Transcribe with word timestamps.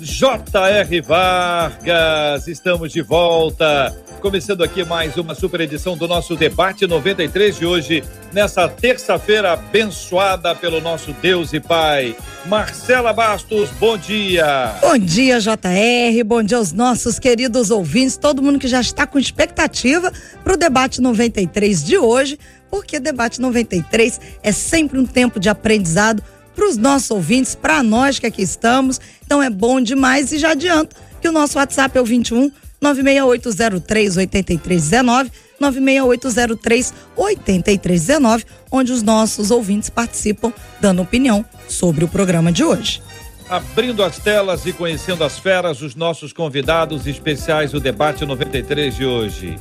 J.R. 0.00 1.00
Vargas. 1.00 2.48
Estamos 2.48 2.92
de 2.92 3.02
volta 3.02 3.94
começando 4.20 4.64
aqui 4.64 4.82
mais 4.84 5.16
uma 5.16 5.34
super 5.34 5.60
edição 5.60 5.96
do 5.96 6.08
nosso 6.08 6.34
debate 6.34 6.86
93 6.86 7.58
de 7.58 7.64
hoje, 7.64 8.02
nessa 8.32 8.66
terça-feira 8.68 9.52
abençoada 9.52 10.54
pelo 10.54 10.80
nosso 10.80 11.12
Deus 11.22 11.52
e 11.52 11.60
Pai. 11.60 12.16
Marcela 12.46 13.12
Bastos, 13.12 13.70
bom 13.78 13.96
dia. 13.96 14.74
Bom 14.80 14.98
dia, 14.98 15.38
JR. 15.38 16.24
Bom 16.24 16.42
dia 16.42 16.56
aos 16.56 16.72
nossos 16.72 17.18
queridos 17.18 17.70
ouvintes, 17.70 18.16
todo 18.16 18.42
mundo 18.42 18.58
que 18.58 18.68
já 18.68 18.80
está 18.80 19.06
com 19.06 19.18
expectativa 19.18 20.12
para 20.42 20.54
o 20.54 20.56
debate 20.56 21.00
93 21.00 21.84
de 21.84 21.96
hoje, 21.96 22.38
porque 22.70 22.98
debate 22.98 23.40
93 23.40 24.20
é 24.42 24.50
sempre 24.50 24.98
um 24.98 25.06
tempo 25.06 25.38
de 25.38 25.48
aprendizado 25.48 26.22
para 26.56 26.66
os 26.66 26.76
nossos 26.78 27.10
ouvintes, 27.10 27.54
para 27.54 27.82
nós 27.82 28.18
que 28.18 28.26
aqui 28.26 28.42
estamos. 28.42 28.98
Então 29.24 29.42
é 29.42 29.50
bom 29.50 29.80
demais 29.80 30.32
e 30.32 30.38
já 30.38 30.52
adianto 30.52 30.96
que 31.20 31.28
o 31.28 31.32
nosso 31.32 31.58
WhatsApp 31.58 31.96
é 31.96 32.00
o 32.00 32.04
21 32.04 32.50
96803 32.80 34.16
8319, 34.16 35.30
96803 35.60 36.94
8319, 37.14 38.44
onde 38.70 38.92
os 38.92 39.02
nossos 39.02 39.50
ouvintes 39.50 39.90
participam 39.90 40.52
dando 40.80 41.02
opinião 41.02 41.44
sobre 41.68 42.04
o 42.04 42.08
programa 42.08 42.50
de 42.50 42.64
hoje. 42.64 43.02
Abrindo 43.48 44.02
as 44.02 44.18
telas 44.18 44.66
e 44.66 44.72
conhecendo 44.72 45.22
as 45.22 45.38
feras, 45.38 45.80
os 45.80 45.94
nossos 45.94 46.32
convidados 46.32 47.06
especiais 47.06 47.70
do 47.70 47.78
debate 47.78 48.24
93 48.24 48.96
de 48.96 49.04
hoje 49.04 49.56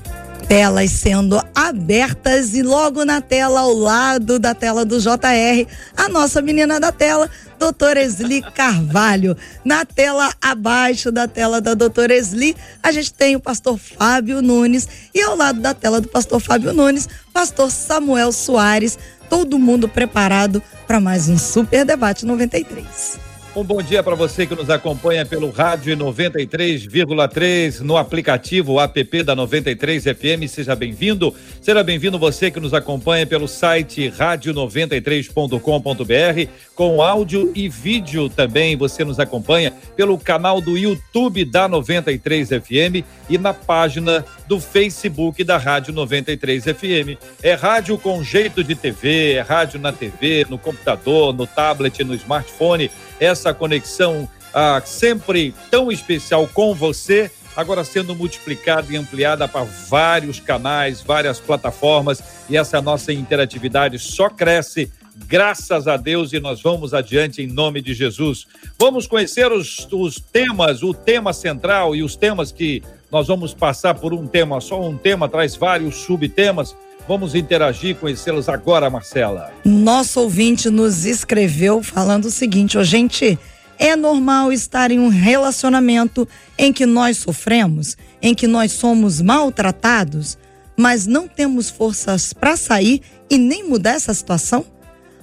telas 0.48 0.92
sendo 0.92 1.42
abertas 1.56 2.54
e 2.54 2.62
logo 2.62 3.04
na 3.04 3.20
tela, 3.20 3.62
ao 3.62 3.74
lado 3.74 4.38
da 4.38 4.54
tela 4.54 4.86
do 4.86 5.00
JR, 5.00 5.68
a 5.98 6.08
nossa 6.08 6.42
menina 6.42 6.80
da 6.80 6.92
tela, 6.92 7.30
doutora 7.58 8.02
Esli 8.02 8.42
Carvalho. 8.54 9.36
Na 9.64 9.86
tela 9.86 10.32
abaixo 10.42 11.12
da 11.12 11.28
tela 11.28 11.60
da 11.60 11.74
doutora 11.74 12.14
Esli, 12.14 12.56
a 12.84 12.92
gente 12.92 13.12
tem 13.12 13.36
o 13.36 13.40
pastor 13.40 13.78
Fábio 13.78 14.42
Nunes 14.42 14.88
e 15.14 15.22
ao 15.22 15.36
lado 15.36 15.60
da 15.60 15.74
tela 15.74 16.00
do 16.00 16.08
pastor 16.08 16.40
Fábio 16.40 16.74
Nunes, 16.74 17.10
pastor 17.34 17.72
Samuel 17.72 18.32
Soares. 18.32 19.00
Todo 19.30 19.58
mundo 19.58 19.90
preparado 19.90 20.62
para 20.86 21.00
mais 21.00 21.28
um 21.28 21.38
Super 21.38 21.84
Debate 21.84 22.26
93. 22.26 23.35
Um 23.56 23.64
bom 23.64 23.82
dia 23.82 24.04
para 24.04 24.16
você 24.16 24.46
que 24.46 24.54
nos 24.54 24.70
acompanha 24.70 25.26
pelo 25.26 25.50
rádio 25.50 25.96
93,3 25.96 27.80
no 27.80 27.96
aplicativo 27.96 28.82
app 28.82 29.24
da 29.24 29.34
93 29.34 30.04
FM. 30.04 30.46
Seja 30.50 30.76
bem-vindo. 30.76 31.34
Seja 31.62 31.82
bem-vindo 31.82 32.20
você 32.20 32.52
que 32.52 32.60
nos 32.60 32.74
acompanha 32.74 33.26
pelo 33.26 33.48
site 33.48 34.10
rádio93.com.br 34.10 36.52
com 36.76 37.02
áudio 37.02 37.54
e 37.56 37.70
vídeo 37.70 38.28
também. 38.28 38.76
Você 38.76 39.06
nos 39.06 39.22
acompanha 39.22 39.72
pelo 39.96 40.18
canal 40.18 40.60
do 40.60 40.78
YouTube 40.78 41.46
da 41.46 41.70
93 41.70 42.50
FM 42.50 43.06
e 43.30 43.38
na 43.38 43.54
página 43.54 44.26
do 44.48 44.60
Facebook 44.60 45.44
da 45.44 45.58
Rádio 45.58 45.94
93 45.94 46.64
FM. 46.64 47.20
É 47.42 47.54
rádio 47.54 47.98
com 47.98 48.24
jeito 48.24 48.64
de 48.64 48.76
TV, 48.76 49.34
é 49.34 49.42
rádio 49.42 49.80
na 49.80 49.92
TV, 49.92 50.46
no 50.50 50.58
computador, 50.58 51.34
no 51.34 51.48
tablet, 51.48 52.04
no 52.04 52.14
smartphone 52.14 52.90
essa 53.20 53.54
conexão 53.54 54.28
ah, 54.54 54.82
sempre 54.86 55.54
tão 55.70 55.92
especial 55.92 56.48
com 56.48 56.74
você, 56.74 57.32
agora 57.56 57.84
sendo 57.84 58.16
multiplicada 58.16 58.92
e 58.92 58.98
ampliada 58.98 59.48
para 59.48 59.66
vários 59.90 60.40
canais, 60.40 61.02
várias 61.02 61.40
plataformas, 61.40 62.22
e 62.50 62.58
essa 62.58 62.82
nossa 62.82 63.12
interatividade 63.12 63.98
só 64.00 64.30
cresce. 64.30 64.92
Graças 65.28 65.88
a 65.88 65.96
Deus 65.96 66.34
e 66.34 66.42
nós 66.42 66.62
vamos 66.62 66.94
adiante 66.94 67.42
em 67.42 67.48
nome 67.48 67.82
de 67.82 67.94
Jesus. 67.94 68.46
Vamos 68.78 69.08
conhecer 69.08 69.50
os, 69.50 69.88
os 69.90 70.20
temas, 70.20 70.84
o 70.84 70.94
tema 70.94 71.32
central 71.32 71.96
e 71.96 72.04
os 72.04 72.18
temas 72.18 72.52
que 72.52 72.84
nós 73.16 73.30
vamos 73.30 73.54
passar 73.54 73.96
por 73.96 74.14
um 74.14 74.28
tema 74.28 74.60
só. 74.60 74.82
Um 74.82 74.98
tema 74.98 75.30
traz 75.30 75.56
vários 75.56 75.96
subtemas. 75.96 76.76
Vamos 77.08 77.34
interagir, 77.34 77.96
conhecê-los 77.96 78.50
agora, 78.50 78.90
Marcela. 78.90 79.54
Nosso 79.64 80.20
ouvinte 80.20 80.70
nos 80.70 81.06
escreveu 81.06 81.82
falando 81.82 82.26
o 82.26 82.30
seguinte: 82.30 82.78
oh, 82.78 82.84
gente, 82.84 83.40
é 83.80 83.96
normal 83.96 84.52
estar 84.52 84.92
em 84.92 85.00
um 85.00 85.08
relacionamento 85.08 86.28
em 86.58 86.74
que 86.74 86.86
nós 86.86 87.16
sofremos, 87.16 87.96
em 88.22 88.36
que 88.36 88.48
nós 88.48 88.74
somos 88.74 89.22
maltratados, 89.22 90.38
mas 90.76 91.08
não 91.08 91.26
temos 91.26 91.70
forças 91.70 92.34
para 92.34 92.58
sair 92.58 93.02
e 93.30 93.38
nem 93.38 93.64
mudar 93.64 93.92
essa 93.92 94.14
situação? 94.14 94.66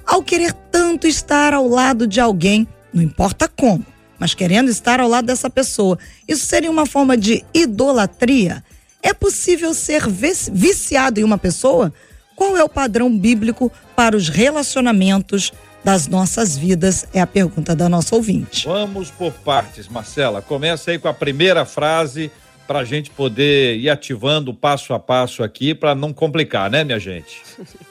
Ao 0.06 0.22
querer 0.22 0.54
tanto 0.70 1.06
estar 1.06 1.52
ao 1.52 1.68
lado 1.68 2.06
de 2.06 2.22
alguém, 2.22 2.66
não 2.90 3.02
importa 3.02 3.50
como, 3.54 3.84
mas 4.22 4.34
querendo 4.34 4.70
estar 4.70 5.00
ao 5.00 5.08
lado 5.08 5.26
dessa 5.26 5.50
pessoa, 5.50 5.98
isso 6.28 6.46
seria 6.46 6.70
uma 6.70 6.86
forma 6.86 7.16
de 7.16 7.44
idolatria? 7.52 8.62
É 9.02 9.12
possível 9.12 9.74
ser 9.74 10.04
viciado 10.52 11.18
em 11.18 11.24
uma 11.24 11.36
pessoa? 11.36 11.92
Qual 12.36 12.56
é 12.56 12.62
o 12.62 12.68
padrão 12.68 13.10
bíblico 13.18 13.68
para 13.96 14.16
os 14.16 14.28
relacionamentos 14.28 15.52
das 15.82 16.06
nossas 16.06 16.56
vidas? 16.56 17.04
É 17.12 17.20
a 17.20 17.26
pergunta 17.26 17.74
da 17.74 17.88
nossa 17.88 18.14
ouvinte. 18.14 18.64
Vamos 18.64 19.10
por 19.10 19.32
partes, 19.32 19.88
Marcela. 19.88 20.40
Começa 20.40 20.92
aí 20.92 21.00
com 21.00 21.08
a 21.08 21.14
primeira 21.14 21.64
frase 21.64 22.30
para 22.72 22.80
a 22.80 22.84
gente 22.86 23.10
poder 23.10 23.76
ir 23.76 23.90
ativando 23.90 24.54
passo 24.54 24.94
a 24.94 24.98
passo 24.98 25.42
aqui 25.42 25.74
para 25.74 25.94
não 25.94 26.10
complicar, 26.10 26.70
né, 26.70 26.82
minha 26.82 26.98
gente? 26.98 27.42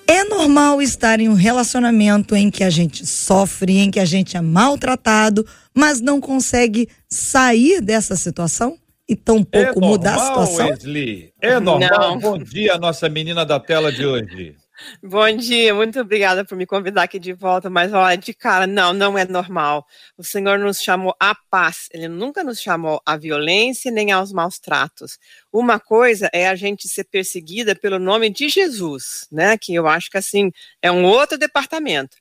É 0.07 0.23
normal 0.23 0.81
estar 0.81 1.19
em 1.19 1.29
um 1.29 1.35
relacionamento 1.35 2.35
em 2.35 2.49
que 2.49 2.63
a 2.63 2.69
gente 2.71 3.05
sofre, 3.05 3.77
em 3.77 3.91
que 3.91 3.99
a 3.99 4.05
gente 4.05 4.35
é 4.35 4.41
maltratado, 4.41 5.45
mas 5.71 6.01
não 6.01 6.19
consegue 6.19 6.89
sair 7.07 7.79
dessa 7.79 8.15
situação? 8.15 8.75
e 9.09 9.15
tão 9.15 9.43
pouco 9.43 9.57
é 9.57 9.65
normal, 9.73 9.89
mudar 9.89 10.15
a 10.15 10.19
situação? 10.19 10.67
Wesley, 10.69 11.33
é 11.41 11.59
normal. 11.59 12.11
Não. 12.11 12.19
Bom 12.19 12.37
dia, 12.37 12.77
nossa 12.77 13.09
menina 13.09 13.45
da 13.45 13.59
tela 13.59 13.91
de 13.91 14.05
hoje. 14.05 14.55
Bom 15.03 15.35
dia, 15.35 15.73
muito 15.73 15.99
obrigada 15.99 16.45
por 16.45 16.57
me 16.57 16.65
convidar 16.65 17.03
aqui 17.03 17.19
de 17.19 17.33
volta, 17.33 17.69
mas 17.69 17.93
olha, 17.93 18.17
de 18.17 18.33
cara, 18.33 18.65
não, 18.65 18.93
não 18.93 19.17
é 19.17 19.25
normal. 19.25 19.85
O 20.17 20.23
Senhor 20.23 20.57
nos 20.59 20.81
chamou 20.81 21.15
à 21.19 21.35
paz, 21.49 21.87
Ele 21.91 22.07
nunca 22.07 22.43
nos 22.43 22.61
chamou 22.61 23.01
à 23.05 23.17
violência 23.17 23.91
nem 23.91 24.11
aos 24.11 24.31
maus 24.31 24.59
tratos. 24.59 25.17
Uma 25.51 25.79
coisa 25.79 26.29
é 26.33 26.47
a 26.47 26.55
gente 26.55 26.87
ser 26.87 27.03
perseguida 27.05 27.75
pelo 27.75 27.99
nome 27.99 28.29
de 28.29 28.49
Jesus, 28.49 29.27
né? 29.31 29.57
Que 29.57 29.73
eu 29.73 29.87
acho 29.87 30.09
que 30.09 30.17
assim 30.17 30.51
é 30.81 30.91
um 30.91 31.03
outro 31.05 31.37
departamento. 31.37 32.17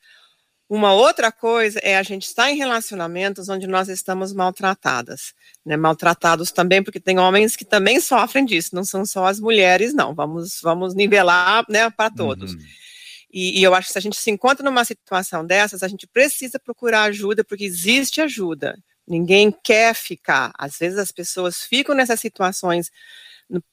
Uma 0.70 0.92
outra 0.92 1.32
coisa 1.32 1.80
é 1.82 1.96
a 1.96 2.02
gente 2.04 2.26
estar 2.26 2.48
em 2.48 2.56
relacionamentos 2.56 3.48
onde 3.48 3.66
nós 3.66 3.88
estamos 3.88 4.32
maltratadas, 4.32 5.34
né? 5.66 5.76
Maltratados 5.76 6.52
também, 6.52 6.80
porque 6.80 7.00
tem 7.00 7.18
homens 7.18 7.56
que 7.56 7.64
também 7.64 8.00
sofrem 8.00 8.44
disso, 8.44 8.70
não 8.72 8.84
são 8.84 9.04
só 9.04 9.26
as 9.26 9.40
mulheres, 9.40 9.92
não. 9.92 10.14
Vamos, 10.14 10.60
vamos 10.62 10.94
nivelar, 10.94 11.64
né, 11.68 11.90
para 11.90 12.08
todos. 12.08 12.52
Uhum. 12.54 12.60
E, 13.32 13.58
e, 13.58 13.64
eu 13.64 13.74
acho 13.74 13.88
que 13.88 13.92
se 13.94 13.98
a 13.98 14.00
gente 14.00 14.16
se 14.16 14.30
encontra 14.30 14.64
numa 14.64 14.84
situação 14.84 15.44
dessas, 15.44 15.82
a 15.82 15.88
gente 15.88 16.06
precisa 16.06 16.56
procurar 16.56 17.02
ajuda, 17.02 17.42
porque 17.42 17.64
existe 17.64 18.20
ajuda. 18.20 18.78
Ninguém 19.08 19.52
quer 19.64 19.92
ficar. 19.92 20.52
Às 20.56 20.78
vezes 20.78 21.00
as 21.00 21.10
pessoas 21.10 21.64
ficam 21.64 21.96
nessas 21.96 22.20
situações 22.20 22.92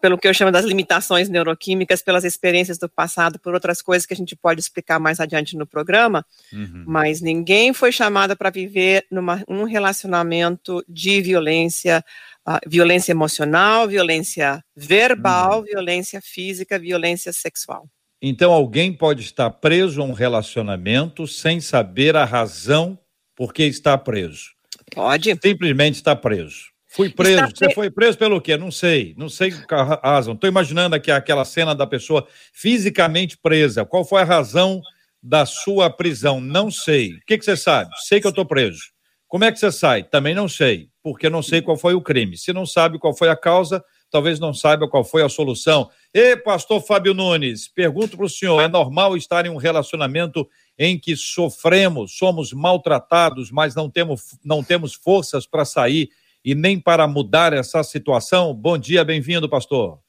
pelo 0.01 0.17
que 0.17 0.27
eu 0.27 0.33
chamo 0.33 0.51
das 0.51 0.65
limitações 0.65 1.29
neuroquímicas, 1.29 2.01
pelas 2.01 2.23
experiências 2.23 2.77
do 2.77 2.89
passado, 2.89 3.39
por 3.39 3.53
outras 3.53 3.81
coisas 3.81 4.05
que 4.05 4.13
a 4.13 4.17
gente 4.17 4.35
pode 4.35 4.59
explicar 4.59 4.99
mais 4.99 5.19
adiante 5.19 5.55
no 5.55 5.67
programa, 5.67 6.25
uhum. 6.51 6.83
mas 6.87 7.21
ninguém 7.21 7.73
foi 7.73 7.91
chamado 7.91 8.35
para 8.35 8.49
viver 8.49 9.05
numa, 9.11 9.43
um 9.47 9.63
relacionamento 9.63 10.83
de 10.87 11.21
violência, 11.21 12.03
uh, 12.47 12.59
violência 12.67 13.11
emocional, 13.11 13.87
violência 13.87 14.63
verbal, 14.75 15.59
uhum. 15.59 15.65
violência 15.65 16.21
física, 16.21 16.79
violência 16.79 17.31
sexual. 17.31 17.87
Então 18.21 18.51
alguém 18.51 18.91
pode 18.91 19.21
estar 19.21 19.49
preso 19.51 20.01
a 20.01 20.05
um 20.05 20.13
relacionamento 20.13 21.27
sem 21.27 21.59
saber 21.61 22.15
a 22.15 22.25
razão 22.25 22.97
por 23.35 23.53
que 23.53 23.63
está 23.63 23.95
preso. 23.97 24.57
Pode. 24.91 25.37
Simplesmente 25.43 25.95
está 25.95 26.15
preso. 26.15 26.76
Fui 26.97 27.09
preso. 27.09 27.55
Você 27.55 27.71
foi 27.75 27.91
preso 27.91 28.17
pelo 28.17 28.41
quê? 28.41 28.57
Não 28.57 28.71
sei. 28.71 29.13
Não 29.15 29.29
sei 29.29 29.53
a 29.69 30.13
razão. 30.13 30.33
Estou 30.33 30.47
imaginando 30.49 30.95
aqui 30.95 31.11
aquela 31.11 31.45
cena 31.45 31.75
da 31.75 31.85
pessoa 31.85 32.27
fisicamente 32.51 33.37
presa. 33.37 33.85
Qual 33.85 34.03
foi 34.03 34.23
a 34.23 34.25
razão 34.25 34.81
da 35.21 35.45
sua 35.45 35.91
prisão? 35.91 36.41
Não 36.41 36.71
sei. 36.71 37.13
O 37.13 37.19
que, 37.27 37.37
que 37.37 37.45
você 37.45 37.55
sabe? 37.55 37.91
Sei 38.07 38.19
que 38.19 38.25
eu 38.25 38.31
estou 38.31 38.47
preso. 38.47 38.81
Como 39.27 39.43
é 39.43 39.51
que 39.51 39.59
você 39.59 39.71
sai? 39.71 40.05
Também 40.05 40.33
não 40.33 40.49
sei, 40.49 40.89
porque 41.03 41.29
não 41.29 41.43
sei 41.43 41.61
qual 41.61 41.77
foi 41.77 41.93
o 41.93 42.01
crime. 42.01 42.35
Se 42.35 42.51
não 42.51 42.65
sabe 42.65 42.97
qual 42.97 43.15
foi 43.15 43.29
a 43.29 43.35
causa, 43.35 43.83
talvez 44.09 44.39
não 44.39 44.51
saiba 44.51 44.87
qual 44.87 45.03
foi 45.03 45.21
a 45.21 45.29
solução. 45.29 45.91
E 46.11 46.35
pastor 46.37 46.81
Fábio 46.81 47.13
Nunes, 47.13 47.67
pergunto 47.67 48.17
para 48.17 48.25
o 48.25 48.29
senhor: 48.29 48.59
é 48.59 48.67
normal 48.67 49.15
estar 49.15 49.45
em 49.45 49.49
um 49.49 49.57
relacionamento 49.57 50.49
em 50.79 50.97
que 50.97 51.15
sofremos, 51.15 52.17
somos 52.17 52.53
maltratados, 52.53 53.51
mas 53.51 53.75
não 53.75 53.87
temos, 53.87 54.35
não 54.43 54.63
temos 54.63 54.95
forças 54.95 55.45
para 55.45 55.63
sair 55.63 56.09
e 56.47 56.55
nem 56.55 56.79
para 56.79 57.05
mudar 57.09 57.51
essa 57.51 57.83
situação? 57.83 58.53
Bom 58.53 58.77
dia, 58.77 59.03
bem-vindo, 59.03 59.49
pastor. 59.49 59.99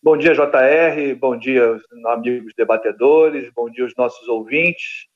Bom 0.00 0.16
dia, 0.16 0.32
JR, 0.32 1.12
bom 1.18 1.36
dia, 1.36 1.76
amigos 2.06 2.54
debatedores, 2.56 3.50
bom 3.52 3.68
dia, 3.68 3.84
os 3.84 3.96
nossos 3.96 4.28
ouvintes. 4.28 5.08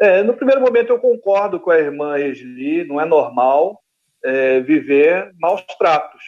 É, 0.00 0.22
no 0.22 0.32
primeiro 0.32 0.62
momento, 0.62 0.94
eu 0.94 0.98
concordo 0.98 1.60
com 1.60 1.70
a 1.70 1.78
irmã 1.78 2.18
Esli, 2.18 2.84
não 2.84 2.98
é 2.98 3.04
normal 3.04 3.84
é, 4.24 4.60
viver 4.60 5.30
maus 5.38 5.62
tratos. 5.78 6.24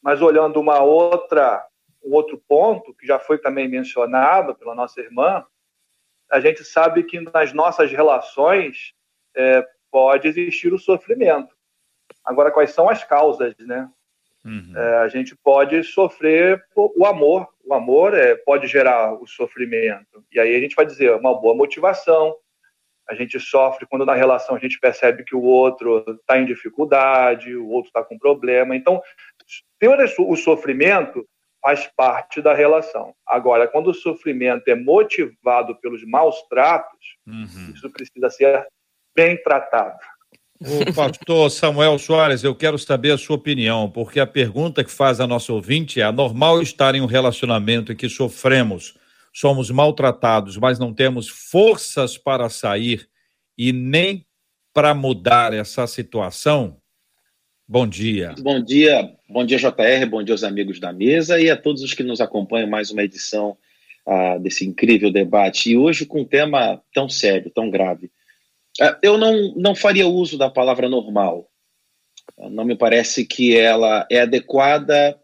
Mas 0.00 0.22
olhando 0.22 0.60
uma 0.60 0.80
outra, 0.80 1.60
um 2.04 2.14
outro 2.14 2.40
ponto, 2.46 2.94
que 2.94 3.04
já 3.04 3.18
foi 3.18 3.36
também 3.36 3.66
mencionado 3.66 4.54
pela 4.54 4.76
nossa 4.76 5.00
irmã, 5.00 5.44
a 6.30 6.38
gente 6.38 6.62
sabe 6.62 7.02
que 7.02 7.18
nas 7.18 7.52
nossas 7.52 7.90
relações 7.90 8.94
é, 9.36 9.66
pode 9.90 10.28
existir 10.28 10.72
o 10.72 10.78
sofrimento. 10.78 11.53
Agora, 12.24 12.50
quais 12.50 12.70
são 12.70 12.88
as 12.88 13.04
causas, 13.04 13.54
né? 13.58 13.88
Uhum. 14.44 14.72
É, 14.76 14.96
a 14.98 15.08
gente 15.08 15.34
pode 15.36 15.82
sofrer 15.84 16.62
o 16.74 17.06
amor. 17.06 17.48
O 17.64 17.72
amor 17.72 18.14
é, 18.14 18.34
pode 18.34 18.66
gerar 18.66 19.14
o 19.14 19.26
sofrimento. 19.26 20.24
E 20.30 20.38
aí 20.38 20.54
a 20.54 20.60
gente 20.60 20.76
vai 20.76 20.84
dizer 20.84 21.14
uma 21.14 21.34
boa 21.38 21.54
motivação. 21.54 22.36
A 23.08 23.14
gente 23.14 23.38
sofre 23.40 23.86
quando 23.86 24.06
na 24.06 24.14
relação 24.14 24.54
a 24.56 24.58
gente 24.58 24.78
percebe 24.78 25.24
que 25.24 25.34
o 25.34 25.42
outro 25.42 26.04
está 26.20 26.38
em 26.38 26.46
dificuldade, 26.46 27.54
o 27.54 27.68
outro 27.68 27.88
está 27.88 28.02
com 28.02 28.18
problema. 28.18 28.76
Então, 28.76 29.02
ter 29.78 29.88
o 30.18 30.36
sofrimento 30.36 31.26
faz 31.60 31.86
parte 31.96 32.42
da 32.42 32.52
relação. 32.52 33.14
Agora, 33.26 33.66
quando 33.66 33.88
o 33.88 33.94
sofrimento 33.94 34.68
é 34.68 34.74
motivado 34.74 35.74
pelos 35.76 36.04
maus 36.04 36.42
tratos, 36.48 37.16
uhum. 37.26 37.72
isso 37.74 37.90
precisa 37.90 38.28
ser 38.28 38.66
bem 39.14 39.42
tratado. 39.42 39.98
O 40.60 40.94
pastor 40.94 41.50
Samuel 41.50 41.98
Soares, 41.98 42.44
eu 42.44 42.54
quero 42.54 42.78
saber 42.78 43.10
a 43.10 43.18
sua 43.18 43.34
opinião, 43.34 43.90
porque 43.90 44.20
a 44.20 44.26
pergunta 44.26 44.84
que 44.84 44.90
faz 44.90 45.20
a 45.20 45.26
nossa 45.26 45.52
ouvinte 45.52 46.00
é: 46.00 46.10
normal 46.12 46.62
estar 46.62 46.94
em 46.94 47.00
um 47.00 47.06
relacionamento 47.06 47.92
em 47.92 47.96
que 47.96 48.08
sofremos, 48.08 48.94
somos 49.32 49.68
maltratados, 49.70 50.56
mas 50.56 50.78
não 50.78 50.94
temos 50.94 51.28
forças 51.28 52.16
para 52.16 52.48
sair 52.48 53.08
e 53.58 53.72
nem 53.72 54.24
para 54.72 54.94
mudar 54.94 55.52
essa 55.52 55.86
situação? 55.88 56.76
Bom 57.66 57.86
dia. 57.86 58.34
Bom 58.38 58.62
dia, 58.62 59.10
bom 59.28 59.44
dia, 59.44 59.58
JR, 59.58 60.06
bom 60.08 60.22
dia 60.22 60.34
aos 60.34 60.44
amigos 60.44 60.78
da 60.78 60.92
mesa 60.92 61.40
e 61.40 61.50
a 61.50 61.56
todos 61.56 61.82
os 61.82 61.94
que 61.94 62.02
nos 62.02 62.20
acompanham 62.20 62.68
mais 62.68 62.90
uma 62.90 63.02
edição 63.02 63.56
uh, 64.06 64.38
desse 64.38 64.64
incrível 64.64 65.10
debate. 65.10 65.70
E 65.70 65.76
hoje 65.76 66.06
com 66.06 66.20
um 66.20 66.24
tema 66.24 66.80
tão 66.92 67.08
sério, 67.08 67.50
tão 67.50 67.70
grave 67.70 68.08
é, 68.08 68.13
eu 69.02 69.16
não, 69.16 69.54
não 69.56 69.74
faria 69.74 70.06
uso 70.06 70.36
da 70.36 70.50
palavra 70.50 70.88
normal. 70.88 71.48
Não 72.50 72.64
me 72.64 72.76
parece 72.76 73.24
que 73.24 73.56
ela 73.56 74.06
é 74.10 74.20
adequada 74.20 75.18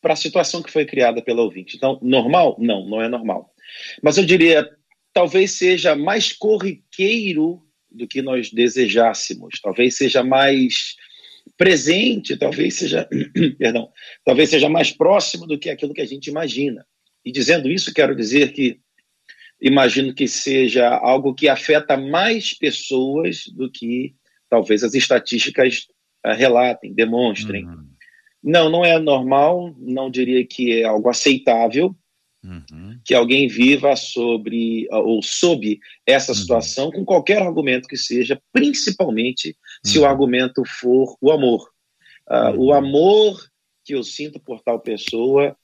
para 0.00 0.14
a 0.14 0.16
situação 0.16 0.62
que 0.62 0.70
foi 0.70 0.86
criada 0.86 1.20
pela 1.22 1.42
ouvinte. 1.42 1.76
Então, 1.76 1.98
normal? 2.02 2.56
Não, 2.58 2.86
não 2.86 3.02
é 3.02 3.08
normal. 3.08 3.52
Mas 4.02 4.16
eu 4.16 4.24
diria, 4.24 4.68
talvez 5.12 5.52
seja 5.52 5.94
mais 5.94 6.32
corriqueiro 6.32 7.62
do 7.90 8.06
que 8.06 8.22
nós 8.22 8.50
desejássemos, 8.50 9.60
talvez 9.60 9.96
seja 9.96 10.22
mais 10.22 10.94
presente, 11.56 12.36
talvez 12.36 12.74
seja, 12.74 13.08
perdão, 13.58 13.90
talvez 14.24 14.50
seja 14.50 14.68
mais 14.68 14.92
próximo 14.92 15.46
do 15.46 15.58
que 15.58 15.68
aquilo 15.68 15.92
que 15.92 16.00
a 16.00 16.06
gente 16.06 16.28
imagina. 16.28 16.86
E 17.24 17.32
dizendo 17.32 17.68
isso, 17.68 17.92
quero 17.92 18.14
dizer 18.14 18.52
que 18.52 18.80
imagino 19.60 20.14
que 20.14 20.26
seja 20.26 20.88
algo 20.88 21.34
que 21.34 21.48
afeta 21.48 21.96
mais 21.96 22.54
pessoas 22.54 23.44
do 23.48 23.70
que 23.70 24.14
talvez 24.48 24.82
as 24.82 24.94
estatísticas 24.94 25.86
uh, 26.26 26.34
relatem, 26.34 26.92
demonstrem. 26.92 27.66
Uhum. 27.66 27.86
Não, 28.42 28.70
não 28.70 28.84
é 28.84 28.98
normal, 28.98 29.74
não 29.78 30.10
diria 30.10 30.44
que 30.46 30.80
é 30.80 30.84
algo 30.84 31.08
aceitável 31.08 31.94
uhum. 32.42 32.98
que 33.04 33.14
alguém 33.14 33.46
viva 33.46 33.94
sobre 33.96 34.88
uh, 34.90 34.96
ou 34.96 35.22
sob 35.22 35.78
essa 36.06 36.32
uhum. 36.32 36.38
situação 36.38 36.86
uhum. 36.86 36.92
com 36.92 37.04
qualquer 37.04 37.42
argumento 37.42 37.86
que 37.86 37.96
seja, 37.96 38.40
principalmente 38.52 39.56
se 39.84 39.98
o 39.98 40.02
uhum. 40.02 40.08
argumento 40.08 40.62
for 40.66 41.16
o 41.20 41.30
amor. 41.30 41.68
Uh, 42.28 42.56
o 42.56 42.72
amor 42.72 43.40
que 43.84 43.94
eu 43.94 44.02
sinto 44.02 44.40
por 44.40 44.62
tal 44.62 44.80
pessoa 44.80 45.56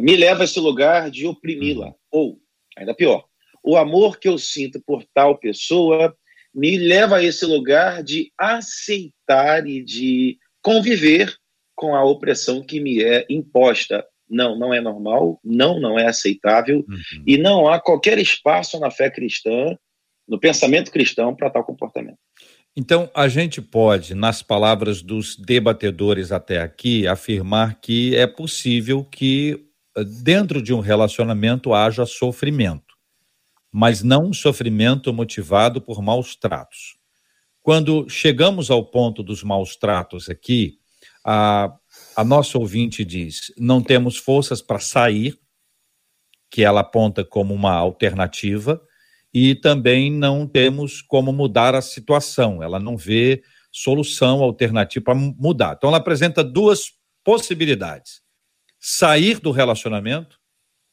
me 0.00 0.16
leva 0.16 0.42
a 0.42 0.44
esse 0.44 0.58
lugar 0.58 1.12
de 1.12 1.28
oprimi-la, 1.28 1.94
ou, 2.10 2.40
ainda 2.76 2.92
pior, 2.92 3.24
o 3.62 3.76
amor 3.76 4.18
que 4.18 4.28
eu 4.28 4.38
sinto 4.38 4.80
por 4.84 5.04
tal 5.14 5.38
pessoa 5.38 6.14
me 6.54 6.78
leva 6.78 7.16
a 7.16 7.22
esse 7.22 7.46
lugar 7.46 8.02
de 8.02 8.32
aceitar 8.36 9.66
e 9.66 9.82
de 9.82 10.38
conviver 10.62 11.34
com 11.74 11.94
a 11.94 12.04
opressão 12.04 12.62
que 12.62 12.80
me 12.80 13.02
é 13.02 13.24
imposta. 13.30 14.04
Não, 14.28 14.56
não 14.56 14.72
é 14.72 14.80
normal, 14.80 15.40
não, 15.44 15.80
não 15.80 15.98
é 15.98 16.06
aceitável 16.06 16.84
uhum. 16.88 17.24
e 17.26 17.36
não 17.36 17.68
há 17.68 17.80
qualquer 17.80 18.16
espaço 18.18 18.78
na 18.78 18.90
fé 18.90 19.10
cristã, 19.10 19.76
no 20.28 20.38
pensamento 20.38 20.92
cristão 20.92 21.34
para 21.34 21.50
tal 21.50 21.64
comportamento. 21.64 22.18
Então, 22.76 23.10
a 23.12 23.26
gente 23.26 23.60
pode, 23.60 24.14
nas 24.14 24.42
palavras 24.42 25.02
dos 25.02 25.36
debatedores 25.36 26.30
até 26.30 26.60
aqui, 26.60 27.08
afirmar 27.08 27.80
que 27.80 28.14
é 28.14 28.28
possível 28.28 29.04
que 29.04 29.66
eh, 29.96 30.04
dentro 30.22 30.62
de 30.62 30.72
um 30.72 30.78
relacionamento 30.78 31.74
haja 31.74 32.06
sofrimento 32.06 32.89
mas 33.72 34.02
não 34.02 34.26
um 34.26 34.32
sofrimento 34.32 35.12
motivado 35.12 35.80
por 35.80 36.02
maus 36.02 36.34
tratos. 36.34 36.96
Quando 37.62 38.08
chegamos 38.08 38.70
ao 38.70 38.84
ponto 38.84 39.22
dos 39.22 39.42
maus 39.42 39.76
tratos 39.76 40.28
aqui, 40.28 40.78
a, 41.24 41.72
a 42.16 42.24
nossa 42.24 42.58
ouvinte 42.58 43.04
diz: 43.04 43.52
não 43.56 43.82
temos 43.82 44.16
forças 44.16 44.62
para 44.62 44.78
sair, 44.78 45.38
que 46.50 46.64
ela 46.64 46.80
aponta 46.80 47.24
como 47.24 47.54
uma 47.54 47.72
alternativa, 47.72 48.80
e 49.32 49.54
também 49.54 50.10
não 50.10 50.46
temos 50.46 51.00
como 51.02 51.32
mudar 51.32 51.74
a 51.74 51.82
situação, 51.82 52.62
ela 52.62 52.80
não 52.80 52.96
vê 52.96 53.42
solução 53.70 54.42
alternativa 54.42 55.04
para 55.04 55.14
mudar. 55.14 55.74
Então, 55.76 55.88
ela 55.88 55.98
apresenta 55.98 56.42
duas 56.42 56.92
possibilidades: 57.22 58.22
sair 58.78 59.38
do 59.38 59.50
relacionamento, 59.50 60.38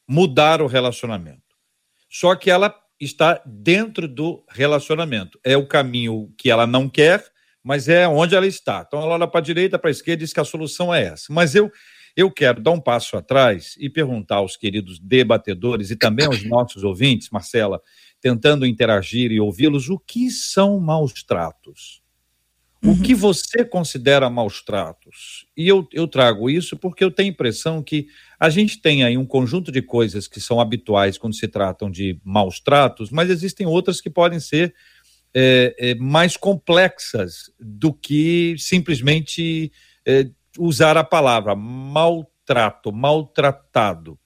mudar 0.06 0.62
o 0.62 0.66
relacionamento. 0.66 1.47
Só 2.08 2.34
que 2.34 2.50
ela 2.50 2.74
está 3.00 3.40
dentro 3.46 4.08
do 4.08 4.44
relacionamento. 4.48 5.38
É 5.44 5.56
o 5.56 5.66
caminho 5.66 6.32
que 6.36 6.50
ela 6.50 6.66
não 6.66 6.88
quer, 6.88 7.24
mas 7.62 7.88
é 7.88 8.08
onde 8.08 8.34
ela 8.34 8.46
está. 8.46 8.84
Então 8.86 9.00
ela 9.00 9.14
olha 9.14 9.26
para 9.28 9.40
a 9.40 9.42
direita, 9.42 9.78
para 9.78 9.90
a 9.90 9.92
esquerda 9.92 10.22
e 10.22 10.24
diz 10.24 10.32
que 10.32 10.40
a 10.40 10.44
solução 10.44 10.92
é 10.92 11.04
essa. 11.04 11.32
Mas 11.32 11.54
eu 11.54 11.70
eu 12.18 12.32
quero 12.32 12.60
dar 12.60 12.72
um 12.72 12.80
passo 12.80 13.16
atrás 13.16 13.76
e 13.78 13.88
perguntar 13.88 14.38
aos 14.38 14.56
queridos 14.56 14.98
debatedores 14.98 15.92
e 15.92 15.96
também 15.96 16.26
aos 16.26 16.42
nossos 16.42 16.82
ouvintes, 16.82 17.30
Marcela, 17.30 17.80
tentando 18.20 18.66
interagir 18.66 19.30
e 19.30 19.38
ouvi-los, 19.38 19.88
o 19.88 20.00
que 20.00 20.28
são 20.28 20.80
maus 20.80 21.22
tratos? 21.22 22.02
O 22.82 22.88
uhum. 22.90 23.02
que 23.02 23.12
você 23.12 23.64
considera 23.64 24.30
maus 24.30 24.62
tratos? 24.62 25.46
E 25.56 25.66
eu, 25.66 25.86
eu 25.92 26.06
trago 26.06 26.48
isso 26.48 26.76
porque 26.76 27.02
eu 27.02 27.10
tenho 27.10 27.30
a 27.30 27.32
impressão 27.32 27.82
que 27.82 28.06
a 28.38 28.48
gente 28.48 28.80
tem 28.80 29.02
aí 29.02 29.18
um 29.18 29.26
conjunto 29.26 29.72
de 29.72 29.82
coisas 29.82 30.28
que 30.28 30.40
são 30.40 30.60
habituais 30.60 31.18
quando 31.18 31.34
se 31.34 31.48
tratam 31.48 31.90
de 31.90 32.20
maus 32.24 32.60
tratos, 32.60 33.10
mas 33.10 33.30
existem 33.30 33.66
outras 33.66 34.00
que 34.00 34.08
podem 34.08 34.38
ser 34.38 34.74
é, 35.34 35.74
é, 35.78 35.94
mais 35.96 36.36
complexas 36.36 37.50
do 37.58 37.92
que 37.92 38.54
simplesmente 38.58 39.72
é, 40.06 40.28
usar 40.56 40.96
a 40.96 41.04
palavra 41.04 41.56
maltrato, 41.56 42.92
maltratado. 42.92 44.18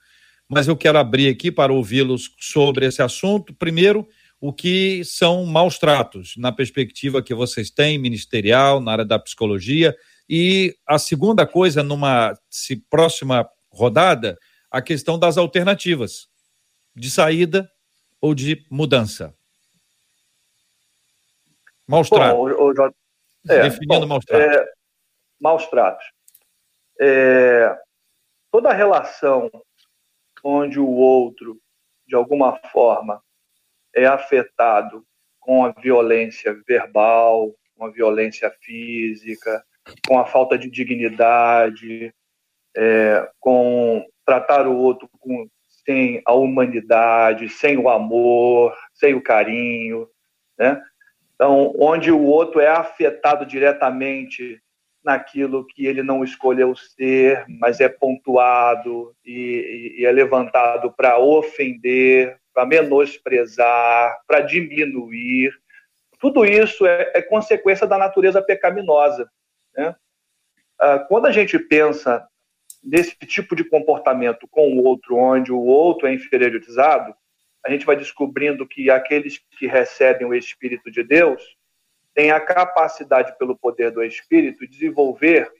Mas 0.46 0.68
eu 0.68 0.76
quero 0.76 0.98
abrir 0.98 1.28
aqui 1.28 1.50
para 1.50 1.72
ouvi-los 1.72 2.34
sobre 2.38 2.84
esse 2.84 3.00
assunto. 3.00 3.54
Primeiro, 3.54 4.06
o 4.42 4.52
que 4.52 5.04
são 5.04 5.46
maus 5.46 5.78
tratos, 5.78 6.34
na 6.36 6.50
perspectiva 6.50 7.22
que 7.22 7.32
vocês 7.32 7.70
têm, 7.70 7.96
ministerial, 7.96 8.80
na 8.80 8.90
área 8.90 9.04
da 9.04 9.16
psicologia. 9.16 9.96
E 10.28 10.76
a 10.84 10.98
segunda 10.98 11.46
coisa, 11.46 11.80
numa 11.80 12.36
se, 12.50 12.74
próxima 12.90 13.48
rodada, 13.70 14.36
a 14.68 14.82
questão 14.82 15.16
das 15.16 15.38
alternativas 15.38 16.28
de 16.92 17.08
saída 17.08 17.70
ou 18.20 18.34
de 18.34 18.66
mudança. 18.68 19.32
Maus 21.86 22.10
tratos. 22.10 22.36
O, 22.36 22.72
o, 22.72 22.94
é, 23.48 23.62
Definindo 23.62 24.00
bom, 24.00 24.06
maus 24.08 24.24
tratos. 24.24 24.56
É, 24.56 24.72
maus 25.40 25.66
tratos. 25.68 26.04
É, 27.00 27.78
toda 28.50 28.72
relação 28.72 29.48
onde 30.42 30.80
o 30.80 30.88
outro, 30.88 31.60
de 32.08 32.16
alguma 32.16 32.56
forma, 32.72 33.22
é 33.94 34.06
afetado 34.06 35.04
com 35.40 35.64
a 35.64 35.70
violência 35.70 36.56
verbal, 36.66 37.52
com 37.76 37.86
a 37.86 37.90
violência 37.90 38.50
física, 38.60 39.62
com 40.06 40.18
a 40.18 40.24
falta 40.24 40.56
de 40.56 40.70
dignidade, 40.70 42.14
é, 42.76 43.28
com 43.40 44.06
tratar 44.24 44.66
o 44.66 44.76
outro 44.76 45.08
com, 45.18 45.48
sem 45.84 46.22
a 46.24 46.32
humanidade, 46.32 47.48
sem 47.48 47.76
o 47.76 47.88
amor, 47.88 48.76
sem 48.94 49.14
o 49.14 49.22
carinho, 49.22 50.08
né? 50.58 50.80
Então, 51.34 51.74
onde 51.76 52.12
o 52.12 52.22
outro 52.22 52.60
é 52.60 52.68
afetado 52.68 53.44
diretamente 53.44 54.62
naquilo 55.04 55.66
que 55.66 55.84
ele 55.84 56.02
não 56.02 56.22
escolheu 56.22 56.76
ser, 56.76 57.44
mas 57.48 57.80
é 57.80 57.88
pontuado 57.88 59.12
e, 59.24 59.96
e 59.98 60.06
é 60.06 60.12
levantado 60.12 60.92
para 60.92 61.18
ofender, 61.18 62.38
para 62.52 62.66
menosprezar, 62.66 64.20
para 64.26 64.40
diminuir. 64.40 65.52
Tudo 66.18 66.44
isso 66.44 66.86
é, 66.86 67.12
é, 67.14 67.22
consequência 67.22 67.86
da 67.86 67.98
natureza 67.98 68.42
pecaminosa. 68.42 69.30
Né? 69.76 69.94
Ah, 70.78 70.98
quando 71.00 71.26
a 71.26 71.32
gente 71.32 71.58
pensa 71.58 72.26
nesse 72.82 73.16
tipo 73.26 73.54
de 73.54 73.64
comportamento 73.64 74.46
com 74.48 74.76
o 74.76 74.84
outro, 74.84 75.16
onde 75.16 75.52
o 75.52 75.60
outro 75.60 76.06
é 76.06 76.14
inferiorizado, 76.14 77.14
a 77.64 77.70
gente 77.70 77.86
vai 77.86 77.96
descobrindo 77.96 78.66
que 78.66 78.90
aqueles 78.90 79.38
que 79.58 79.66
recebem 79.66 80.26
o 80.26 80.34
Espírito 80.34 80.90
de 80.90 81.04
Deus 81.04 81.56
têm 82.12 82.30
a 82.30 82.40
capacidade, 82.40 83.36
pelo 83.38 83.56
poder 83.56 83.92
do 83.92 84.02
Espírito, 84.02 84.66
de 84.66 84.72
desenvolver 84.72 85.50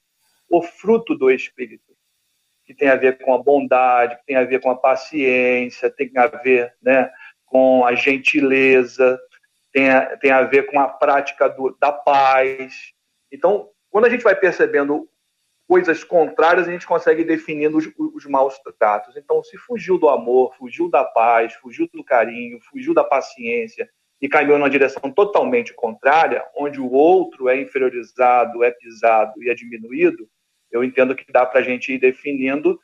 o 0.50 0.60
fruto 0.60 1.14
do 1.14 1.30
Espírito, 1.30 1.91
que 2.64 2.74
tem 2.74 2.88
a 2.88 2.96
ver 2.96 3.18
com 3.18 3.34
a 3.34 3.42
bondade, 3.42 4.16
que 4.16 4.26
tem 4.26 4.36
a 4.36 4.44
ver 4.44 4.60
com 4.60 4.70
a 4.70 4.76
paciência, 4.76 5.90
tem 5.90 6.10
a 6.16 6.26
ver 6.26 6.74
né, 6.82 7.10
com 7.46 7.84
a 7.84 7.94
gentileza, 7.94 9.20
tem 9.72 9.90
a, 9.90 10.16
tem 10.16 10.30
a 10.30 10.42
ver 10.42 10.66
com 10.70 10.78
a 10.78 10.88
prática 10.88 11.48
do, 11.48 11.76
da 11.80 11.92
paz. 11.92 12.92
Então, 13.30 13.68
quando 13.90 14.06
a 14.06 14.10
gente 14.10 14.24
vai 14.24 14.34
percebendo 14.34 15.08
coisas 15.66 16.04
contrárias, 16.04 16.68
a 16.68 16.70
gente 16.70 16.86
consegue 16.86 17.24
definir 17.24 17.74
os, 17.74 17.88
os 17.96 18.26
maus 18.26 18.58
tratos. 18.78 19.16
Então, 19.16 19.42
se 19.42 19.56
fugiu 19.56 19.98
do 19.98 20.08
amor, 20.08 20.54
fugiu 20.56 20.90
da 20.90 21.04
paz, 21.04 21.54
fugiu 21.54 21.88
do 21.92 22.04
carinho, 22.04 22.60
fugiu 22.60 22.92
da 22.92 23.02
paciência 23.02 23.88
e 24.20 24.28
caminhou 24.28 24.58
numa 24.58 24.70
direção 24.70 25.10
totalmente 25.10 25.74
contrária, 25.74 26.44
onde 26.56 26.80
o 26.80 26.92
outro 26.92 27.48
é 27.48 27.60
inferiorizado, 27.60 28.62
é 28.62 28.70
pisado 28.70 29.42
e 29.42 29.50
é 29.50 29.54
diminuído, 29.54 30.28
eu 30.72 30.82
entendo 30.82 31.14
que 31.14 31.30
dá 31.30 31.46
para 31.46 31.60
a 31.60 31.62
gente 31.62 31.92
ir 31.92 31.98
definindo 31.98 32.80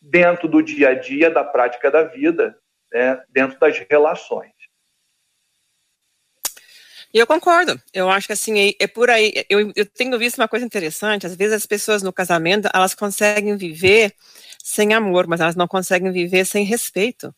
dentro 0.00 0.48
do 0.48 0.62
dia 0.62 0.90
a 0.90 0.94
dia, 0.94 1.30
da 1.30 1.44
prática 1.44 1.90
da 1.90 2.04
vida, 2.04 2.56
né, 2.92 3.22
dentro 3.28 3.58
das 3.58 3.78
relações. 3.90 4.52
E 7.12 7.18
eu 7.18 7.26
concordo. 7.26 7.80
Eu 7.92 8.08
acho 8.08 8.28
que 8.28 8.32
assim, 8.32 8.58
é, 8.58 8.72
é 8.78 8.86
por 8.86 9.10
aí. 9.10 9.32
Eu, 9.48 9.72
eu, 9.74 9.84
tenho 9.84 10.16
visto 10.16 10.38
uma 10.38 10.46
coisa 10.46 10.64
interessante. 10.64 11.26
Às 11.26 11.34
vezes 11.34 11.54
as 11.54 11.66
pessoas 11.66 12.02
no 12.02 12.12
casamento, 12.12 12.68
elas 12.72 12.94
conseguem 12.94 13.56
viver 13.56 14.14
sem 14.62 14.94
amor, 14.94 15.26
mas 15.26 15.40
elas 15.40 15.56
não 15.56 15.66
conseguem 15.66 16.12
viver 16.12 16.44
sem 16.44 16.64
respeito. 16.64 17.34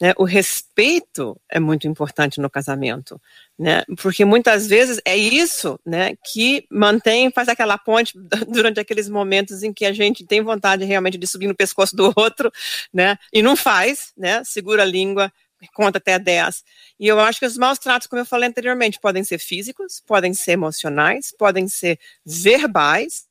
Né? 0.00 0.12
O 0.16 0.24
respeito 0.24 1.40
é 1.50 1.58
muito 1.58 1.88
importante 1.88 2.40
no 2.40 2.48
casamento, 2.48 3.20
né? 3.58 3.82
Porque 4.00 4.24
muitas 4.24 4.68
vezes 4.68 5.00
é 5.04 5.16
isso, 5.16 5.78
né, 5.84 6.14
que 6.32 6.64
mantém, 6.70 7.32
faz 7.32 7.48
aquela 7.48 7.76
ponte 7.76 8.12
durante 8.48 8.78
aqueles 8.78 9.08
momentos 9.08 9.64
em 9.64 9.72
que 9.72 9.84
a 9.84 9.92
gente 9.92 10.24
tem 10.24 10.40
vontade 10.40 10.84
realmente 10.84 11.18
de 11.18 11.26
subir 11.26 11.48
no 11.48 11.54
pescoço 11.54 11.96
do 11.96 12.12
outro, 12.16 12.52
né? 12.92 13.18
E 13.32 13.42
não 13.42 13.56
faz, 13.56 14.12
né? 14.16 14.42
Segura 14.44 14.82
a 14.82 14.86
língua, 14.86 15.32
conta 15.74 15.98
até 15.98 16.18
10. 16.18 16.62
E 17.00 17.06
eu 17.08 17.18
acho 17.18 17.40
que 17.40 17.46
os 17.46 17.56
maus 17.56 17.78
tratos, 17.78 18.06
como 18.06 18.20
eu 18.20 18.26
falei 18.26 18.48
anteriormente, 18.48 19.00
podem 19.00 19.24
ser 19.24 19.38
físicos, 19.38 20.00
podem 20.06 20.32
ser 20.32 20.52
emocionais, 20.52 21.34
podem 21.36 21.66
ser 21.68 21.98
verbais, 22.24 23.27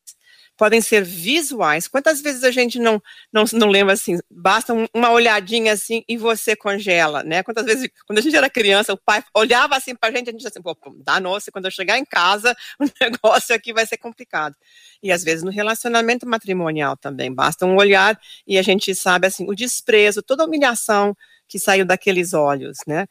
podem 0.58 0.82
ser 0.82 1.04
visuais. 1.04 1.88
Quantas 1.88 2.20
vezes 2.20 2.44
a 2.44 2.52
gente 2.52 2.80
não, 2.80 3.02
não, 3.32 3.46
não 3.54 3.68
lembra 3.68 3.94
assim, 3.94 4.18
basta 4.30 4.74
uma 4.94 5.12
olhadinha 5.12 5.74
assim 5.74 6.04
e 6.10 6.18
você 6.18 6.56
congela, 6.56 7.24
né? 7.24 7.44
Quantas 7.44 7.66
vezes, 7.66 7.90
quando 8.06 8.20
a 8.20 8.22
gente 8.22 8.36
era 8.36 8.50
criança, 8.50 8.92
o 8.92 8.98
pai 8.98 9.24
olhava 9.36 9.76
assim 9.76 9.96
pra 9.96 10.12
gente, 10.12 10.30
a 10.30 10.32
gente 10.32 10.48
assim, 10.48 10.62
pô, 10.62 10.76
dá 10.98 11.20
nossa, 11.20 11.52
quando 11.52 11.66
eu 11.66 11.72
chegar 11.72 11.98
em 11.98 12.06
casa, 12.06 12.56
o 12.82 12.86
negócio 13.00 13.56
aqui 13.56 13.72
vai 13.72 13.86
ser 13.86 13.98
complicado. 13.98 14.56
E 15.02 15.12
às 15.12 15.24
vezes 15.24 15.44
no 15.44 15.52
relacionamento 15.52 16.28
matrimonial 16.28 16.98
também, 16.98 17.32
basta 17.32 17.66
um 17.66 17.78
olhar 17.78 18.20
e 18.46 18.58
a 18.58 18.62
gente 18.62 18.96
sabe 18.96 19.28
assim, 19.28 19.46
o 19.48 19.54
desprezo, 19.54 20.24
toda 20.24 20.44
a 20.44 20.48
humilhação, 20.48 21.16
que 21.48 21.60
saiu 21.60 21.86
daqueles 21.86 22.34
olhos, 22.34 22.80
né? 22.86 23.08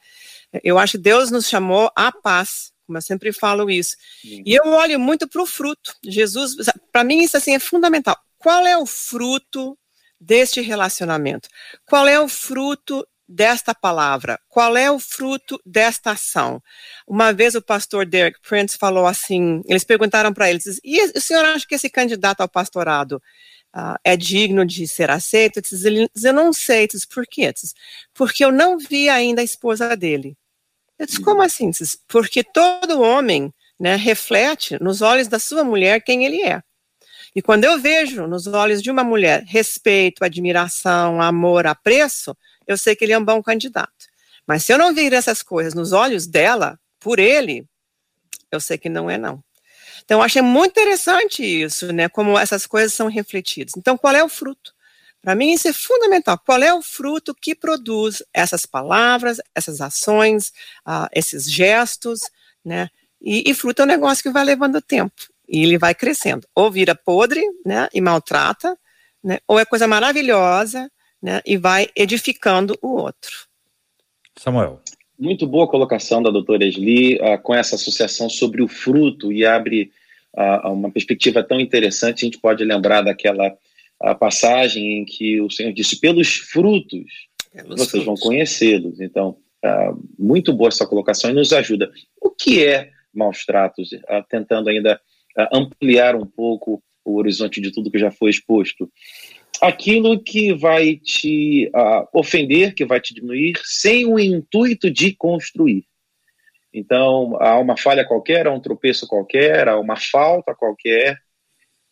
Eu 0.63 0.79
acho 0.79 0.93
que 0.93 1.05
Deus 1.05 1.31
nos 1.31 1.49
chamou 1.49 1.91
à 1.97 2.13
paz, 2.13 2.73
como 2.87 2.99
eu 2.99 3.03
sempre 3.03 3.33
falo 3.33 3.71
isso. 3.71 3.97
Sim. 4.23 4.43
E 4.47 4.55
eu 4.55 4.69
olho 4.69 4.99
muito 4.99 5.29
para 5.29 5.43
o 5.43 5.47
fruto. 5.47 5.95
Jesus, 6.05 6.55
para 6.93 7.05
mim 7.05 7.23
isso 7.23 7.37
assim 7.37 7.55
é 7.55 7.59
fundamental. 7.59 8.17
Qual 8.39 8.67
é 8.67 8.77
o 8.77 8.87
fruto 8.87 9.77
deste 10.21 10.61
relacionamento? 10.61 11.49
Qual 11.85 12.07
é 12.07 12.19
o 12.21 12.29
fruto 12.29 13.07
desta 13.29 13.75
palavra? 13.75 14.39
Qual 14.49 14.77
é 14.77 14.91
o 14.91 14.99
fruto 14.99 15.61
desta 15.67 16.13
ação? 16.13 16.63
Uma 17.07 17.33
vez 17.33 17.55
o 17.55 17.63
pastor 17.63 18.07
Derek 18.07 18.39
Prince 18.41 18.79
falou 18.79 19.07
assim, 19.07 19.63
eles 19.67 19.85
perguntaram 19.85 20.33
para 20.33 20.49
ele, 20.49 20.61
e 20.85 21.03
o 21.03 21.21
senhor 21.21 21.45
acha 21.45 21.67
que 21.67 21.75
esse 21.75 21.91
candidato 21.91 22.41
ao 22.41 22.49
pastorado 22.49 23.21
uh, 23.75 23.99
é 24.05 24.17
digno 24.17 24.65
de 24.65 24.87
ser 24.87 25.11
aceito? 25.11 25.61
Ele 25.85 26.09
diz, 26.15 26.25
eu 26.25 26.33
não 26.33 26.53
sei. 26.53 26.87
Diz, 26.87 27.05
por 27.05 27.27
quê? 27.27 27.53
Diz, 27.53 27.75
porque 28.15 28.45
eu 28.45 28.53
não 28.53 28.79
vi 28.79 29.09
ainda 29.09 29.41
a 29.41 29.45
esposa 29.45 29.97
dele. 29.97 30.37
Eu 30.99 31.07
disse, 31.07 31.21
como 31.21 31.43
assim? 31.43 31.71
Porque 32.09 32.43
todo 32.43 33.01
homem 33.01 33.53
né, 33.79 33.97
reflete 33.97 34.83
nos 34.83 35.03
olhos 35.03 35.29
da 35.29 35.39
sua 35.39 35.63
mulher 35.63 36.01
quem 36.01 36.25
ele 36.25 36.43
é. 36.43 36.63
E 37.35 37.43
quando 37.43 37.65
eu 37.65 37.79
vejo 37.79 38.27
nos 38.27 38.47
olhos 38.47 38.83
de 38.83 38.91
uma 38.91 39.05
mulher 39.05 39.45
respeito, 39.47 40.25
admiração, 40.25 41.21
amor, 41.21 41.67
apreço, 41.67 42.35
eu 42.67 42.79
sei 42.79 42.97
que 42.97 43.05
ele 43.05 43.13
é 43.13 43.19
um 43.19 43.25
bom 43.25 43.43
candidato. 43.43 44.07
Mas 44.47 44.65
se 44.65 44.73
eu 44.73 44.79
não 44.79 44.95
vir 44.95 45.13
essas 45.13 45.43
coisas 45.43 45.75
nos 45.75 45.93
olhos 45.93 46.27
dela, 46.27 46.79
por 46.99 47.19
ele, 47.19 47.67
eu 48.51 48.59
sei 48.59 48.79
que 48.79 48.89
não 48.89 49.11
é 49.11 49.19
não. 49.19 49.45
Então, 50.05 50.21
eu 50.21 50.23
achei 50.23 50.41
muito 50.41 50.71
interessante 50.71 51.43
isso, 51.43 51.93
né? 51.93 52.09
Como 52.09 52.39
essas 52.39 52.65
coisas 52.65 52.95
são 52.95 53.09
refletidas. 53.09 53.75
Então, 53.77 53.99
qual 53.99 54.15
é 54.15 54.23
o 54.23 54.29
fruto? 54.29 54.73
Para 55.27 55.35
mim, 55.35 55.55
isso 55.55 55.67
é 55.67 55.73
fundamental. 55.73 56.39
Qual 56.39 56.63
é 56.63 56.73
o 56.73 56.81
fruto 56.81 57.35
que 57.35 57.53
produz 57.53 58.23
essas 58.33 58.65
palavras, 58.65 59.39
essas 59.57 59.81
ações, 59.81 60.53
uh, 60.87 61.09
esses 61.13 61.51
gestos, 61.51 62.21
né? 62.65 62.89
E, 63.21 63.51
e, 63.51 63.53
fruto 63.53 63.83
é 63.83 63.85
um 63.85 63.89
negócio 63.89 64.23
que 64.23 64.31
vai 64.31 64.45
levando 64.45 64.81
tempo. 64.81 65.17
E 65.49 65.65
ele 65.65 65.79
vai 65.79 65.97
crescendo. 65.97 66.47
Ou 66.55 66.71
vira 66.71 66.95
podre, 66.95 67.43
né? 67.65 67.89
E 67.93 68.01
maltrata, 68.01 68.79
né? 69.21 69.41
Ou 69.49 69.59
é 69.59 69.65
coisa 69.65 69.89
maravilhosa, 69.89 70.89
né? 71.21 71.43
E 71.45 71.57
vai 71.57 71.89
edificando 71.97 72.79
o 72.81 72.91
outro. 72.91 73.49
Samuel. 74.37 74.81
Muito 75.19 75.45
boa 75.45 75.67
colocação 75.67 76.23
da 76.23 76.31
doutora 76.31 76.65
Esli 76.65 77.17
uh, 77.17 77.37
com 77.43 77.53
essa 77.53 77.75
associação 77.75 78.31
sobre 78.31 78.63
o 78.63 78.69
fruto 78.69 79.33
e 79.33 79.45
abre 79.45 79.91
uh, 80.35 80.71
uma 80.71 80.89
perspectiva 80.89 81.43
tão 81.43 81.59
interessante. 81.59 82.25
A 82.25 82.27
gente 82.27 82.39
pode 82.39 82.65
lembrar 82.65 83.03
daquela 83.03 83.59
uh, 84.03 84.19
passagem 84.19 84.99
em 84.99 85.05
que 85.05 85.41
o 85.41 85.51
Senhor 85.51 85.73
disse: 85.73 86.01
pelos 86.01 86.35
frutos 86.35 87.05
pelos 87.53 87.69
vocês 87.69 87.91
frutos. 87.91 88.07
vão 88.07 88.15
conhecê-los. 88.17 89.01
Então, 89.01 89.39
muito 90.17 90.53
boa 90.53 90.69
essa 90.69 90.87
colocação 90.87 91.31
e 91.31 91.35
nos 91.35 91.53
ajuda. 91.53 91.91
O 92.21 92.31
que 92.31 92.65
é 92.65 92.91
maus 93.13 93.45
tratos? 93.45 93.91
tentando 94.29 94.69
ainda 94.69 95.01
ampliar 95.53 96.15
um 96.15 96.25
pouco 96.25 96.81
o 97.05 97.17
horizonte 97.17 97.61
de 97.61 97.73
tudo 97.73 97.91
que 97.91 97.99
já 97.99 98.11
foi 98.11 98.31
exposto 98.31 98.89
aquilo 99.61 100.23
que 100.23 100.53
vai 100.53 100.97
te 100.97 101.69
uh, 101.69 102.07
ofender, 102.13 102.75
que 102.75 102.85
vai 102.85 103.01
te 103.01 103.15
diminuir, 103.15 103.55
sem 103.65 104.07
o 104.07 104.19
intuito 104.19 104.91
de 104.91 105.15
construir. 105.15 105.85
Então, 106.73 107.37
há 107.41 107.59
uma 107.59 107.77
falha 107.77 108.07
qualquer, 108.07 108.47
há 108.47 108.53
um 108.53 108.61
tropeço 108.61 109.07
qualquer, 109.07 109.69
há 109.69 109.79
uma 109.79 109.97
falta 109.97 110.55
qualquer, 110.55 111.17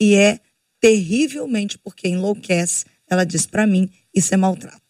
e 0.00 0.14
é 0.14 0.40
terrivelmente 0.80 1.78
porque 1.78 2.08
enlouquece. 2.08 2.86
Ela 3.08 3.24
diz 3.24 3.46
para 3.46 3.66
mim, 3.66 3.90
isso 4.14 4.32
é 4.34 4.36
maltrato. 4.36 4.83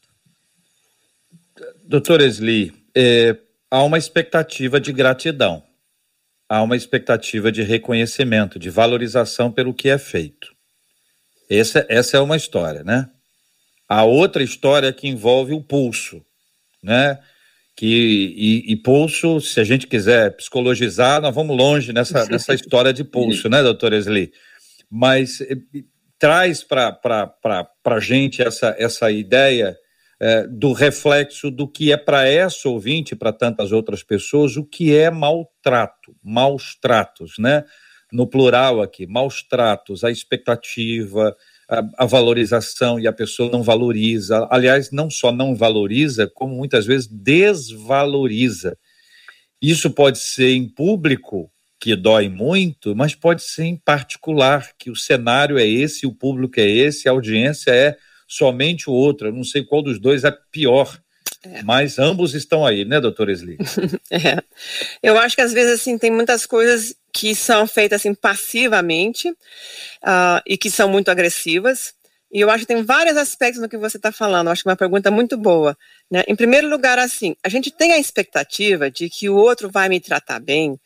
Doutor 1.86 2.22
Esli, 2.22 2.72
é, 2.96 3.36
há 3.70 3.82
uma 3.82 3.98
expectativa 3.98 4.80
de 4.80 4.90
gratidão, 4.90 5.62
há 6.48 6.62
uma 6.62 6.76
expectativa 6.76 7.52
de 7.52 7.62
reconhecimento, 7.62 8.58
de 8.58 8.70
valorização 8.70 9.52
pelo 9.52 9.74
que 9.74 9.90
é 9.90 9.98
feito. 9.98 10.54
Essa, 11.48 11.84
essa 11.90 12.16
é 12.16 12.20
uma 12.20 12.38
história, 12.38 12.82
né? 12.82 13.10
A 13.86 14.02
outra 14.02 14.42
história 14.42 14.90
que 14.94 15.06
envolve 15.06 15.52
o 15.52 15.60
pulso, 15.60 16.24
né? 16.82 17.18
Que, 17.76 18.32
e, 18.34 18.72
e, 18.72 18.76
pulso, 18.76 19.38
se 19.42 19.60
a 19.60 19.64
gente 19.64 19.86
quiser 19.86 20.34
psicologizar, 20.36 21.20
nós 21.20 21.34
vamos 21.34 21.54
longe 21.54 21.92
nessa, 21.92 22.24
nessa 22.32 22.54
história 22.54 22.94
de 22.94 23.04
pulso, 23.04 23.46
né, 23.50 23.62
doutor 23.62 23.92
Esli? 23.92 24.32
Mas 24.90 25.42
eh, 25.42 25.56
traz 26.18 26.64
para 26.64 26.98
a 27.84 28.00
gente 28.00 28.40
essa, 28.40 28.74
essa 28.78 29.10
ideia 29.10 29.76
é, 30.24 30.46
do 30.46 30.72
reflexo 30.72 31.50
do 31.50 31.68
que 31.68 31.92
é 31.92 31.98
para 31.98 32.26
essa 32.26 32.66
ouvinte, 32.66 33.14
para 33.14 33.30
tantas 33.30 33.72
outras 33.72 34.02
pessoas, 34.02 34.56
o 34.56 34.64
que 34.64 34.96
é 34.96 35.10
maltrato, 35.10 36.16
maus 36.24 36.74
tratos, 36.80 37.34
né? 37.38 37.62
No 38.10 38.26
plural 38.26 38.80
aqui, 38.80 39.06
maus 39.06 39.42
tratos, 39.42 40.02
a 40.02 40.10
expectativa, 40.10 41.36
a, 41.68 41.82
a, 41.98 42.06
valorização 42.06 42.98
e 42.98 43.06
a 43.06 43.12
pessoa 43.12 43.50
não 43.50 43.62
valoriza. 43.62 44.48
Aliás, 44.50 44.90
não 44.90 45.10
só 45.10 45.30
não 45.30 45.54
valoriza, 45.54 46.26
como 46.34 46.56
muitas 46.56 46.86
vezes 46.86 47.06
desvaloriza. 47.06 48.78
Isso 49.60 49.90
pode 49.90 50.18
ser 50.18 50.54
em 50.54 50.66
público, 50.66 51.50
que 51.78 51.94
dói 51.94 52.30
muito, 52.30 52.96
mas 52.96 53.14
pode 53.14 53.42
ser 53.42 53.64
em 53.64 53.76
particular, 53.76 54.70
que 54.78 54.90
o 54.90 54.96
cenário 54.96 55.58
é 55.58 55.66
esse, 55.66 56.06
o 56.06 56.14
público 56.14 56.58
é 56.58 56.66
esse, 56.66 57.10
a 57.10 57.12
audiência 57.12 57.72
é 57.72 57.98
somente 58.36 58.90
o 58.90 58.92
outro. 58.92 59.28
Eu 59.28 59.32
não 59.32 59.44
sei 59.44 59.64
qual 59.64 59.82
dos 59.82 60.00
dois 60.00 60.24
é 60.24 60.36
pior. 60.50 61.00
É. 61.42 61.62
Mas 61.62 61.98
ambos 61.98 62.34
estão 62.34 62.64
aí, 62.64 62.84
né, 62.84 63.00
doutora 63.00 63.30
Esli? 63.30 63.58
é. 64.10 64.42
Eu 65.02 65.18
acho 65.18 65.36
que 65.36 65.42
às 65.42 65.52
vezes 65.52 65.80
assim 65.80 65.98
tem 65.98 66.10
muitas 66.10 66.46
coisas 66.46 66.94
que 67.12 67.34
são 67.34 67.66
feitas 67.66 68.00
assim 68.00 68.14
passivamente 68.14 69.28
uh, 69.30 70.40
e 70.46 70.56
que 70.56 70.70
são 70.70 70.88
muito 70.88 71.10
agressivas. 71.10 71.94
E 72.32 72.40
eu 72.40 72.50
acho 72.50 72.66
que 72.66 72.74
tem 72.74 72.82
vários 72.82 73.16
aspectos 73.16 73.60
no 73.62 73.68
que 73.68 73.76
você 73.76 73.96
está 73.96 74.10
falando. 74.10 74.48
Eu 74.48 74.52
acho 74.52 74.62
que 74.62 74.68
é 74.68 74.72
uma 74.72 74.76
pergunta 74.76 75.10
muito 75.10 75.36
boa. 75.36 75.76
Né? 76.10 76.24
Em 76.26 76.34
primeiro 76.34 76.68
lugar, 76.68 76.98
assim, 76.98 77.36
a 77.44 77.48
gente 77.48 77.70
tem 77.70 77.92
a 77.92 77.98
expectativa 77.98 78.90
de 78.90 79.08
que 79.08 79.28
o 79.28 79.36
outro 79.36 79.70
vai 79.70 79.88
me 79.88 80.00
tratar 80.00 80.40
bem, 80.40 80.76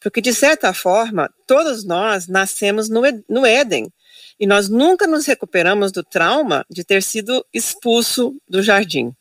porque 0.00 0.20
de 0.20 0.34
certa 0.34 0.74
forma 0.74 1.30
todos 1.46 1.84
nós 1.84 2.26
nascemos 2.28 2.90
no, 2.90 3.00
no 3.26 3.46
Éden. 3.46 3.88
E 4.38 4.46
nós 4.46 4.68
nunca 4.68 5.06
nos 5.06 5.26
recuperamos 5.26 5.92
do 5.92 6.02
trauma 6.02 6.64
de 6.70 6.84
ter 6.84 7.02
sido 7.02 7.44
expulso 7.52 8.36
do 8.48 8.62
jardim. 8.62 9.12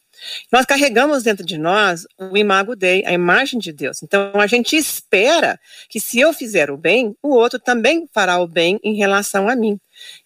Nós 0.52 0.66
carregamos 0.66 1.24
dentro 1.24 1.46
de 1.46 1.58
nós 1.58 2.06
o 2.18 2.38
imago 2.38 2.76
Dei, 2.76 3.06
a 3.06 3.14
imagem 3.14 3.60
de 3.60 3.72
Deus. 3.72 4.02
Então 4.02 4.32
a 4.36 4.48
gente 4.48 4.76
espera 4.76 5.60
que 5.90 6.00
se 6.00 6.20
eu 6.20 6.34
fizer 6.34 6.72
o 6.72 6.78
bem, 6.78 7.16
o 7.22 7.30
outro 7.30 7.60
também 7.60 8.08
fará 8.14 8.40
o 8.40 8.48
bem 8.48 8.80
em 8.84 8.96
relação 8.96 9.48
a 9.48 9.56
mim. 9.56 9.80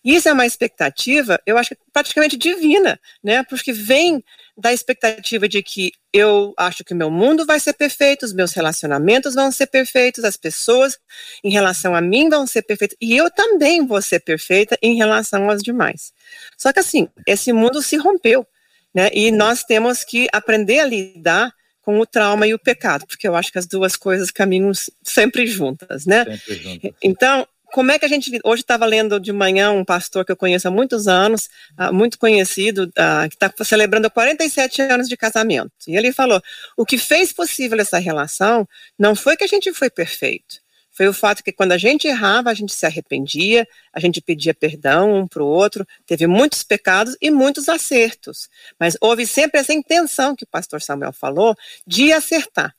Isso 0.04 0.28
é 0.28 0.34
uma 0.34 0.46
expectativa, 0.46 1.40
eu 1.46 1.58
acho 1.58 1.70
que 1.70 1.78
praticamente 1.94 2.38
divina, 2.38 3.00
né? 3.24 3.44
Porque 3.44 3.72
vem 3.72 4.24
da 4.58 4.74
expectativa 4.74 5.48
de 5.48 5.64
que 5.64 5.92
eu 6.14 6.54
acho 6.58 6.84
que 6.84 6.94
o 6.94 6.96
meu 6.96 7.10
mundo 7.10 7.46
vai 7.46 7.60
ser 7.60 7.74
perfeito, 7.74 8.24
os 8.26 8.34
meus 8.34 8.54
relacionamentos 8.54 9.34
vão 9.34 9.52
ser 9.52 9.68
perfeitos, 9.68 10.24
as 10.24 10.38
pessoas 10.38 10.98
em 11.44 11.52
relação 11.52 11.96
a 11.96 12.02
mim 12.02 12.30
vão 12.30 12.46
ser 12.46 12.62
perfeitas 12.64 12.98
e 13.02 13.16
eu 13.16 13.32
também 13.32 13.86
vou 13.86 14.02
ser 14.02 14.20
perfeita 14.20 14.78
em 14.82 14.96
relação 14.96 15.50
aos 15.50 15.62
demais. 15.62 16.14
Só 16.58 16.72
que 16.72 16.80
assim, 16.80 17.08
esse 17.26 17.54
mundo 17.54 17.82
se 17.82 17.98
rompeu, 17.98 18.46
né? 18.94 19.10
E 19.14 19.32
nós 19.32 19.64
temos 19.64 20.04
que 20.04 20.28
aprender 20.32 20.80
a 20.80 20.86
lidar 20.86 21.54
com 21.82 22.00
o 22.00 22.06
trauma 22.06 22.46
e 22.46 22.54
o 22.54 22.60
pecado, 22.60 23.06
porque 23.08 23.28
eu 23.28 23.36
acho 23.36 23.52
que 23.52 23.58
as 23.58 23.66
duas 23.66 23.96
coisas 23.96 24.30
caminham 24.30 24.72
sempre 25.02 25.48
juntas, 25.48 26.06
né? 26.06 26.26
Sempre 26.26 26.56
juntas. 26.56 26.92
Então, 27.02 27.48
como 27.72 27.92
é 27.92 28.00
que 28.00 28.06
a 28.06 28.08
gente. 28.08 28.40
Hoje 28.44 28.62
estava 28.62 28.86
lendo 28.86 29.20
de 29.20 29.32
manhã 29.32 29.72
um 29.72 29.84
pastor 29.84 30.26
que 30.26 30.32
eu 30.32 30.38
conheço 30.38 30.68
há 30.68 30.72
muitos 30.72 31.08
anos, 31.08 31.50
uh, 31.80 31.94
muito 31.94 32.20
conhecido, 32.20 32.84
uh, 32.84 33.30
que 33.30 33.36
está 33.36 33.52
celebrando 33.64 34.10
47 34.12 34.82
anos 34.82 35.08
de 35.08 35.18
casamento. 35.18 35.72
E 35.88 35.96
ele 35.96 36.12
falou: 36.12 36.42
o 36.78 36.86
que 36.86 36.98
fez 36.98 37.34
possível 37.34 37.80
essa 37.80 37.98
relação 37.98 38.68
não 38.98 39.16
foi 39.16 39.36
que 39.36 39.44
a 39.44 39.48
gente 39.48 39.74
foi 39.74 39.90
perfeito. 39.90 40.62
Foi 40.92 41.08
o 41.08 41.14
fato 41.14 41.42
que 41.44 41.54
quando 41.54 41.72
a 41.72 41.78
gente 41.78 42.08
errava, 42.08 42.50
a 42.50 42.54
gente 42.54 42.74
se 42.74 42.86
arrependia, 42.86 43.66
a 43.94 44.00
gente 44.00 44.22
pedia 44.22 44.54
perdão 44.54 45.22
um 45.22 45.28
para 45.28 45.42
o 45.42 45.48
outro, 45.48 45.88
teve 46.06 46.28
muitos 46.28 46.64
pecados 46.64 47.16
e 47.22 47.32
muitos 47.32 47.70
acertos. 47.70 48.50
Mas 48.78 48.98
houve 49.00 49.26
sempre 49.26 49.60
essa 49.60 49.74
intenção 49.74 50.36
que 50.36 50.44
o 50.44 50.48
pastor 50.48 50.82
Samuel 50.82 51.14
falou 51.14 51.56
de 51.88 52.12
acertar. 52.12 52.76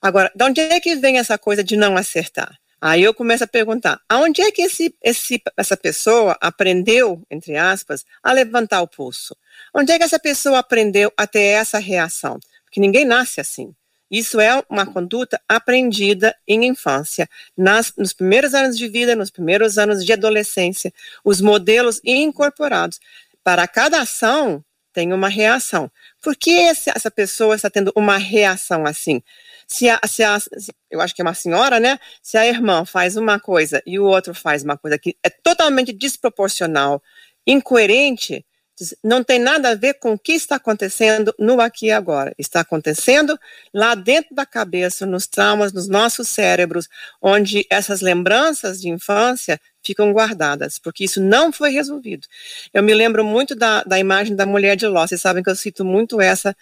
Agora, 0.00 0.32
de 0.34 0.44
onde 0.44 0.60
é 0.60 0.80
que 0.80 0.96
vem 0.96 1.18
essa 1.18 1.36
coisa 1.36 1.62
de 1.62 1.76
não 1.76 1.96
acertar? 1.96 2.58
Aí 2.80 3.02
eu 3.02 3.14
começo 3.14 3.44
a 3.44 3.46
perguntar: 3.46 4.00
aonde 4.08 4.42
é 4.42 4.50
que 4.50 4.62
esse, 4.62 4.94
esse, 5.02 5.42
essa 5.56 5.76
pessoa 5.76 6.36
aprendeu, 6.40 7.22
entre 7.30 7.56
aspas, 7.56 8.04
a 8.22 8.32
levantar 8.32 8.82
o 8.82 8.88
pulso? 8.88 9.36
Onde 9.74 9.92
é 9.92 9.98
que 9.98 10.04
essa 10.04 10.18
pessoa 10.18 10.58
aprendeu 10.58 11.12
a 11.16 11.26
ter 11.26 11.40
essa 11.40 11.78
reação? 11.78 12.38
Porque 12.64 12.80
ninguém 12.80 13.04
nasce 13.04 13.40
assim. 13.40 13.74
Isso 14.10 14.38
é 14.40 14.62
uma 14.70 14.86
conduta 14.86 15.40
aprendida 15.48 16.34
em 16.46 16.64
infância, 16.66 17.28
nas, 17.56 17.92
nos 17.96 18.12
primeiros 18.12 18.54
anos 18.54 18.78
de 18.78 18.86
vida, 18.86 19.16
nos 19.16 19.30
primeiros 19.30 19.78
anos 19.78 20.04
de 20.04 20.12
adolescência, 20.12 20.92
os 21.24 21.40
modelos 21.40 22.00
incorporados. 22.04 23.00
Para 23.42 23.66
cada 23.66 24.00
ação, 24.00 24.64
tem 24.92 25.12
uma 25.12 25.28
reação. 25.28 25.90
Por 26.22 26.36
que 26.36 26.50
essa 26.58 27.10
pessoa 27.10 27.54
está 27.54 27.68
tendo 27.68 27.92
uma 27.94 28.16
reação 28.16 28.86
assim? 28.86 29.22
Se 29.66 29.88
a, 29.88 30.00
se 30.06 30.22
a, 30.22 30.38
eu 30.90 31.00
acho 31.00 31.14
que 31.14 31.20
é 31.20 31.24
uma 31.24 31.34
senhora, 31.34 31.80
né? 31.80 31.98
Se 32.22 32.38
a 32.38 32.46
irmã 32.46 32.84
faz 32.84 33.16
uma 33.16 33.40
coisa 33.40 33.82
e 33.86 33.98
o 33.98 34.04
outro 34.04 34.34
faz 34.34 34.62
uma 34.62 34.76
coisa 34.76 34.98
que 34.98 35.16
é 35.22 35.30
totalmente 35.30 35.92
desproporcional, 35.92 37.02
incoerente, 37.46 38.44
não 39.02 39.24
tem 39.24 39.38
nada 39.38 39.70
a 39.70 39.74
ver 39.74 39.94
com 39.94 40.12
o 40.12 40.18
que 40.18 40.32
está 40.32 40.56
acontecendo 40.56 41.34
no 41.38 41.60
aqui 41.60 41.86
e 41.86 41.90
agora. 41.90 42.34
Está 42.38 42.60
acontecendo 42.60 43.38
lá 43.72 43.94
dentro 43.94 44.34
da 44.34 44.44
cabeça, 44.44 45.06
nos 45.06 45.26
traumas, 45.26 45.72
nos 45.72 45.88
nossos 45.88 46.28
cérebros, 46.28 46.86
onde 47.22 47.66
essas 47.70 48.00
lembranças 48.00 48.80
de 48.80 48.88
infância 48.90 49.58
ficam 49.86 50.12
guardadas, 50.12 50.78
porque 50.78 51.04
isso 51.04 51.20
não 51.20 51.52
foi 51.52 51.70
resolvido. 51.70 52.26
Eu 52.74 52.82
me 52.82 52.94
lembro 52.94 53.24
muito 53.24 53.54
da, 53.54 53.82
da 53.84 53.98
imagem 53.98 54.34
da 54.34 54.44
mulher 54.44 54.76
de 54.76 54.86
Ló. 54.86 55.06
Vocês 55.06 55.20
sabem 55.20 55.42
que 55.42 55.50
eu 55.50 55.56
cito 55.56 55.84
muito 55.84 56.20
essa 56.20 56.54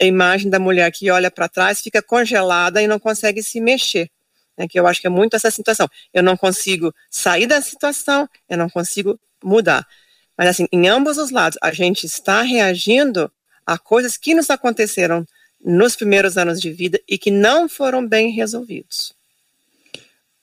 imagem 0.00 0.50
da 0.50 0.58
mulher 0.58 0.90
que 0.92 1.10
olha 1.10 1.30
para 1.30 1.48
trás, 1.48 1.80
fica 1.80 2.02
congelada 2.02 2.82
e 2.82 2.86
não 2.86 2.98
consegue 2.98 3.42
se 3.42 3.60
mexer. 3.60 4.10
Né, 4.56 4.66
que 4.66 4.78
eu 4.78 4.86
acho 4.86 5.00
que 5.00 5.06
é 5.06 5.10
muito 5.10 5.36
essa 5.36 5.50
situação. 5.50 5.88
Eu 6.12 6.22
não 6.22 6.36
consigo 6.36 6.92
sair 7.10 7.46
da 7.46 7.60
situação, 7.60 8.28
eu 8.48 8.58
não 8.58 8.68
consigo 8.68 9.18
mudar. 9.42 9.86
Mas, 10.36 10.48
assim, 10.48 10.66
em 10.72 10.88
ambos 10.88 11.18
os 11.18 11.30
lados, 11.30 11.58
a 11.62 11.72
gente 11.72 12.06
está 12.06 12.42
reagindo 12.42 13.30
a 13.66 13.78
coisas 13.78 14.16
que 14.16 14.34
nos 14.34 14.50
aconteceram 14.50 15.26
nos 15.64 15.96
primeiros 15.96 16.38
anos 16.38 16.60
de 16.60 16.70
vida 16.70 17.00
e 17.08 17.18
que 17.18 17.30
não 17.30 17.68
foram 17.68 18.06
bem 18.06 18.30
resolvidos. 18.30 19.17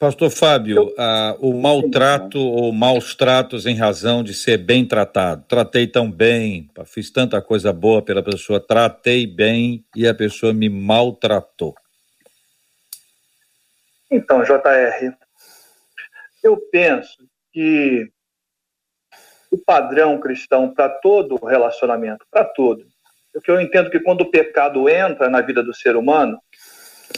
Pastor 0.06 0.30
Fábio, 0.30 0.94
ah, 1.00 1.36
o 1.39 1.52
maltrato 1.52 2.38
ou 2.38 2.72
maus 2.72 3.15
tratos 3.15 3.65
em 3.65 3.76
razão 3.76 4.24
de 4.24 4.36
ser 4.36 4.60
bem 4.60 4.88
tratado. 4.88 5.44
Tratei 5.48 5.88
tão 5.88 6.12
bem, 6.12 6.70
fiz 6.86 7.10
tanta 7.10 7.41
coisa 7.41 7.74
boa 7.74 8.04
pela 8.04 8.22
pessoa, 8.22 8.60
tratei 8.60 9.26
bem 9.26 9.84
e 9.96 10.08
a 10.08 10.13
pessoa 10.13 10.54
me 10.54 10.70
maltratou. 10.70 11.74
Então, 14.12 14.44
JR, 14.44 15.12
eu 16.44 16.56
penso 16.72 17.28
que 17.52 18.08
o 19.50 19.58
padrão 19.58 20.20
cristão 20.20 20.72
para 20.72 20.88
todo 20.88 21.44
relacionamento, 21.44 22.24
para 22.30 22.46
todo, 22.46 22.86
porque 23.34 23.50
eu 23.50 23.60
entendo 23.60 23.89
que 23.89 24.00
quando 24.00 24.22
o 24.22 24.30
pecado 24.30 24.88
entra 24.88 25.32
na 25.32 25.41
vida 25.41 25.63
do 25.63 25.74
ser 25.74 25.96
humano, 25.96 26.39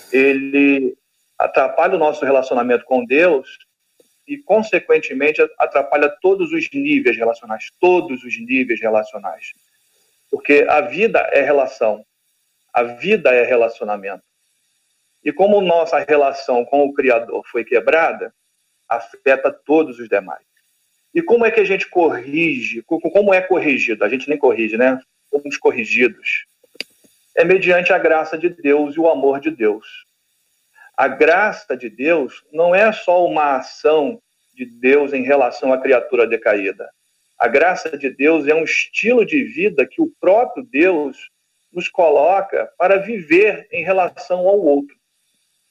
ele 0.09 0.97
atrapalha 1.37 1.95
o 1.95 1.99
nosso 1.99 2.25
relacionamento 2.25 2.85
com 2.85 3.05
Deus 3.05 3.57
e, 4.27 4.37
consequentemente, 4.37 5.41
atrapalha 5.57 6.09
todos 6.21 6.51
os 6.51 6.69
níveis 6.73 7.15
relacionais, 7.15 7.69
todos 7.79 8.23
os 8.23 8.39
níveis 8.39 8.81
relacionais. 8.81 9.53
Porque 10.29 10.65
a 10.67 10.81
vida 10.81 11.19
é 11.31 11.41
relação, 11.41 12.05
a 12.73 12.83
vida 12.83 13.33
é 13.33 13.43
relacionamento. 13.43 14.23
E 15.23 15.31
como 15.31 15.61
nossa 15.61 15.99
relação 15.99 16.65
com 16.65 16.85
o 16.85 16.93
Criador 16.93 17.43
foi 17.47 17.63
quebrada, 17.63 18.33
afeta 18.87 19.51
todos 19.51 19.99
os 19.99 20.07
demais. 20.07 20.45
E 21.13 21.21
como 21.21 21.45
é 21.45 21.51
que 21.51 21.59
a 21.59 21.65
gente 21.65 21.87
corrige? 21.87 22.81
Como 22.83 23.33
é 23.33 23.41
corrigido? 23.41 24.03
A 24.03 24.09
gente 24.09 24.29
nem 24.29 24.37
corrige, 24.37 24.77
né? 24.77 25.01
Somos 25.29 25.57
corrigidos. 25.57 26.45
É 27.35 27.43
mediante 27.43 27.91
a 27.91 27.97
graça 27.97 28.37
de 28.37 28.49
Deus 28.49 28.95
e 28.95 28.99
o 28.99 29.09
amor 29.09 29.39
de 29.39 29.49
Deus. 29.49 30.06
A 30.97 31.07
graça 31.07 31.77
de 31.77 31.91
Deus 31.91 32.43
não 32.51 32.73
é 32.73 32.91
só 32.91 33.23
uma 33.23 33.57
ação 33.57 34.19
de 34.55 34.65
Deus 34.65 35.13
em 35.13 35.21
relação 35.21 35.71
à 35.71 35.79
criatura 35.79 36.25
decaída. 36.25 36.89
A 37.37 37.47
graça 37.47 37.95
de 37.95 38.09
Deus 38.09 38.47
é 38.47 38.55
um 38.55 38.63
estilo 38.63 39.23
de 39.23 39.43
vida 39.43 39.85
que 39.85 40.01
o 40.01 40.11
próprio 40.19 40.63
Deus 40.63 41.29
nos 41.71 41.87
coloca 41.87 42.71
para 42.79 42.97
viver 42.97 43.67
em 43.71 43.83
relação 43.83 44.39
ao 44.47 44.59
outro. 44.59 44.97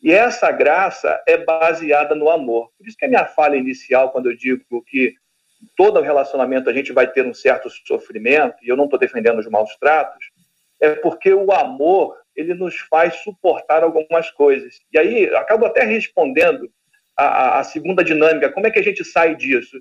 E 0.00 0.12
essa 0.12 0.52
graça 0.52 1.20
é 1.26 1.36
baseada 1.36 2.14
no 2.14 2.30
amor. 2.30 2.70
Por 2.78 2.86
isso 2.86 2.96
que 2.96 3.06
a 3.06 3.08
minha 3.08 3.26
fala 3.26 3.56
inicial, 3.56 4.12
quando 4.12 4.30
eu 4.30 4.36
digo 4.36 4.84
que 4.84 5.12
todo 5.76 6.00
relacionamento 6.00 6.70
a 6.70 6.72
gente 6.72 6.92
vai 6.92 7.10
ter 7.10 7.26
um 7.26 7.34
certo 7.34 7.68
sofrimento, 7.68 8.58
e 8.62 8.68
eu 8.68 8.76
não 8.76 8.84
estou 8.84 9.00
defendendo 9.00 9.40
os 9.40 9.48
maus 9.48 9.74
tratos, 9.80 10.30
é 10.80 10.90
porque 10.94 11.34
o 11.34 11.50
amor 11.50 12.16
ele 12.36 12.54
nos 12.54 12.76
faz 12.90 13.16
suportar 13.22 13.82
algumas 13.82 14.30
coisas. 14.30 14.78
E 14.92 14.98
aí, 14.98 15.26
acabo 15.34 15.66
até 15.66 15.84
respondendo 15.84 16.70
a, 17.16 17.60
a 17.60 17.64
segunda 17.64 18.04
dinâmica, 18.04 18.52
como 18.52 18.66
é 18.66 18.70
que 18.70 18.78
a 18.78 18.82
gente 18.82 19.04
sai 19.04 19.34
disso? 19.34 19.78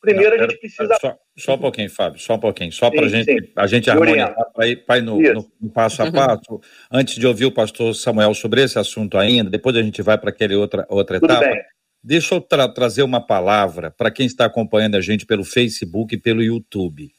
Primeiro, 0.00 0.36
Não, 0.36 0.44
a 0.44 0.48
gente 0.48 0.60
precisa. 0.60 0.96
Só, 1.00 1.18
só, 1.36 1.54
um 1.54 1.58
pouquinho, 1.58 1.90
Fábio, 1.90 2.20
só 2.20 2.34
um 2.34 2.38
pouquinho. 2.38 2.70
Só 2.70 2.90
para 2.90 3.08
gente, 3.08 3.52
a 3.56 3.66
gente 3.66 3.90
harmonizar 3.90 4.34
para 4.54 4.66
ir, 4.68 4.84
ir 4.88 5.02
no, 5.02 5.20
no, 5.20 5.52
no, 5.60 5.70
passo 5.70 6.02
a 6.02 6.04
uhum. 6.04 6.12
passo. 6.12 6.60
Antes 6.90 7.16
de 7.16 7.26
ouvir 7.26 7.46
o 7.46 7.52
pastor 7.52 7.94
Samuel 7.94 8.34
sobre 8.34 8.62
esse 8.62 8.78
assunto 8.78 9.18
ainda, 9.18 9.50
depois 9.50 9.74
a 9.74 9.82
gente 9.82 10.02
vai 10.02 10.16
para 10.18 10.30
aquela 10.30 10.56
outra, 10.58 10.86
outra 10.88 11.18
Tudo 11.18 11.32
etapa. 11.32 11.46
Bem. 11.46 11.62
Deixa 12.04 12.36
eu 12.36 12.40
tra 12.40 12.68
trazer 12.68 13.02
uma 13.02 13.20
palavra 13.20 13.90
para 13.90 14.10
quem 14.10 14.26
está 14.26 14.44
acompanhando 14.44 14.96
a 14.96 15.00
gente 15.00 15.26
pelo 15.26 15.44
Facebook 15.44 16.14
e 16.14 16.18
pelo 16.18 16.40
YouTube. 16.40 17.10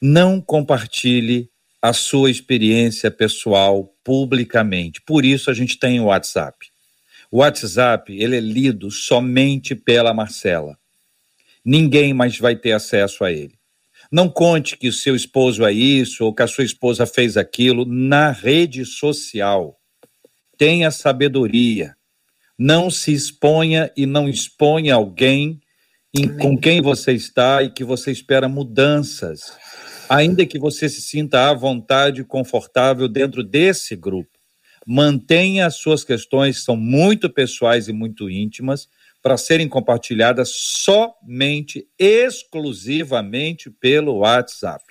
Não 0.00 0.40
compartilhe 0.40 1.50
a 1.84 1.92
sua 1.92 2.30
experiência 2.30 3.10
pessoal 3.10 3.94
publicamente. 4.02 5.02
Por 5.02 5.22
isso 5.22 5.50
a 5.50 5.54
gente 5.54 5.78
tem 5.78 6.00
o 6.00 6.04
WhatsApp. 6.04 6.56
O 7.30 7.40
WhatsApp, 7.40 8.10
ele 8.10 8.38
é 8.38 8.40
lido 8.40 8.90
somente 8.90 9.74
pela 9.74 10.14
Marcela. 10.14 10.78
Ninguém 11.62 12.14
mais 12.14 12.38
vai 12.38 12.56
ter 12.56 12.72
acesso 12.72 13.22
a 13.22 13.30
ele. 13.30 13.58
Não 14.10 14.30
conte 14.30 14.78
que 14.78 14.88
o 14.88 14.92
seu 14.94 15.14
esposo 15.14 15.62
é 15.62 15.74
isso 15.74 16.24
ou 16.24 16.34
que 16.34 16.42
a 16.42 16.46
sua 16.46 16.64
esposa 16.64 17.04
fez 17.04 17.36
aquilo 17.36 17.84
na 17.84 18.30
rede 18.30 18.86
social. 18.86 19.78
Tenha 20.56 20.90
sabedoria. 20.90 21.94
Não 22.58 22.90
se 22.90 23.12
exponha 23.12 23.92
e 23.94 24.06
não 24.06 24.26
exponha 24.26 24.94
alguém 24.94 25.60
em, 26.14 26.34
com 26.38 26.56
quem 26.56 26.80
você 26.80 27.12
está 27.12 27.62
e 27.62 27.70
que 27.70 27.84
você 27.84 28.10
espera 28.10 28.48
mudanças 28.48 29.52
ainda 30.08 30.46
que 30.46 30.58
você 30.58 30.88
se 30.88 31.00
sinta 31.00 31.48
à 31.48 31.54
vontade 31.54 32.20
e 32.20 32.24
confortável 32.24 33.08
dentro 33.08 33.42
desse 33.42 33.96
grupo. 33.96 34.30
Mantenha 34.86 35.66
as 35.66 35.76
suas 35.76 36.04
questões, 36.04 36.62
são 36.62 36.76
muito 36.76 37.30
pessoais 37.30 37.88
e 37.88 37.92
muito 37.92 38.28
íntimas, 38.28 38.88
para 39.22 39.38
serem 39.38 39.66
compartilhadas 39.66 40.50
somente, 40.50 41.88
exclusivamente 41.98 43.70
pelo 43.70 44.18
WhatsApp. 44.18 44.84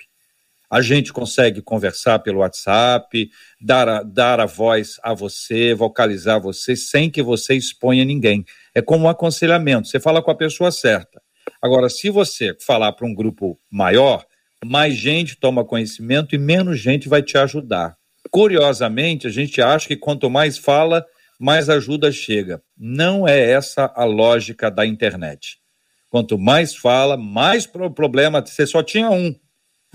A 0.68 0.82
gente 0.82 1.12
consegue 1.12 1.62
conversar 1.62 2.18
pelo 2.18 2.40
WhatsApp, 2.40 3.30
dar 3.60 3.88
a, 3.88 4.02
dar 4.02 4.40
a 4.40 4.46
voz 4.46 4.98
a 5.04 5.14
você, 5.14 5.72
vocalizar 5.72 6.40
você, 6.40 6.74
sem 6.74 7.08
que 7.08 7.22
você 7.22 7.54
exponha 7.54 8.04
ninguém. 8.04 8.44
É 8.74 8.82
como 8.82 9.04
um 9.04 9.08
aconselhamento, 9.08 9.86
você 9.86 10.00
fala 10.00 10.20
com 10.20 10.32
a 10.32 10.34
pessoa 10.34 10.72
certa. 10.72 11.22
Agora, 11.62 11.88
se 11.88 12.10
você 12.10 12.56
falar 12.58 12.92
para 12.92 13.06
um 13.06 13.14
grupo 13.14 13.56
maior, 13.70 14.26
mais 14.64 14.94
gente 14.94 15.36
toma 15.36 15.64
conhecimento 15.64 16.34
e 16.34 16.38
menos 16.38 16.78
gente 16.78 17.08
vai 17.08 17.22
te 17.22 17.36
ajudar. 17.38 17.96
Curiosamente, 18.30 19.26
a 19.26 19.30
gente 19.30 19.60
acha 19.60 19.86
que 19.86 19.96
quanto 19.96 20.30
mais 20.30 20.58
fala, 20.58 21.04
mais 21.38 21.68
ajuda 21.68 22.10
chega. 22.10 22.62
Não 22.76 23.28
é 23.28 23.50
essa 23.50 23.92
a 23.94 24.04
lógica 24.04 24.70
da 24.70 24.86
internet. 24.86 25.58
Quanto 26.08 26.38
mais 26.38 26.74
fala, 26.74 27.16
mais 27.16 27.66
problema. 27.66 28.44
Você 28.44 28.66
só 28.66 28.82
tinha 28.82 29.10
um. 29.10 29.34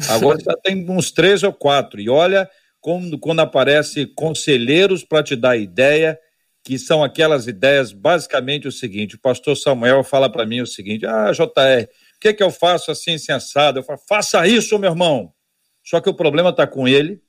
Agora 0.10 0.40
já 0.40 0.54
tem 0.64 0.90
uns 0.90 1.12
três 1.12 1.44
ou 1.44 1.54
quatro. 1.54 2.00
E 2.00 2.10
olha 2.10 2.50
como, 2.82 3.18
quando 3.20 3.40
aparece 3.40 4.06
conselheiros 4.06 5.04
para 5.04 5.24
te 5.24 5.36
dar 5.36 5.58
ideia, 5.58 6.20
que 6.64 6.78
são 6.78 7.04
aquelas 7.04 7.48
ideias, 7.48 7.92
basicamente 7.92 8.68
o 8.68 8.72
seguinte: 8.72 9.16
o 9.16 9.20
pastor 9.20 9.56
Samuel 9.56 10.04
fala 10.04 10.30
para 10.30 10.46
mim 10.46 10.62
o 10.62 10.68
seguinte: 10.68 11.06
ah, 11.06 11.32
JR, 11.32 11.88
o 12.20 12.22
que, 12.22 12.34
que 12.34 12.44
eu 12.44 12.52
faço 12.52 12.92
assim, 12.92 13.18
sensado? 13.18 13.80
Eu 13.80 13.84
falo, 13.84 13.98
faça 14.06 14.46
isso, 14.46 14.78
meu 14.78 14.90
irmão. 14.90 15.32
Só 15.82 16.02
que 16.02 16.10
o 16.10 16.14
problema 16.14 16.50
está 16.50 16.68
com 16.68 16.86
ele. 16.86 17.22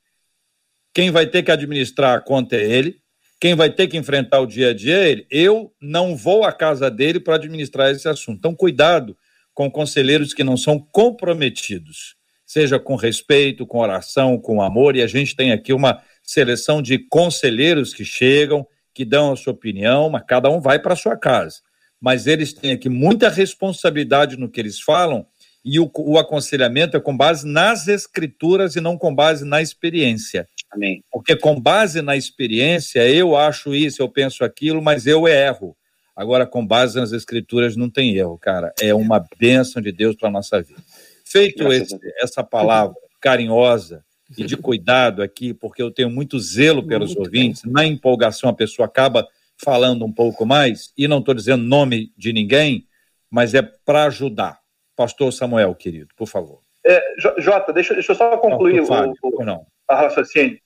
Quem 0.92 1.12
vai 1.12 1.28
ter 1.28 1.44
que 1.44 1.52
administrar 1.52 2.18
a 2.18 2.20
conta 2.20 2.56
é 2.56 2.68
ele. 2.68 3.00
Quem 3.40 3.54
vai 3.54 3.70
ter 3.70 3.86
que 3.86 3.96
enfrentar 3.96 4.40
o 4.40 4.46
dia 4.46 4.70
a 4.70 4.74
dia 4.74 4.96
é 4.96 5.08
ele. 5.08 5.26
Eu 5.30 5.72
não 5.80 6.16
vou 6.16 6.42
à 6.42 6.52
casa 6.52 6.90
dele 6.90 7.20
para 7.20 7.36
administrar 7.36 7.92
esse 7.92 8.08
assunto. 8.08 8.38
Então, 8.38 8.52
cuidado 8.52 9.16
com 9.54 9.70
conselheiros 9.70 10.34
que 10.34 10.42
não 10.42 10.56
são 10.56 10.76
comprometidos, 10.76 12.16
seja 12.44 12.76
com 12.80 12.96
respeito, 12.96 13.64
com 13.64 13.78
oração, 13.78 14.40
com 14.40 14.60
amor. 14.60 14.96
E 14.96 15.02
a 15.02 15.06
gente 15.06 15.36
tem 15.36 15.52
aqui 15.52 15.72
uma 15.72 16.02
seleção 16.20 16.82
de 16.82 16.98
conselheiros 16.98 17.94
que 17.94 18.04
chegam, 18.04 18.66
que 18.92 19.04
dão 19.04 19.32
a 19.32 19.36
sua 19.36 19.52
opinião, 19.52 20.10
mas 20.10 20.24
cada 20.26 20.50
um 20.50 20.60
vai 20.60 20.80
para 20.80 20.94
a 20.94 20.96
sua 20.96 21.16
casa 21.16 21.60
mas 22.00 22.26
eles 22.26 22.52
têm 22.52 22.72
aqui 22.72 22.88
muita 22.88 23.28
responsabilidade 23.28 24.36
no 24.36 24.48
que 24.48 24.60
eles 24.60 24.80
falam 24.80 25.26
e 25.64 25.78
o, 25.78 25.90
o, 25.94 26.18
aconselhamento 26.18 26.96
é 26.96 27.00
com 27.00 27.14
base 27.14 27.46
nas 27.46 27.86
escrituras 27.86 28.76
e 28.76 28.80
não 28.80 28.96
com 28.96 29.14
base 29.14 29.44
na 29.44 29.60
experiência. 29.60 30.48
Amém. 30.70 31.04
Porque 31.12 31.36
com 31.36 31.60
base 31.60 32.00
na 32.00 32.16
experiência, 32.16 33.06
eu 33.06 33.36
acho 33.36 33.74
isso, 33.74 34.00
eu 34.00 34.08
penso 34.08 34.42
aquilo, 34.42 34.80
mas 34.80 35.06
eu 35.06 35.28
erro. 35.28 35.76
Agora, 36.16 36.46
com 36.46 36.66
base 36.66 36.98
nas 36.98 37.12
escrituras, 37.12 37.76
não 37.76 37.90
tem 37.90 38.16
erro, 38.16 38.38
cara. 38.38 38.72
É 38.80 38.94
uma 38.94 39.24
bênção 39.38 39.82
de 39.82 39.92
Deus 39.92 40.16
para 40.16 40.28
a 40.28 40.32
nossa 40.32 40.62
vida. 40.62 40.80
Feito 41.24 41.70
esse, 41.72 41.98
essa 42.18 42.42
palavra 42.42 42.96
carinhosa 43.20 44.02
e 44.36 44.44
de 44.44 44.56
cuidado 44.56 45.22
aqui, 45.22 45.52
porque 45.52 45.82
eu 45.82 45.90
tenho 45.90 46.08
muito 46.08 46.38
zelo 46.38 46.86
pelos 46.86 47.14
muito 47.14 47.26
ouvintes, 47.26 47.62
bem. 47.62 47.72
na 47.72 47.84
empolgação 47.84 48.48
a 48.48 48.54
pessoa 48.54 48.86
acaba 48.86 49.28
falando 49.62 50.04
um 50.04 50.12
pouco 50.12 50.46
mais, 50.46 50.92
e 50.96 51.06
não 51.06 51.18
estou 51.18 51.34
dizendo 51.34 51.62
nome 51.62 52.12
de 52.16 52.32
ninguém, 52.32 52.86
mas 53.30 53.54
é 53.54 53.62
para 53.62 54.04
ajudar. 54.04 54.60
Pastor 54.96 55.32
Samuel, 55.32 55.74
querido, 55.74 56.08
por 56.16 56.26
favor. 56.26 56.62
É, 56.84 57.00
Jota, 57.38 57.72
deixa, 57.72 57.94
deixa 57.94 58.12
eu 58.12 58.16
só 58.16 58.36
concluir 58.38 58.82
não, 58.82 59.12
o, 59.22 59.28
o, 59.28 59.66
a 59.88 59.94
raciocínio. 59.94 60.58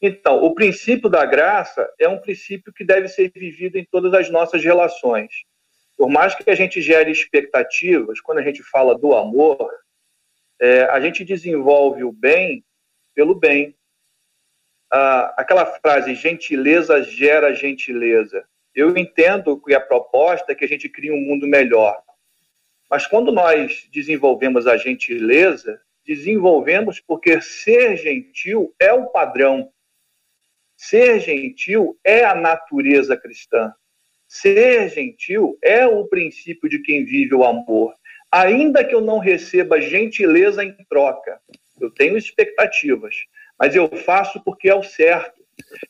Então, 0.00 0.42
o 0.42 0.54
princípio 0.54 1.10
da 1.10 1.24
graça 1.26 1.86
é 1.98 2.08
um 2.08 2.18
princípio 2.18 2.72
que 2.72 2.84
deve 2.84 3.08
ser 3.08 3.30
vivido 3.34 3.76
em 3.76 3.84
todas 3.84 4.14
as 4.14 4.30
nossas 4.30 4.64
relações. 4.64 5.30
Por 5.96 6.08
mais 6.08 6.34
que 6.34 6.48
a 6.48 6.54
gente 6.54 6.80
gere 6.80 7.10
expectativas, 7.10 8.20
quando 8.20 8.38
a 8.38 8.42
gente 8.42 8.62
fala 8.62 8.98
do 8.98 9.14
amor, 9.14 9.70
é, 10.58 10.84
a 10.84 10.98
gente 11.00 11.24
desenvolve 11.24 12.02
o 12.04 12.12
bem 12.12 12.64
pelo 13.14 13.34
bem 13.34 13.76
ah, 14.90 15.34
aquela 15.36 15.64
frase, 15.66 16.14
gentileza 16.14 17.02
gera 17.02 17.54
gentileza. 17.54 18.44
Eu 18.74 18.96
entendo 18.96 19.60
que 19.60 19.74
a 19.74 19.80
proposta 19.80 20.52
é 20.52 20.54
que 20.54 20.64
a 20.64 20.68
gente 20.68 20.88
crie 20.88 21.10
um 21.10 21.20
mundo 21.20 21.46
melhor. 21.46 22.02
Mas 22.88 23.06
quando 23.06 23.30
nós 23.30 23.88
desenvolvemos 23.92 24.66
a 24.66 24.76
gentileza, 24.76 25.80
desenvolvemos 26.04 26.98
porque 26.98 27.40
ser 27.40 27.96
gentil 27.96 28.74
é 28.80 28.92
o 28.92 29.06
padrão. 29.06 29.72
Ser 30.76 31.20
gentil 31.20 31.98
é 32.02 32.24
a 32.24 32.34
natureza 32.34 33.16
cristã. 33.16 33.72
Ser 34.26 34.88
gentil 34.88 35.58
é 35.62 35.86
o 35.86 36.06
princípio 36.06 36.68
de 36.68 36.80
quem 36.80 37.04
vive 37.04 37.34
o 37.34 37.44
amor. 37.44 37.94
Ainda 38.30 38.84
que 38.84 38.94
eu 38.94 39.00
não 39.00 39.18
receba 39.18 39.80
gentileza 39.80 40.64
em 40.64 40.72
troca, 40.88 41.40
eu 41.80 41.90
tenho 41.90 42.16
expectativas, 42.16 43.16
mas 43.60 43.76
eu 43.76 43.86
faço 43.88 44.42
porque 44.42 44.70
é 44.70 44.74
o 44.74 44.82
certo. 44.82 45.38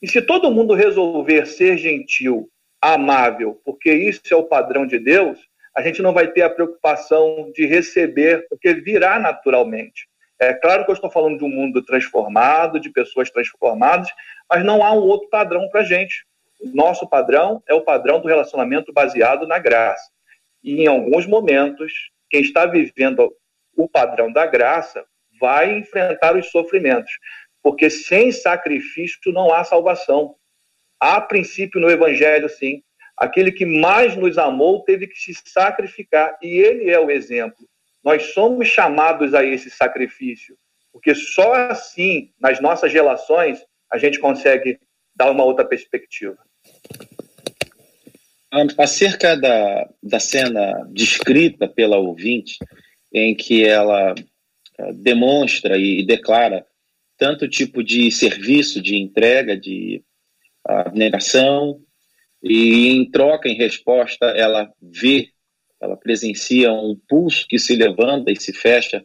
E 0.02 0.10
se 0.10 0.20
todo 0.20 0.50
mundo 0.50 0.74
resolver 0.74 1.46
ser 1.46 1.78
gentil, 1.78 2.50
amável, 2.82 3.60
porque 3.64 3.92
isso 3.92 4.22
é 4.30 4.34
o 4.34 4.44
padrão 4.44 4.84
de 4.84 4.98
Deus, 4.98 5.38
a 5.76 5.80
gente 5.80 6.02
não 6.02 6.12
vai 6.12 6.26
ter 6.26 6.42
a 6.42 6.50
preocupação 6.50 7.52
de 7.54 7.64
receber, 7.66 8.48
porque 8.48 8.74
virá 8.74 9.18
naturalmente. 9.20 10.08
É 10.40 10.52
claro 10.54 10.84
que 10.84 10.90
eu 10.90 10.94
estou 10.94 11.10
falando 11.10 11.38
de 11.38 11.44
um 11.44 11.48
mundo 11.48 11.84
transformado, 11.84 12.80
de 12.80 12.90
pessoas 12.90 13.30
transformadas, 13.30 14.08
mas 14.48 14.64
não 14.64 14.82
há 14.82 14.92
um 14.92 15.02
outro 15.02 15.28
padrão 15.28 15.68
para 15.68 15.82
a 15.82 15.84
gente. 15.84 16.24
Nosso 16.74 17.06
padrão 17.06 17.62
é 17.68 17.74
o 17.74 17.82
padrão 17.82 18.20
do 18.20 18.26
relacionamento 18.26 18.92
baseado 18.92 19.46
na 19.46 19.58
graça. 19.58 20.10
E 20.64 20.82
em 20.82 20.86
alguns 20.86 21.26
momentos, 21.26 21.92
quem 22.28 22.40
está 22.40 22.66
vivendo 22.66 23.32
o 23.76 23.88
padrão 23.88 24.32
da 24.32 24.46
graça 24.46 25.04
vai 25.38 25.78
enfrentar 25.78 26.36
os 26.36 26.50
sofrimentos, 26.50 27.12
porque 27.62 27.90
sem 27.90 28.32
sacrifício 28.32 29.32
não 29.32 29.52
há 29.52 29.64
salvação. 29.64 30.34
Há 30.98 31.20
princípio 31.20 31.80
no 31.80 31.90
Evangelho, 31.90 32.48
sim. 32.48 32.82
Aquele 33.16 33.52
que 33.52 33.66
mais 33.66 34.16
nos 34.16 34.38
amou 34.38 34.82
teve 34.82 35.06
que 35.06 35.18
se 35.18 35.34
sacrificar, 35.44 36.38
e 36.42 36.48
ele 36.48 36.90
é 36.90 36.98
o 36.98 37.10
exemplo. 37.10 37.68
Nós 38.02 38.32
somos 38.32 38.68
chamados 38.68 39.34
a 39.34 39.44
esse 39.44 39.68
sacrifício, 39.70 40.56
porque 40.92 41.14
só 41.14 41.52
assim, 41.52 42.32
nas 42.40 42.60
nossas 42.60 42.92
relações, 42.92 43.62
a 43.92 43.98
gente 43.98 44.18
consegue 44.18 44.78
dar 45.14 45.30
uma 45.30 45.44
outra 45.44 45.66
perspectiva. 45.66 46.38
Acerca 48.78 49.36
da, 49.36 49.88
da 50.02 50.18
cena 50.18 50.88
descrita 50.90 51.68
pela 51.68 51.98
ouvinte, 51.98 52.58
em 53.12 53.34
que 53.34 53.64
ela 53.64 54.14
eh, 54.78 54.92
demonstra 54.94 55.76
e 55.76 56.04
declara 56.04 56.66
tanto 57.20 57.46
tipo 57.46 57.84
de 57.84 58.10
serviço, 58.10 58.80
de 58.80 58.96
entrega, 58.96 59.54
de 59.54 60.02
abnegação, 60.66 61.78
e 62.42 62.88
em 62.88 63.10
troca, 63.10 63.46
em 63.46 63.54
resposta, 63.54 64.24
ela 64.28 64.72
vê, 64.80 65.28
ela 65.78 65.98
presencia 65.98 66.72
um 66.72 66.98
pulso 67.06 67.46
que 67.46 67.58
se 67.58 67.76
levanta 67.76 68.32
e 68.32 68.40
se 68.40 68.54
fecha, 68.54 69.04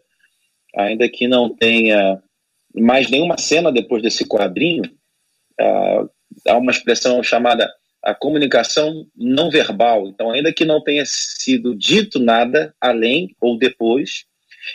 ainda 0.74 1.10
que 1.10 1.28
não 1.28 1.54
tenha 1.54 2.24
mais 2.74 3.10
nenhuma 3.10 3.38
cena 3.38 3.70
depois 3.70 4.02
desse 4.02 4.26
quadrinho, 4.26 4.84
uh, 5.60 6.10
há 6.48 6.58
uma 6.58 6.72
expressão 6.72 7.22
chamada 7.22 7.70
a 8.02 8.16
comunicação 8.16 9.06
não 9.14 9.50
verbal. 9.50 10.08
Então, 10.08 10.32
ainda 10.32 10.54
que 10.54 10.64
não 10.64 10.82
tenha 10.82 11.04
sido 11.06 11.76
dito 11.76 12.18
nada 12.18 12.74
além 12.80 13.36
ou 13.42 13.58
depois, 13.58 14.26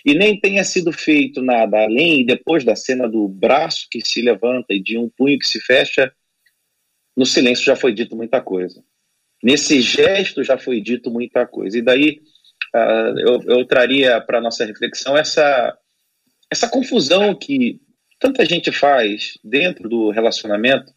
e 0.05 0.15
nem 0.15 0.39
tenha 0.39 0.65
sido 0.65 0.93
feito 0.93 1.43
nada 1.43 1.83
além 1.83 2.25
depois 2.25 2.65
da 2.65 2.77
cena 2.77 3.09
do 3.09 3.29
braço 3.29 3.87
que 3.91 4.01
se 4.05 4.23
levanta 4.23 4.73
e 4.73 4.83
de 4.83 4.99
um 4.99 5.09
punho 5.09 5.39
que 5.39 5.47
se 5.47 5.61
fecha, 5.61 6.13
no 7.17 7.27
silêncio 7.27 7.65
já 7.65 7.77
foi 7.77 7.93
dito 7.93 8.17
muita 8.17 8.41
coisa. 8.41 8.83
Nesse 9.43 9.81
gesto 9.81 10.45
já 10.45 10.59
foi 10.59 10.81
dito 10.81 11.11
muita 11.11 11.47
coisa. 11.47 11.79
E 11.79 11.83
daí 11.83 12.21
uh, 12.75 13.19
eu, 13.19 13.43
eu 13.43 13.65
traria 13.65 14.21
para 14.21 14.41
nossa 14.41 14.65
reflexão 14.65 15.17
essa, 15.17 15.77
essa 16.51 16.69
confusão 16.69 17.35
que 17.35 17.81
tanta 18.19 18.45
gente 18.45 18.71
faz 18.71 19.39
dentro 19.43 19.89
do 19.89 20.11
relacionamento, 20.11 20.93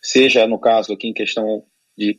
seja 0.00 0.46
no 0.46 0.58
caso 0.58 0.92
aqui 0.92 1.08
em 1.08 1.12
questão 1.12 1.64
de 1.96 2.16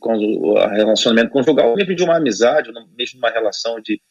relacionamento 0.76 1.32
conjugal, 1.32 1.70
ou 1.70 1.76
mesmo 1.76 1.96
de 1.96 2.04
uma 2.04 2.18
amizade, 2.18 2.70
ou 2.70 2.88
mesmo 2.96 3.18
uma 3.18 3.32
relação 3.32 3.82
de 3.82 4.02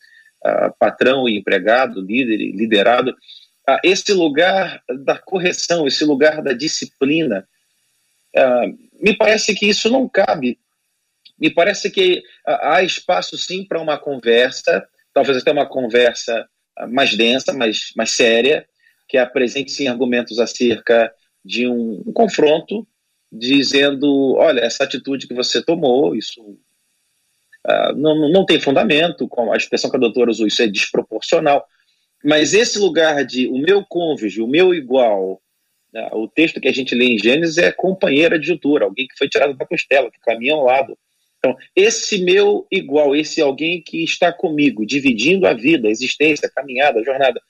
patrão 0.79 1.29
e 1.29 1.39
empregado, 1.39 2.01
líder 2.01 2.41
e 2.41 2.53
liderado, 2.53 3.11
uh, 3.69 3.79
esse 3.85 4.13
lugar 4.13 4.83
da 5.05 5.19
correção, 5.19 5.87
esse 5.87 6.05
lugar 6.05 6.43
da 6.43 6.53
disciplina, 6.53 7.47
uh, 8.37 8.79
me 9.01 9.17
parece 9.17 9.55
que 9.55 9.67
isso 9.67 9.91
não 9.91 10.09
cabe. 10.09 10.59
Me 11.39 11.51
parece 11.51 11.91
que 11.91 12.23
há 12.47 12.83
espaço 12.83 13.37
sim 13.37 13.65
para 13.65 13.81
uma 13.81 13.99
conversa, 13.99 14.87
talvez 15.13 15.39
até 15.39 15.51
uma 15.51 15.67
conversa 15.67 16.49
mais 16.89 17.17
densa, 17.17 17.53
mais, 17.53 17.93
mais 17.97 18.11
séria, 18.13 18.65
que 19.09 19.19
apresente 19.19 19.73
sim 19.73 19.89
argumentos 19.89 20.39
acerca 20.39 21.13
de 21.45 21.67
um, 21.67 22.03
um 22.07 22.13
confronto, 22.13 22.87
dizendo, 23.31 24.35
olha, 24.37 24.61
essa 24.61 24.85
atitude 24.85 25.27
que 25.27 25.35
você 25.35 25.63
tomou, 25.63 26.15
isso 26.15 26.59
uh, 27.67 27.97
não, 27.97 28.29
não 28.29 28.45
tem 28.45 28.61
fundamento, 28.61 29.29
a 29.53 29.57
expressão 29.57 29.91
que 29.91 29.97
a 29.97 30.01
doutora 30.01 30.31
usou, 30.31 30.47
isso 30.47 30.63
é 30.63 30.67
desproporcional. 30.67 31.65
Mas 32.25 32.55
esse 32.55 32.79
lugar 32.79 33.25
de 33.25 33.49
o 33.49 33.59
meu 33.59 33.85
cônjuge, 33.85 34.41
o 34.41 34.47
meu 34.47 34.75
igual, 34.75 35.41
né, 35.93 36.09
o 36.13 36.29
texto 36.29 36.61
que 36.61 36.69
a 36.69 36.73
gente 36.73 36.95
lê 36.95 37.07
em 37.07 37.19
Gênesis 37.19 37.59
é 37.59 37.73
companheira 37.73 38.39
de 38.39 38.47
juntura, 38.47 38.85
alguém 38.85 39.07
que 39.09 39.17
foi 39.19 39.29
tirado 39.29 39.55
da 39.55 39.67
costela, 39.67 40.11
que 40.11 40.21
caminha 40.21 40.55
ao 40.55 40.65
lado. 40.65 40.97
Então, 41.39 41.57
esse 41.75 42.23
meu 42.23 42.67
igual, 42.71 43.17
esse 43.17 43.41
alguém 43.41 43.83
que 43.83 44.05
está 44.05 44.33
comigo, 44.33 44.87
dividindo 44.87 45.47
a 45.47 45.53
vida, 45.53 45.89
a 45.89 45.91
existência, 45.91 46.47
a 46.47 46.51
caminhada, 46.51 47.01
a 47.01 47.05
jornada, 47.05 47.43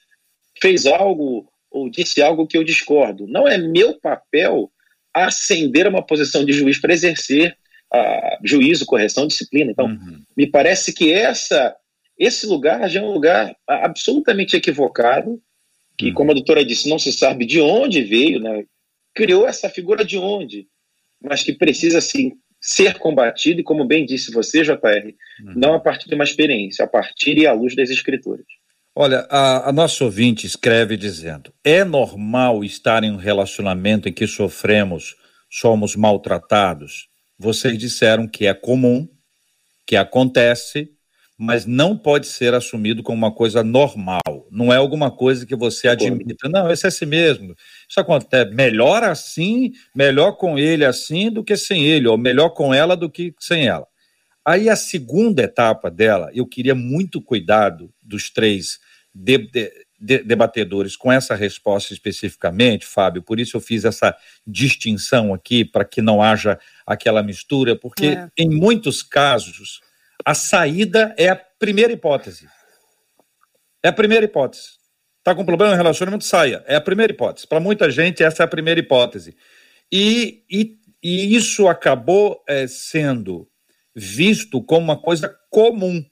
fez 0.61 0.87
algo 0.87 1.47
ou 1.71 1.91
disse 1.91 2.23
algo 2.23 2.47
que 2.47 2.57
eu 2.57 2.65
discordo. 2.65 3.27
Não 3.27 3.47
é 3.47 3.59
meu 3.59 3.99
papel 4.01 4.71
ascender 5.13 5.87
a 5.87 5.91
uma 5.91 6.05
posição 6.05 6.45
de 6.45 6.53
juiz 6.53 6.81
para 6.81 6.95
exercer 6.95 7.57
juízo, 8.45 8.87
correção, 8.87 9.27
disciplina. 9.27 9.71
Então, 9.71 9.87
uhum. 9.87 10.23
me 10.37 10.47
parece 10.47 10.93
que 10.93 11.13
essa, 11.13 11.75
esse 12.19 12.47
lugar 12.47 12.89
já 12.89 13.01
é 13.01 13.05
um 13.05 13.13
lugar 13.13 13.55
absolutamente 13.69 14.57
equivocado, 14.57 15.41
que, 15.97 16.09
uhum. 16.09 16.15
como 16.15 16.31
a 16.31 16.35
doutora 16.35 16.65
disse, 16.65 16.89
não 16.89 16.99
se 16.99 17.13
sabe 17.13 17.45
de 17.45 17.61
onde 17.61 18.03
veio, 18.03 18.41
né? 18.41 18.65
criou 19.15 19.47
essa 19.47 19.69
figura 19.69 20.05
de 20.05 20.17
onde, 20.17 20.67
mas 21.23 21.43
que 21.43 21.53
precisa, 21.53 21.99
assim, 21.99 22.33
ser 22.61 22.99
combatido, 22.99 23.61
e 23.61 23.65
como 23.65 23.85
bem 23.85 24.07
disse 24.07 24.33
você, 24.33 24.63
JR, 24.63 24.75
uhum. 24.75 25.53
não 25.55 25.75
a 25.75 25.81
partir 25.81 26.09
de 26.09 26.15
uma 26.15 26.25
experiência, 26.25 26.85
a 26.85 26.89
partir 26.89 27.37
e 27.37 27.47
à 27.47 27.53
luz 27.53 27.77
das 27.77 27.91
escrituras. 27.91 28.47
Olha, 28.95 29.27
a, 29.31 29.71
a 29.71 29.73
nossa 29.73 30.05
ouvinte 30.05 30.47
escreve 30.47 30.97
dizendo: 30.97 31.53
é 31.65 31.83
normal 31.83 32.63
estar 32.63 33.03
em 33.03 33.11
um 33.11 33.17
relacionamento 33.17 34.09
em 34.09 34.13
que 34.13 34.27
sofremos, 34.27 35.17
somos 35.51 35.97
maltratados? 35.97 37.09
Vocês 37.43 37.77
disseram 37.77 38.29
que 38.29 38.47
é 38.47 38.55
comum, 38.55 39.09
que 39.85 39.97
acontece, 39.97 40.93
mas 41.37 41.67
não 41.67 41.99
pode 41.99 42.29
ser 42.29 42.55
assumido 42.55 43.03
como 43.03 43.19
uma 43.19 43.35
coisa 43.35 43.65
normal. 43.65 44.47
Não 44.49 44.73
é 44.73 44.77
alguma 44.77 45.11
coisa 45.11 45.45
que 45.45 45.57
você 45.57 45.89
admita. 45.89 46.49
Não, 46.49 46.71
esse 46.71 46.87
é 46.87 46.89
assim 46.89 47.05
mesmo. 47.05 47.57
Isso 47.89 47.99
acontece. 47.99 48.55
Melhor 48.55 49.03
assim, 49.03 49.73
melhor 49.93 50.37
com 50.37 50.57
ele 50.57 50.85
assim 50.85 51.33
do 51.33 51.43
que 51.43 51.57
sem 51.57 51.85
ele, 51.85 52.07
ou 52.07 52.17
melhor 52.17 52.51
com 52.51 52.73
ela 52.73 52.97
do 52.97 53.11
que 53.11 53.35
sem 53.41 53.67
ela. 53.67 53.89
Aí 54.45 54.69
a 54.69 54.77
segunda 54.77 55.43
etapa 55.43 55.91
dela, 55.91 56.31
eu 56.33 56.47
queria 56.47 56.77
muito 56.77 57.21
cuidado 57.21 57.93
dos 58.01 58.31
três 58.31 58.79
de, 59.13 59.39
de, 59.39 59.73
de, 60.03 60.19
debatedores 60.25 60.97
com 60.97 61.13
essa 61.13 61.37
resposta 61.37 61.93
especificamente, 61.93 62.85
Fábio, 62.85 63.23
por 63.23 63.39
isso 63.39 63.57
eu 63.57 63.61
fiz 63.61 63.85
essa 63.85 64.17
distinção 64.45 65.33
aqui, 65.33 65.65
para 65.65 65.85
que 65.85 66.03
não 66.03 66.21
haja 66.21 66.59
aquela 66.85 67.23
mistura, 67.23 67.77
porque 67.77 68.07
é. 68.07 68.29
em 68.37 68.51
muitos 68.51 69.01
casos 69.03 69.81
a 70.25 70.35
saída 70.35 71.15
é 71.17 71.29
a 71.29 71.37
primeira 71.37 71.93
hipótese. 71.93 72.49
É 73.83 73.89
a 73.89 73.93
primeira 73.93 74.25
hipótese. 74.25 74.83
Está 75.19 75.35
com 75.35 75.45
problema 75.45 75.73
no 75.73 75.77
relacionamento? 75.77 76.25
Saia. 76.25 76.65
É 76.67 76.75
a 76.75 76.81
primeira 76.81 77.13
hipótese. 77.13 77.47
Para 77.47 77.61
muita 77.61 77.89
gente, 77.91 78.25
essa 78.25 78.43
é 78.43 78.45
a 78.45 78.49
primeira 78.49 78.81
hipótese. 78.81 79.37
E, 79.91 80.45
e, 80.51 80.79
e 81.01 81.35
isso 81.37 81.69
acabou 81.69 82.43
é, 82.49 82.67
sendo 82.67 83.49
visto 83.95 84.61
como 84.63 84.85
uma 84.85 85.01
coisa 85.01 85.33
comum. 85.49 86.05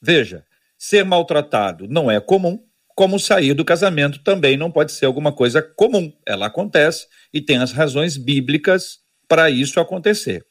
Veja, 0.00 0.46
ser 0.78 1.04
maltratado 1.04 1.86
não 1.88 2.10
é 2.10 2.20
comum, 2.20 2.62
como 2.94 3.18
sair 3.18 3.54
do 3.54 3.64
casamento 3.64 4.20
também 4.20 4.56
não 4.56 4.70
pode 4.70 4.92
ser 4.92 5.06
alguma 5.06 5.32
coisa 5.32 5.60
comum. 5.60 6.12
Ela 6.26 6.46
acontece 6.46 7.06
e 7.32 7.40
tem 7.40 7.58
as 7.58 7.72
razões 7.72 8.16
bíblicas 8.16 9.00
para 9.28 9.50
isso 9.50 9.80
acontecer. 9.80 10.46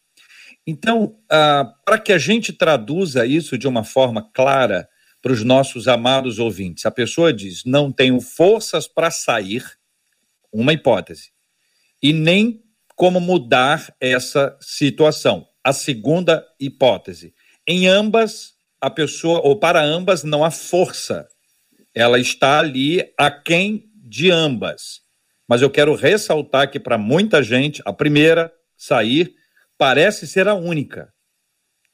Então, 0.66 1.18
ah, 1.30 1.74
para 1.86 2.00
que 2.00 2.12
a 2.12 2.18
gente 2.18 2.54
traduza 2.54 3.26
isso 3.26 3.58
de 3.58 3.68
uma 3.68 3.84
forma 3.84 4.30
clara 4.34 4.88
para 5.22 5.32
os 5.32 5.44
nossos 5.44 5.88
amados 5.88 6.40
ouvintes, 6.40 6.86
a 6.86 6.92
pessoa 6.92 7.34
diz: 7.34 7.64
não 7.66 7.92
tenho 7.92 8.20
forças 8.20 8.88
para 8.88 9.10
sair, 9.10 9.64
uma 10.52 10.74
hipótese, 10.74 11.32
e 12.02 12.14
nem 12.14 12.62
como 12.96 13.20
mudar 13.20 13.94
essa 14.00 14.56
situação, 14.62 15.48
a 15.64 15.74
segunda 15.74 16.46
hipótese. 16.60 17.34
Em 17.68 17.88
ambas, 17.88 18.54
a 18.80 18.90
pessoa, 18.90 19.40
ou 19.42 19.58
para 19.58 19.82
ambas, 19.82 20.24
não 20.24 20.44
há 20.44 20.52
força. 20.52 21.28
Ela 21.94 22.20
está 22.20 22.60
ali 22.60 23.14
a 23.18 23.30
quem 23.30 23.90
de 23.96 24.32
ambas. 24.32 25.02
Mas 25.48 25.62
eu 25.62 25.70
quero 25.70 25.96
ressaltar 25.96 26.70
que 26.72 26.80
para 26.80 26.98
muita 26.98 27.44
gente, 27.44 27.82
a 27.86 27.94
primeira 27.94 28.52
sair 28.76 29.36
parece 29.78 30.26
ser 30.28 30.48
a 30.48 30.54
única 30.54 31.14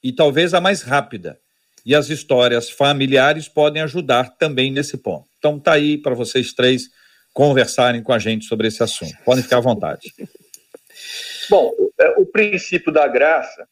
e 0.02 0.12
talvez 0.12 0.54
a 0.54 0.60
mais 0.60 0.82
rápida. 0.82 1.38
E 1.84 1.94
as 1.94 2.10
histórias 2.10 2.70
familiares 2.70 3.48
podem 3.48 3.82
ajudar 3.82 4.36
também 4.36 4.70
nesse 4.70 4.98
ponto. 4.98 5.28
Então 5.38 5.58
tá 5.58 5.72
aí 5.72 5.98
para 5.98 6.14
vocês 6.14 6.52
três 6.52 6.88
conversarem 7.32 8.02
com 8.02 8.12
a 8.12 8.18
gente 8.18 8.44
sobre 8.44 8.68
esse 8.68 8.82
assunto. 8.82 9.16
Podem 9.24 9.42
ficar 9.42 9.58
à 9.58 9.60
vontade. 9.60 10.12
Bom, 11.48 11.72
é, 11.98 12.08
o 12.18 12.26
princípio 12.26 12.92
da 12.92 13.06
graça, 13.08 13.66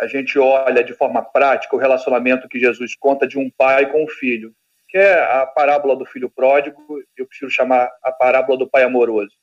a 0.00 0.06
gente 0.06 0.38
olha 0.38 0.82
de 0.82 0.92
forma 0.94 1.22
prática 1.22 1.76
o 1.76 1.78
relacionamento 1.78 2.48
que 2.48 2.58
Jesus 2.58 2.96
conta 2.96 3.26
de 3.26 3.38
um 3.38 3.48
pai 3.50 3.90
com 3.90 4.04
um 4.04 4.08
filho, 4.08 4.54
que 4.92 4.98
é 4.98 5.14
a 5.14 5.46
parábola 5.46 5.96
do 5.96 6.04
filho 6.04 6.28
pródigo, 6.28 7.02
eu 7.16 7.26
prefiro 7.26 7.50
chamar 7.50 7.90
a 8.02 8.12
parábola 8.12 8.58
do 8.58 8.68
pai 8.68 8.82
amoroso. 8.82 9.34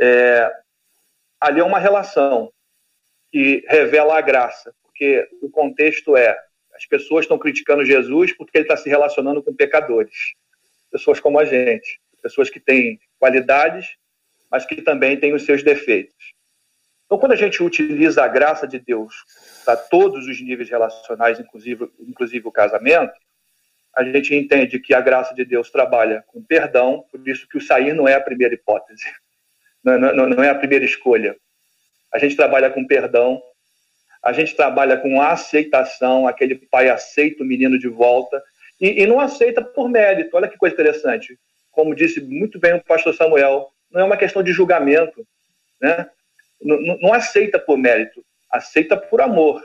É, 0.00 0.50
ali 1.38 1.60
é 1.60 1.64
uma 1.64 1.78
relação 1.78 2.50
que 3.30 3.62
revela 3.68 4.16
a 4.16 4.22
graça, 4.22 4.74
porque 4.82 5.28
o 5.42 5.50
contexto 5.50 6.16
é 6.16 6.34
as 6.74 6.86
pessoas 6.86 7.26
estão 7.26 7.38
criticando 7.38 7.84
Jesus 7.84 8.32
porque 8.32 8.56
ele 8.56 8.64
está 8.64 8.78
se 8.78 8.88
relacionando 8.88 9.42
com 9.42 9.54
pecadores, 9.54 10.32
pessoas 10.90 11.20
como 11.20 11.38
a 11.38 11.44
gente, 11.44 12.00
pessoas 12.22 12.48
que 12.48 12.58
têm 12.58 12.98
qualidades 13.18 13.98
mas 14.50 14.64
que 14.64 14.80
também 14.80 15.20
tem 15.20 15.34
os 15.34 15.44
seus 15.44 15.62
defeitos. 15.62 16.32
Então, 17.04 17.18
quando 17.18 17.32
a 17.32 17.36
gente 17.36 17.62
utiliza 17.62 18.24
a 18.24 18.28
graça 18.28 18.66
de 18.66 18.78
Deus 18.78 19.14
para 19.62 19.76
todos 19.76 20.26
os 20.26 20.40
níveis 20.40 20.70
relacionais, 20.70 21.38
inclusive, 21.38 21.90
inclusive 22.00 22.48
o 22.48 22.52
casamento, 22.52 23.12
a 23.94 24.04
gente 24.04 24.34
entende 24.34 24.78
que 24.78 24.94
a 24.94 25.00
graça 25.00 25.34
de 25.34 25.44
Deus 25.44 25.70
trabalha 25.70 26.24
com 26.28 26.42
perdão, 26.42 27.04
por 27.10 27.26
isso 27.26 27.48
que 27.48 27.58
o 27.58 27.60
sair 27.60 27.92
não 27.92 28.06
é 28.06 28.14
a 28.14 28.20
primeira 28.20 28.54
hipótese, 28.54 29.04
não, 29.82 29.98
não, 29.98 30.28
não 30.28 30.42
é 30.42 30.50
a 30.50 30.54
primeira 30.54 30.84
escolha. 30.84 31.36
A 32.12 32.18
gente 32.18 32.36
trabalha 32.36 32.70
com 32.70 32.86
perdão, 32.86 33.42
a 34.22 34.32
gente 34.32 34.54
trabalha 34.54 34.96
com 34.96 35.20
aceitação, 35.20 36.26
aquele 36.26 36.54
pai 36.54 36.88
aceita 36.88 37.42
o 37.42 37.46
menino 37.46 37.78
de 37.78 37.88
volta, 37.88 38.42
e, 38.80 39.02
e 39.02 39.06
não 39.06 39.20
aceita 39.20 39.62
por 39.62 39.88
mérito. 39.88 40.36
Olha 40.36 40.48
que 40.48 40.56
coisa 40.56 40.74
interessante. 40.74 41.38
Como 41.70 41.94
disse 41.94 42.20
muito 42.20 42.58
bem 42.58 42.74
o 42.74 42.84
pastor 42.84 43.14
Samuel, 43.14 43.70
não 43.90 44.00
é 44.00 44.04
uma 44.04 44.16
questão 44.16 44.42
de 44.42 44.52
julgamento, 44.52 45.26
né? 45.80 46.08
Não, 46.60 46.98
não 47.00 47.12
aceita 47.12 47.58
por 47.58 47.78
mérito, 47.78 48.24
aceita 48.50 48.96
por 48.96 49.20
amor. 49.20 49.62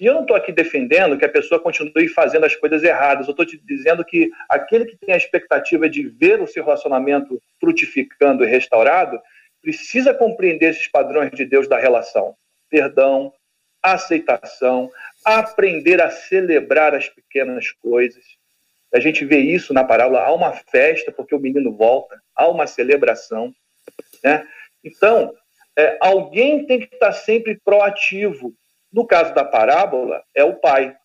E 0.00 0.06
eu 0.06 0.14
não 0.14 0.22
estou 0.22 0.36
aqui 0.36 0.52
defendendo 0.52 1.18
que 1.18 1.24
a 1.24 1.28
pessoa 1.28 1.60
continue 1.60 2.08
fazendo 2.08 2.46
as 2.46 2.56
coisas 2.56 2.82
erradas. 2.82 3.26
Eu 3.26 3.32
estou 3.32 3.44
te 3.44 3.60
dizendo 3.62 4.04
que 4.04 4.30
aquele 4.48 4.86
que 4.86 4.96
tem 4.96 5.14
a 5.14 5.18
expectativa 5.18 5.88
de 5.88 6.08
ver 6.08 6.40
o 6.40 6.46
seu 6.46 6.64
relacionamento 6.64 7.40
frutificando 7.60 8.42
e 8.42 8.46
restaurado 8.46 9.20
precisa 9.60 10.14
compreender 10.14 10.70
esses 10.70 10.88
padrões 10.88 11.30
de 11.32 11.44
Deus 11.44 11.68
da 11.68 11.78
relação: 11.78 12.34
perdão, 12.70 13.32
aceitação, 13.82 14.90
aprender 15.24 16.00
a 16.00 16.10
celebrar 16.10 16.94
as 16.94 17.08
pequenas 17.08 17.70
coisas. 17.70 18.24
A 18.94 19.00
gente 19.00 19.24
vê 19.24 19.38
isso 19.38 19.72
na 19.72 19.84
parábola. 19.84 20.20
Há 20.20 20.32
uma 20.32 20.52
festa 20.52 21.10
porque 21.10 21.34
o 21.34 21.40
menino 21.40 21.72
volta, 21.74 22.20
há 22.34 22.48
uma 22.48 22.66
celebração. 22.66 23.54
Né? 24.22 24.46
Então, 24.84 25.34
é, 25.76 25.96
alguém 26.00 26.66
tem 26.66 26.80
que 26.80 26.94
estar 26.94 27.12
sempre 27.12 27.58
proativo. 27.64 28.54
No 28.92 29.06
caso 29.06 29.34
da 29.34 29.44
parábola, 29.44 30.22
é 30.34 30.44
o 30.44 30.54
pai. 30.54 30.96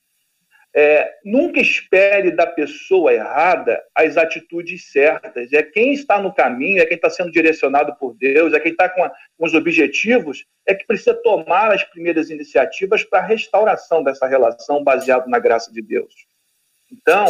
É, 0.76 1.12
nunca 1.23 1.60
espere 1.60 2.30
da 2.30 2.45
pessoa 2.45 3.13
errada 3.13 3.82
as 3.95 4.17
atitudes 4.17 4.91
certas. 4.91 5.52
É 5.54 5.63
quem 5.63 5.93
está 5.93 6.21
no 6.21 6.34
caminho, 6.34 6.82
é 6.82 6.86
quem 6.86 6.97
está 6.97 7.10
sendo 7.10 7.32
direcionado 7.32 7.95
por 7.95 8.13
Deus, 8.13 8.54
é 8.54 8.60
quem 8.60 8.73
está 8.73 8.88
com, 8.89 9.02
com 9.38 9.45
os 9.45 9.54
objetivos, 9.54 10.45
é 10.67 10.76
que 10.76 10.86
precisa 10.86 11.15
tomar 11.15 11.73
as 11.73 11.84
primeiras 11.84 12.30
iniciativas 12.30 13.04
para 13.04 13.19
a 13.19 13.26
restauração 13.26 14.04
dessa 14.04 14.28
relação 14.28 14.84
baseado 14.84 15.28
na 15.28 15.39
graça 15.39 15.71
de 15.71 15.82
Deus. 15.82 16.13
Então, 16.91 17.26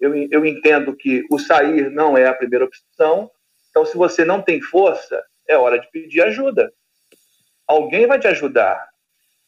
eu, 0.00 0.14
eu 0.30 0.44
entendo 0.44 0.94
que 0.94 1.24
o 1.30 1.38
sair 1.38 1.90
não 1.90 2.16
é 2.16 2.26
a 2.26 2.34
primeira 2.34 2.66
opção. 2.66 3.30
Então, 3.70 3.84
se 3.84 3.96
você 3.96 4.24
não 4.24 4.42
tem 4.42 4.60
força, 4.60 5.24
é 5.48 5.56
hora 5.56 5.78
de 5.78 5.90
pedir 5.90 6.22
ajuda. 6.22 6.72
Alguém 7.66 8.06
vai 8.06 8.18
te 8.18 8.28
ajudar, 8.28 8.88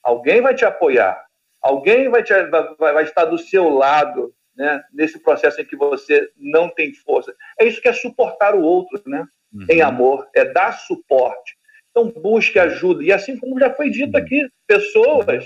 alguém 0.03 0.41
vai 0.41 0.55
te 0.55 0.65
apoiar, 0.65 1.25
alguém 1.61 2.09
vai, 2.09 2.23
te, 2.23 2.33
vai, 2.79 2.93
vai 2.93 3.05
estar 3.05 3.25
do 3.25 3.39
seu 3.39 3.69
lado 3.69 4.35
né, 4.57 4.83
nesse 4.93 5.21
processo 5.21 5.61
em 5.61 5.65
que 5.65 5.77
você 5.77 6.31
não 6.37 6.69
tem 6.69 6.93
força. 6.93 7.35
É 7.59 7.65
isso 7.65 7.81
que 7.81 7.89
é 7.89 7.93
suportar 7.93 8.55
o 8.55 8.63
outro, 8.63 9.01
né? 9.07 9.25
Uhum. 9.53 9.67
Em 9.71 9.81
amor, 9.81 10.29
é 10.35 10.45
dar 10.45 10.73
suporte. 10.73 11.57
Então, 11.91 12.11
busque 12.11 12.59
ajuda. 12.59 13.03
E 13.03 13.13
assim 13.13 13.37
como 13.37 13.59
já 13.59 13.73
foi 13.73 13.89
dito 13.89 14.17
aqui, 14.17 14.49
pessoas, 14.67 15.45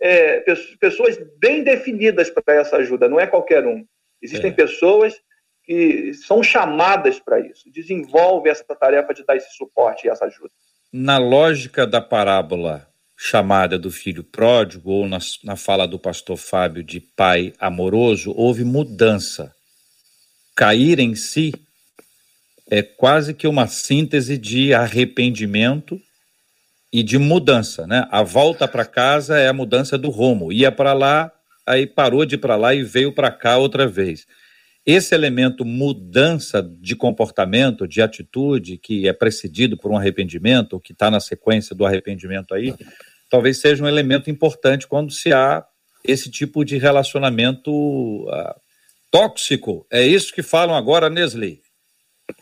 é, 0.00 0.40
pessoas 0.80 1.18
bem 1.38 1.62
definidas 1.62 2.30
para 2.30 2.54
essa 2.54 2.76
ajuda, 2.76 3.08
não 3.08 3.20
é 3.20 3.26
qualquer 3.26 3.66
um. 3.66 3.86
Existem 4.20 4.50
é. 4.50 4.54
pessoas 4.54 5.14
que 5.62 6.12
são 6.14 6.42
chamadas 6.42 7.18
para 7.18 7.40
isso, 7.40 7.70
desenvolvem 7.70 8.52
essa 8.52 8.64
tarefa 8.74 9.14
de 9.14 9.24
dar 9.24 9.36
esse 9.36 9.54
suporte 9.54 10.06
e 10.06 10.10
essa 10.10 10.26
ajuda. 10.26 10.50
Na 10.92 11.18
lógica 11.18 11.86
da 11.86 12.00
parábola 12.00 12.86
chamada 13.16 13.78
do 13.78 13.90
filho 13.90 14.24
pródigo, 14.24 14.90
ou 14.90 15.08
na, 15.08 15.18
na 15.42 15.56
fala 15.56 15.86
do 15.86 15.98
pastor 15.98 16.36
Fábio 16.36 16.82
de 16.82 17.00
pai 17.00 17.52
amoroso, 17.58 18.32
houve 18.36 18.64
mudança. 18.64 19.54
Cair 20.56 20.98
em 20.98 21.14
si 21.14 21.52
é 22.70 22.82
quase 22.82 23.34
que 23.34 23.46
uma 23.46 23.66
síntese 23.66 24.38
de 24.38 24.72
arrependimento 24.72 26.00
e 26.92 27.02
de 27.02 27.18
mudança, 27.18 27.86
né? 27.86 28.06
A 28.10 28.22
volta 28.22 28.68
para 28.68 28.84
casa 28.84 29.38
é 29.38 29.48
a 29.48 29.52
mudança 29.52 29.98
do 29.98 30.10
rumo. 30.10 30.52
Ia 30.52 30.70
para 30.70 30.92
lá, 30.92 31.30
aí 31.66 31.86
parou 31.86 32.24
de 32.24 32.36
ir 32.36 32.38
para 32.38 32.56
lá 32.56 32.74
e 32.74 32.82
veio 32.82 33.12
para 33.12 33.30
cá 33.30 33.56
outra 33.58 33.86
vez. 33.86 34.26
Esse 34.86 35.14
elemento 35.14 35.64
mudança 35.64 36.62
de 36.62 36.94
comportamento, 36.94 37.88
de 37.88 38.02
atitude, 38.02 38.76
que 38.76 39.08
é 39.08 39.12
precedido 39.14 39.78
por 39.78 39.90
um 39.90 39.96
arrependimento, 39.96 40.78
que 40.78 40.92
está 40.92 41.10
na 41.10 41.20
sequência 41.20 41.74
do 41.74 41.86
arrependimento 41.86 42.54
aí, 42.54 42.74
talvez 43.30 43.58
seja 43.58 43.82
um 43.82 43.88
elemento 43.88 44.30
importante 44.30 44.86
quando 44.86 45.10
se 45.10 45.32
há 45.32 45.64
esse 46.04 46.30
tipo 46.30 46.64
de 46.64 46.76
relacionamento 46.76 47.70
uh, 48.28 48.54
tóxico. 49.10 49.86
É 49.90 50.06
isso 50.06 50.34
que 50.34 50.42
falam 50.42 50.76
agora, 50.76 51.08
Nesli? 51.08 51.62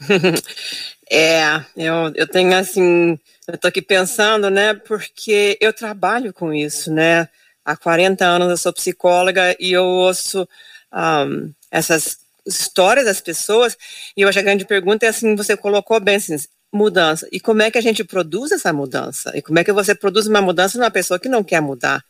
é, 1.09 1.65
eu, 1.77 2.13
eu 2.15 2.27
tenho 2.27 2.57
assim, 2.57 3.19
eu 3.47 3.55
estou 3.55 3.69
aqui 3.69 3.83
pensando, 3.83 4.51
né, 4.51 4.75
porque 4.75 5.57
eu 5.61 5.73
trabalho 5.73 6.33
com 6.33 6.53
isso, 6.53 6.93
né, 6.93 7.29
há 7.65 7.77
40 7.77 8.25
anos 8.25 8.51
eu 8.51 8.57
sou 8.57 8.73
psicóloga 8.73 9.57
e 9.61 9.73
eu 9.73 9.85
ouço 9.85 10.49
um, 10.93 11.53
essas 11.71 12.22
histórias 12.47 13.07
das 13.07 13.21
pessoas, 13.21 13.77
e 14.17 14.25
hoje 14.25 14.39
a 14.39 14.43
grande 14.43 14.65
pergunta 14.65 15.07
é 15.07 15.09
assim, 15.09 15.35
você 15.37 15.57
colocou 15.57 15.99
bem 16.01 16.17
assim, 16.17 16.37
mudança, 16.73 17.29
e 17.31 17.41
como 17.41 17.63
é 17.63 17.71
que 17.71 17.79
a 17.79 17.83
gente 17.83 18.05
produz 18.05 18.53
essa 18.53 18.73
mudança? 18.73 19.33
E 19.37 19.43
como 19.43 19.59
é 19.59 19.65
que 19.65 19.73
você 19.73 19.95
produz 19.95 20.27
uma 20.27 20.41
mudança 20.41 20.79
numa 20.79 20.91
pessoa 20.91 21.19
que 21.19 21.29
não 21.29 21.45
quer 21.45 21.61
mudar? 21.61 22.03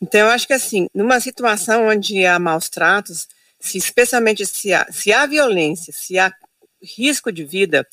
Então, 0.00 0.20
eu 0.20 0.28
acho 0.28 0.46
que 0.46 0.52
assim, 0.52 0.88
numa 0.94 1.18
situação 1.20 1.88
onde 1.88 2.24
há 2.26 2.38
maus 2.38 2.68
tratos, 2.68 3.26
se 3.58 3.78
especialmente 3.78 4.44
se 4.46 4.72
há, 4.72 4.86
se 4.90 5.12
há 5.12 5.26
violência, 5.26 5.92
se 5.92 6.18
há 6.18 6.32
risco 6.82 7.32
de 7.32 7.44
vida, 7.44 7.86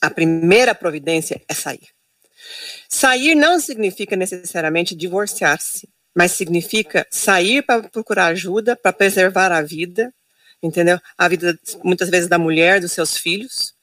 a 0.00 0.10
primeira 0.10 0.74
providência 0.74 1.40
é 1.48 1.54
sair. 1.54 1.88
Sair 2.88 3.34
não 3.34 3.60
significa 3.60 4.16
necessariamente 4.16 4.94
divorciar-se 4.94 5.88
mas 6.16 6.32
significa 6.32 7.06
sair 7.10 7.60
para 7.60 7.86
procurar 7.90 8.28
ajuda, 8.28 8.74
para 8.74 8.90
preservar 8.90 9.52
a 9.52 9.60
vida, 9.60 10.10
entendeu? 10.66 10.98
A 11.16 11.28
vida 11.28 11.58
muitas 11.82 12.10
vezes 12.10 12.28
da 12.28 12.38
mulher, 12.38 12.80
dos 12.80 12.92
seus 12.92 13.16
filhos, 13.16 13.74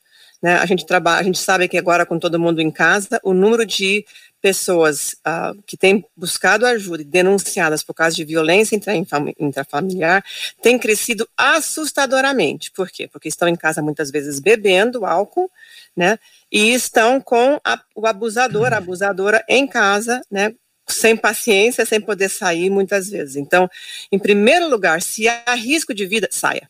né? 0.41 0.57
A 0.57 0.65
gente 0.65 0.86
trabalha, 0.86 1.21
a 1.21 1.23
gente 1.23 1.39
sabe 1.39 1.69
que 1.69 1.77
agora 1.77 2.05
com 2.05 2.19
todo 2.19 2.38
mundo 2.38 2.61
em 2.61 2.69
casa, 2.69 3.19
o 3.23 3.34
número 3.34 3.65
de 3.65 4.05
pessoas 4.41 5.15
uh, 5.25 5.57
que 5.65 5.77
têm 5.77 6.03
buscado 6.17 6.65
ajuda 6.65 7.01
e 7.01 7.05
denunciadas 7.05 7.81
por 7.81 7.93
causa 7.93 8.13
de 8.13 8.25
violência 8.25 8.77
intrafamiliar 9.39 10.21
tem 10.61 10.77
crescido 10.77 11.25
assustadoramente. 11.38 12.69
Por 12.71 12.89
quê? 12.89 13.07
Porque 13.07 13.29
estão 13.29 13.47
em 13.47 13.55
casa 13.55 13.81
muitas 13.81 14.11
vezes 14.11 14.41
bebendo 14.41 15.05
álcool, 15.05 15.49
né? 15.95 16.19
E 16.51 16.73
estão 16.73 17.21
com 17.21 17.57
a, 17.63 17.81
o 17.95 18.05
abusador, 18.05 18.73
a 18.73 18.77
abusadora 18.77 19.45
em 19.47 19.65
casa, 19.65 20.21
né? 20.29 20.53
sem 20.86 21.15
paciência, 21.15 21.86
sem 21.86 22.01
poder 22.01 22.29
sair 22.29 22.69
muitas 22.69 23.09
vezes. 23.09 23.38
Então, 23.38 23.69
em 24.11 24.19
primeiro 24.19 24.69
lugar, 24.69 25.01
se 25.01 25.25
há 25.29 25.55
risco 25.55 25.93
de 25.93 26.05
vida, 26.05 26.27
saia. 26.29 26.69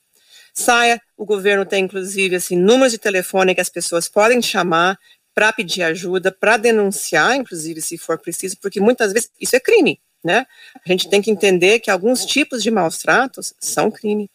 Saia. 0.53 1.01
O 1.17 1.25
governo 1.25 1.65
tem, 1.65 1.85
inclusive, 1.85 2.35
assim, 2.35 2.55
números 2.55 2.91
de 2.91 2.97
telefone 2.97 3.55
que 3.55 3.61
as 3.61 3.69
pessoas 3.69 4.07
podem 4.07 4.41
chamar 4.41 4.97
para 5.33 5.51
pedir 5.51 5.81
ajuda, 5.81 6.31
para 6.31 6.57
denunciar, 6.57 7.35
inclusive, 7.35 7.81
se 7.81 7.97
for 7.97 8.19
preciso, 8.19 8.55
porque 8.61 8.79
muitas 8.79 9.11
vezes 9.11 9.31
isso 9.39 9.55
é 9.55 9.59
crime. 9.59 9.99
né? 10.23 10.45
A 10.75 10.89
gente 10.89 11.09
tem 11.09 11.21
que 11.21 11.31
entender 11.31 11.79
que 11.79 11.91
alguns 11.91 12.25
tipos 12.25 12.63
de 12.63 12.71
maus 12.71 12.97
tratos 12.97 13.53
são 13.59 13.91
crime. 13.91 14.29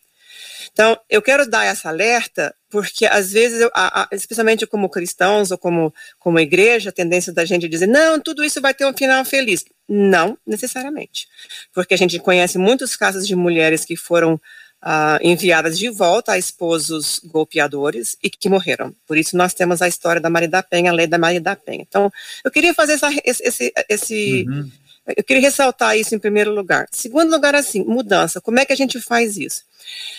Então, 0.73 0.99
eu 1.09 1.23
quero 1.23 1.49
dar 1.49 1.65
essa 1.65 1.89
alerta 1.89 2.55
porque 2.71 3.07
às 3.07 3.33
vezes, 3.33 3.61
eu, 3.61 3.71
a, 3.75 4.03
a, 4.03 4.09
especialmente 4.13 4.67
como 4.67 4.89
cristãos 4.91 5.51
ou 5.51 5.57
como, 5.57 5.93
como 6.19 6.39
igreja, 6.39 6.91
a 6.91 6.93
tendência 6.93 7.33
da 7.33 7.45
gente 7.45 7.65
é 7.67 7.69
dizer, 7.69 7.87
não, 7.87 8.21
tudo 8.21 8.45
isso 8.45 8.61
vai 8.61 8.75
ter 8.75 8.85
um 8.87 8.93
final 8.93 9.25
feliz. 9.25 9.65
Não 9.89 10.37
necessariamente. 10.47 11.27
Porque 11.73 11.95
a 11.95 11.97
gente 11.97 12.19
conhece 12.19 12.59
muitos 12.59 12.95
casos 12.95 13.27
de 13.27 13.35
mulheres 13.35 13.85
que 13.85 13.97
foram 13.97 14.39
Uh, 14.81 15.19
enviadas 15.23 15.77
de 15.77 15.89
volta 15.91 16.33
a 16.33 16.39
esposos 16.39 17.21
golpeadores 17.25 18.17
e 18.23 18.31
que 18.31 18.49
morreram. 18.49 18.95
Por 19.09 19.19
isso 19.19 19.37
nós 19.37 19.53
temos 19.53 19.83
a 19.83 19.89
história 19.89 20.21
da 20.21 20.31
Maria 20.31 20.49
da 20.49 20.63
Penha, 20.63 20.93
a 20.93 20.95
lei 20.95 21.09
da 21.09 21.19
Maria 21.19 21.41
da 21.41 21.57
Penha. 21.57 21.85
Então, 21.87 22.13
eu 22.45 22.51
queria 22.51 22.73
fazer 22.73 22.93
essa, 22.93 23.11
esse, 23.25 23.73
esse 23.89 24.47
uhum. 24.49 24.71
eu 25.17 25.25
queria 25.25 25.43
ressaltar 25.43 25.99
isso 25.99 26.15
em 26.15 26.19
primeiro 26.19 26.55
lugar. 26.55 26.87
Segundo 26.93 27.29
lugar, 27.29 27.57
assim, 27.57 27.85
mudança. 27.85 28.41
Como 28.41 28.61
é 28.61 28.65
que 28.65 28.73
a 28.73 28.77
gente 28.77 29.01
faz 29.01 29.37
isso? 29.37 29.65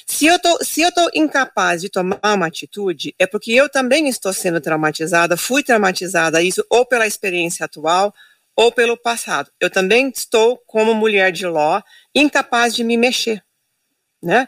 Se 0.06 0.26
eu 0.26 0.38
tô, 0.38 0.62
se 0.62 0.82
eu 0.82 0.92
tô 0.92 1.10
incapaz 1.16 1.82
de 1.82 1.88
tomar 1.90 2.20
uma 2.22 2.48
atitude, 2.48 3.16
é 3.18 3.26
porque 3.26 3.54
eu 3.54 3.70
também 3.70 4.10
estou 4.10 4.34
sendo 4.34 4.60
traumatizada, 4.60 5.38
fui 5.38 5.64
traumatizada 5.64 6.42
isso 6.42 6.66
ou 6.70 6.86
pela 6.86 7.08
experiência 7.08 7.66
atual 7.66 8.14
ou 8.56 8.74
pelo 8.74 8.98
passado. 8.98 9.50
Eu 9.58 9.70
também 9.70 10.10
estou 10.10 10.62
como 10.68 10.94
mulher 10.94 11.32
de 11.32 11.48
Ló, 11.48 11.82
incapaz 12.14 12.76
de 12.76 12.84
me 12.84 12.98
mexer 12.98 13.42
né? 14.22 14.48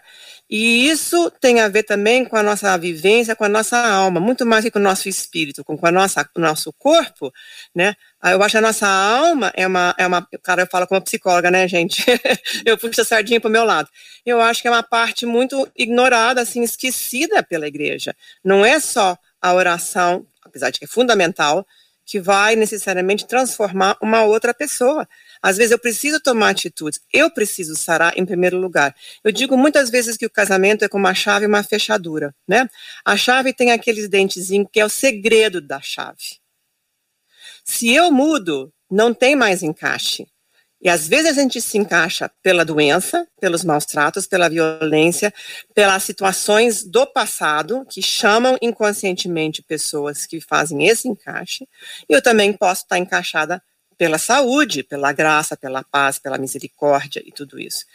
E 0.50 0.90
isso 0.90 1.32
tem 1.40 1.62
a 1.62 1.70
ver 1.70 1.84
também 1.84 2.26
com 2.26 2.36
a 2.36 2.44
nossa 2.44 2.78
vivência, 2.78 3.36
com 3.36 3.46
a 3.46 3.50
nossa 3.50 3.78
alma, 3.78 4.20
muito 4.20 4.46
mais 4.46 4.66
que 4.66 4.72
com 4.72 4.80
o 4.80 4.82
nosso 4.82 5.08
espírito, 5.08 5.64
com, 5.64 5.78
com 5.78 5.88
a 5.88 5.92
nossa, 5.92 6.30
o 6.36 6.42
nosso 6.42 6.74
corpo, 6.74 7.32
né? 7.74 7.96
Ah, 8.22 8.32
eu 8.32 8.44
acho 8.44 8.52
que 8.52 8.58
a 8.58 8.62
nossa 8.62 8.88
alma 8.88 9.52
é 9.56 9.66
uma, 9.66 9.96
é 9.98 10.06
uma, 10.06 10.28
cara, 10.44 10.64
eu 10.64 10.68
falo 10.68 10.86
como 10.88 11.02
psicóloga, 11.02 11.50
né, 11.50 11.68
gente? 11.68 12.04
eu 12.66 12.78
puxo 12.78 13.02
a 13.02 13.06
sardinha 13.06 13.40
para 13.40 13.48
o 13.48 13.52
meu 13.52 13.64
lado. 13.64 13.90
Eu 14.26 14.42
acho 14.42 14.62
que 14.62 14.68
é 14.68 14.72
uma 14.72 14.84
parte 14.84 15.26
muito 15.26 15.68
ignorada, 15.76 16.42
assim, 16.42 16.64
esquecida 16.64 17.42
pela 17.42 17.68
igreja. 17.68 18.14
Não 18.44 18.66
é 18.66 18.80
só 18.80 19.18
a 19.42 19.54
oração, 19.54 20.28
apesar 20.44 20.70
de 20.70 20.80
que 20.80 20.86
é 20.86 20.88
fundamental, 20.88 21.66
que 22.06 22.20
vai 22.20 22.58
necessariamente 22.58 23.26
transformar 23.26 23.98
uma 24.02 24.24
outra 24.24 24.54
pessoa. 24.54 25.08
Às 25.42 25.58
vezes 25.58 25.72
eu 25.72 25.80
preciso 25.80 26.20
tomar 26.20 26.50
atitudes, 26.50 27.00
eu 27.12 27.32
preciso 27.32 27.76
sarar 27.76 28.14
em 28.18 28.26
primeiro 28.26 28.58
lugar. 28.58 28.96
Eu 29.24 29.32
digo 29.32 29.58
muitas 29.58 29.90
vezes 29.90 30.16
que 30.16 30.26
o 30.26 30.30
casamento 30.30 30.86
é 30.86 30.90
como 30.90 31.06
uma 31.06 31.14
chave 31.14 31.46
e 31.46 31.48
uma 31.48 31.64
fechadura, 31.64 32.36
né? 32.48 32.70
A 33.04 33.18
chave 33.18 33.54
tem 33.54 33.72
aqueles 33.72 34.08
dentezinhos 34.08 34.68
que 34.72 34.80
é 34.80 34.86
o 34.86 34.90
segredo 34.90 35.60
da 35.60 35.82
chave. 35.82 36.40
Se 37.64 37.90
eu 37.94 38.12
mudo, 38.12 38.72
não 38.90 39.14
tem 39.14 39.36
mais 39.36 39.64
encaixe. 39.64 40.28
E 40.84 40.90
às 40.90 41.08
vezes 41.08 41.38
a 41.38 41.42
gente 41.42 41.62
se 41.62 41.78
encaixa 41.78 42.30
pela 42.42 42.66
doença, 42.66 43.28
pelos 43.40 43.64
maus 43.64 43.86
tratos, 43.86 44.26
pela 44.26 44.50
violência, 44.50 45.32
pelas 45.76 46.02
situações 46.02 46.84
do 46.84 47.06
passado 47.06 47.86
que 47.88 48.02
chamam 48.02 48.58
inconscientemente 48.62 49.62
pessoas 49.62 50.26
que 50.26 50.42
fazem 50.42 50.88
esse 50.88 51.08
encaixe. 51.08 51.68
E 52.10 52.14
eu 52.14 52.22
também 52.22 52.52
posso 52.52 52.82
estar 52.82 52.98
encaixada 52.98 53.62
pela 54.02 54.18
saúde, 54.18 54.82
pela 54.82 55.14
graça, 55.14 55.56
pela 55.56 55.84
paz, 55.84 56.18
pela 56.18 56.36
misericórdia 56.36 57.22
e 57.24 57.32
tudo 57.32 57.60
isso. 57.60 57.86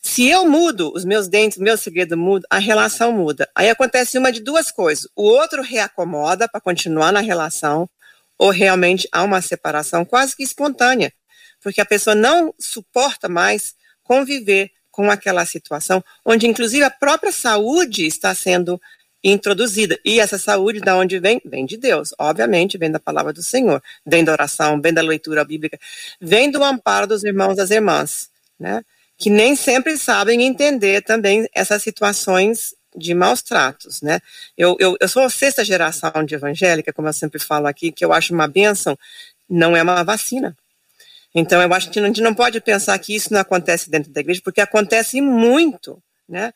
Se 0.00 0.28
eu 0.28 0.48
mudo, 0.48 0.92
os 0.94 1.04
meus 1.04 1.26
dentes, 1.26 1.58
meu 1.58 1.76
segredo 1.76 2.16
muda, 2.16 2.46
a 2.48 2.60
relação 2.60 3.10
muda. 3.10 3.50
Aí 3.56 3.68
acontece 3.68 4.16
uma 4.16 4.30
de 4.30 4.38
duas 4.38 4.70
coisas. 4.70 5.08
O 5.16 5.24
outro 5.24 5.60
reacomoda 5.60 6.48
para 6.48 6.60
continuar 6.60 7.10
na 7.10 7.18
relação, 7.18 7.90
ou 8.38 8.50
realmente 8.50 9.08
há 9.10 9.24
uma 9.24 9.42
separação 9.42 10.04
quase 10.04 10.36
que 10.36 10.44
espontânea, 10.44 11.12
porque 11.60 11.80
a 11.80 11.84
pessoa 11.84 12.14
não 12.14 12.54
suporta 12.56 13.28
mais 13.28 13.74
conviver 14.04 14.70
com 14.92 15.10
aquela 15.10 15.44
situação, 15.44 16.04
onde 16.24 16.46
inclusive 16.46 16.84
a 16.84 16.90
própria 16.90 17.32
saúde 17.32 18.06
está 18.06 18.32
sendo 18.32 18.80
introduzida. 19.22 19.98
E 20.04 20.20
essa 20.20 20.38
saúde, 20.38 20.80
da 20.80 20.96
onde 20.96 21.18
vem? 21.18 21.40
Vem 21.44 21.66
de 21.66 21.76
Deus, 21.76 22.14
obviamente, 22.18 22.78
vem 22.78 22.90
da 22.90 23.00
palavra 23.00 23.32
do 23.32 23.42
Senhor, 23.42 23.82
vem 24.06 24.24
da 24.24 24.32
oração, 24.32 24.80
vem 24.80 24.92
da 24.92 25.02
leitura 25.02 25.44
bíblica, 25.44 25.78
vem 26.20 26.50
do 26.50 26.62
amparo 26.62 27.06
dos 27.06 27.24
irmãos 27.24 27.54
e 27.54 27.56
das 27.56 27.70
irmãs, 27.70 28.30
né? 28.58 28.82
Que 29.16 29.30
nem 29.30 29.56
sempre 29.56 29.98
sabem 29.98 30.42
entender 30.42 31.02
também 31.02 31.48
essas 31.52 31.82
situações 31.82 32.74
de 32.96 33.14
maus 33.14 33.42
tratos, 33.42 34.00
né? 34.00 34.20
Eu, 34.56 34.76
eu, 34.78 34.96
eu 35.00 35.08
sou 35.08 35.22
a 35.22 35.30
sexta 35.30 35.64
geração 35.64 36.24
de 36.24 36.34
evangélica, 36.34 36.92
como 36.92 37.08
eu 37.08 37.12
sempre 37.12 37.38
falo 37.38 37.66
aqui, 37.66 37.92
que 37.92 38.04
eu 38.04 38.12
acho 38.12 38.32
uma 38.32 38.48
bênção, 38.48 38.96
não 39.48 39.76
é 39.76 39.82
uma 39.82 40.02
vacina. 40.02 40.56
Então, 41.34 41.60
eu 41.60 41.72
acho 41.72 41.90
que 41.90 41.98
a 41.98 42.06
gente 42.06 42.20
não 42.20 42.34
pode 42.34 42.60
pensar 42.60 42.98
que 42.98 43.14
isso 43.14 43.32
não 43.32 43.40
acontece 43.40 43.90
dentro 43.90 44.10
da 44.10 44.20
igreja, 44.20 44.40
porque 44.42 44.60
acontece 44.60 45.20
muito, 45.20 46.02
né? 46.28 46.52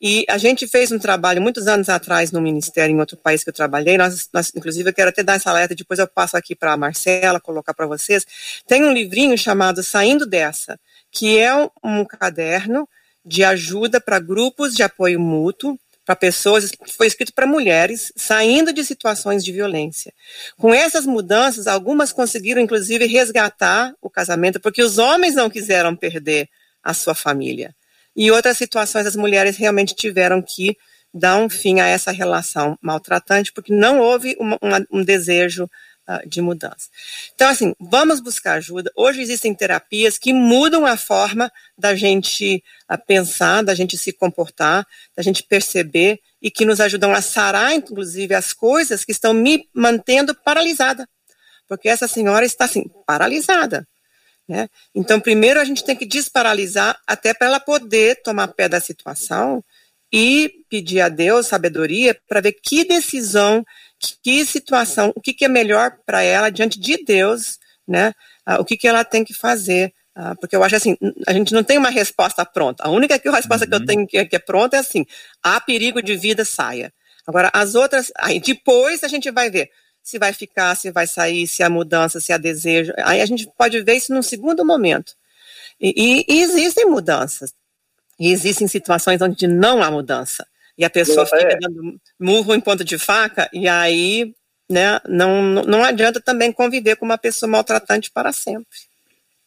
E 0.00 0.24
a 0.28 0.36
gente 0.38 0.66
fez 0.66 0.90
um 0.90 0.98
trabalho 0.98 1.40
muitos 1.40 1.66
anos 1.66 1.88
atrás 1.88 2.32
no 2.32 2.40
ministério, 2.40 2.94
em 2.94 3.00
outro 3.00 3.16
país 3.16 3.44
que 3.44 3.50
eu 3.50 3.54
trabalhei. 3.54 3.96
Nós, 3.96 4.28
nós 4.32 4.52
inclusive, 4.54 4.90
eu 4.90 4.94
quero 4.94 5.10
até 5.10 5.22
dar 5.22 5.34
essa 5.34 5.50
alerta, 5.50 5.74
depois 5.74 6.00
eu 6.00 6.08
passo 6.08 6.36
aqui 6.36 6.54
para 6.54 6.72
a 6.72 6.76
Marcela, 6.76 7.40
colocar 7.40 7.72
para 7.72 7.86
vocês. 7.86 8.26
Tem 8.66 8.84
um 8.84 8.92
livrinho 8.92 9.36
chamado 9.38 9.82
Saindo 9.82 10.26
Dessa, 10.26 10.78
que 11.10 11.38
é 11.38 11.54
um, 11.54 11.70
um 11.82 12.04
caderno 12.04 12.88
de 13.24 13.44
ajuda 13.44 14.00
para 14.00 14.18
grupos 14.18 14.74
de 14.74 14.82
apoio 14.82 15.18
mútuo, 15.18 15.78
para 16.04 16.14
pessoas, 16.14 16.70
foi 16.96 17.06
escrito 17.06 17.32
para 17.32 17.46
mulheres 17.46 18.12
saindo 18.14 18.72
de 18.72 18.84
situações 18.84 19.42
de 19.42 19.50
violência. 19.52 20.12
Com 20.58 20.74
essas 20.74 21.06
mudanças, 21.06 21.66
algumas 21.66 22.12
conseguiram, 22.12 22.60
inclusive, 22.60 23.06
resgatar 23.06 23.94
o 24.02 24.10
casamento, 24.10 24.60
porque 24.60 24.82
os 24.82 24.98
homens 24.98 25.34
não 25.34 25.48
quiseram 25.48 25.96
perder 25.96 26.48
a 26.82 26.92
sua 26.92 27.14
família. 27.14 27.74
E 28.16 28.30
outras 28.30 28.56
situações 28.56 29.06
as 29.06 29.16
mulheres 29.16 29.56
realmente 29.56 29.94
tiveram 29.94 30.40
que 30.42 30.76
dar 31.12 31.36
um 31.36 31.48
fim 31.48 31.80
a 31.80 31.86
essa 31.86 32.10
relação 32.10 32.76
maltratante, 32.82 33.52
porque 33.52 33.72
não 33.72 34.00
houve 34.00 34.36
uma, 34.38 34.58
uma, 34.60 34.86
um 34.90 35.04
desejo 35.04 35.70
uh, 36.08 36.28
de 36.28 36.40
mudança. 36.40 36.88
Então, 37.34 37.48
assim, 37.48 37.74
vamos 37.80 38.20
buscar 38.20 38.54
ajuda. 38.54 38.90
Hoje 38.96 39.20
existem 39.20 39.54
terapias 39.54 40.18
que 40.18 40.32
mudam 40.32 40.84
a 40.84 40.96
forma 40.96 41.50
da 41.78 41.94
gente 41.94 42.62
uh, 42.90 42.98
pensar, 43.06 43.62
da 43.62 43.74
gente 43.74 43.96
se 43.96 44.12
comportar, 44.12 44.86
da 45.16 45.22
gente 45.22 45.42
perceber 45.44 46.18
e 46.42 46.50
que 46.50 46.64
nos 46.64 46.80
ajudam 46.80 47.12
a 47.12 47.22
sarar, 47.22 47.72
inclusive, 47.72 48.34
as 48.34 48.52
coisas 48.52 49.04
que 49.04 49.12
estão 49.12 49.32
me 49.32 49.68
mantendo 49.72 50.34
paralisada. 50.34 51.08
Porque 51.68 51.88
essa 51.88 52.06
senhora 52.06 52.44
está, 52.44 52.66
assim, 52.66 52.84
paralisada. 53.06 53.86
Né? 54.48 54.68
Então, 54.94 55.18
primeiro 55.18 55.58
a 55.58 55.64
gente 55.64 55.84
tem 55.84 55.96
que 55.96 56.04
desparalisar 56.04 56.98
até 57.06 57.32
para 57.32 57.46
ela 57.46 57.60
poder 57.60 58.22
tomar 58.22 58.48
pé 58.48 58.68
da 58.68 58.80
situação 58.80 59.64
e 60.12 60.50
pedir 60.68 61.00
a 61.00 61.08
Deus 61.08 61.46
sabedoria 61.46 62.16
para 62.28 62.40
ver 62.40 62.52
que 62.52 62.84
decisão, 62.84 63.64
que 64.22 64.44
situação, 64.44 65.12
o 65.16 65.20
que, 65.20 65.32
que 65.32 65.44
é 65.44 65.48
melhor 65.48 65.96
para 66.04 66.22
ela 66.22 66.50
diante 66.50 66.78
de 66.78 67.02
Deus, 67.02 67.58
né? 67.88 68.12
Ah, 68.44 68.60
o 68.60 68.64
que, 68.64 68.76
que 68.76 68.86
ela 68.86 69.04
tem 69.04 69.24
que 69.24 69.34
fazer. 69.34 69.92
Ah, 70.14 70.34
porque 70.36 70.54
eu 70.54 70.62
acho 70.62 70.76
assim, 70.76 70.96
a 71.26 71.32
gente 71.32 71.52
não 71.52 71.64
tem 71.64 71.78
uma 71.78 71.90
resposta 71.90 72.44
pronta. 72.44 72.84
A 72.84 72.90
única 72.90 73.18
que, 73.18 73.28
a 73.28 73.32
resposta 73.32 73.64
uhum. 73.64 73.70
que 73.70 73.74
eu 73.74 73.80
uhum. 73.80 73.86
tenho 73.86 74.06
que, 74.06 74.24
que 74.26 74.36
é 74.36 74.38
pronta 74.38 74.76
é 74.76 74.80
assim: 74.80 75.04
há 75.42 75.60
perigo 75.60 76.02
de 76.02 76.14
vida, 76.16 76.44
saia. 76.44 76.92
Agora, 77.26 77.50
as 77.54 77.74
outras, 77.74 78.12
aí 78.18 78.38
depois 78.38 79.02
a 79.02 79.08
gente 79.08 79.30
vai 79.30 79.50
ver 79.50 79.70
se 80.04 80.18
vai 80.18 80.34
ficar, 80.34 80.76
se 80.76 80.90
vai 80.90 81.06
sair, 81.06 81.46
se 81.46 81.62
há 81.62 81.70
mudança, 81.70 82.20
se 82.20 82.30
há 82.30 82.36
desejo. 82.36 82.92
Aí 82.98 83.22
a 83.22 83.26
gente 83.26 83.50
pode 83.56 83.80
ver 83.80 83.94
isso 83.94 84.12
num 84.12 84.22
segundo 84.22 84.62
momento. 84.64 85.14
E, 85.80 85.94
e, 85.96 86.24
e 86.28 86.42
existem 86.42 86.84
mudanças. 86.84 87.54
E 88.20 88.30
existem 88.30 88.68
situações 88.68 89.20
onde 89.22 89.46
não 89.46 89.82
há 89.82 89.90
mudança. 89.90 90.46
E 90.76 90.84
a 90.84 90.90
pessoa 90.90 91.24
fica 91.24 91.54
é. 91.54 91.56
dando 91.56 91.98
murro 92.20 92.54
em 92.54 92.60
ponto 92.60 92.84
de 92.84 92.98
faca, 92.98 93.48
e 93.52 93.66
aí 93.66 94.34
né, 94.68 95.00
não, 95.08 95.42
não 95.42 95.82
adianta 95.82 96.20
também 96.20 96.52
conviver 96.52 96.96
com 96.96 97.06
uma 97.06 97.18
pessoa 97.18 97.50
maltratante 97.50 98.10
para 98.10 98.32
sempre. 98.32 98.76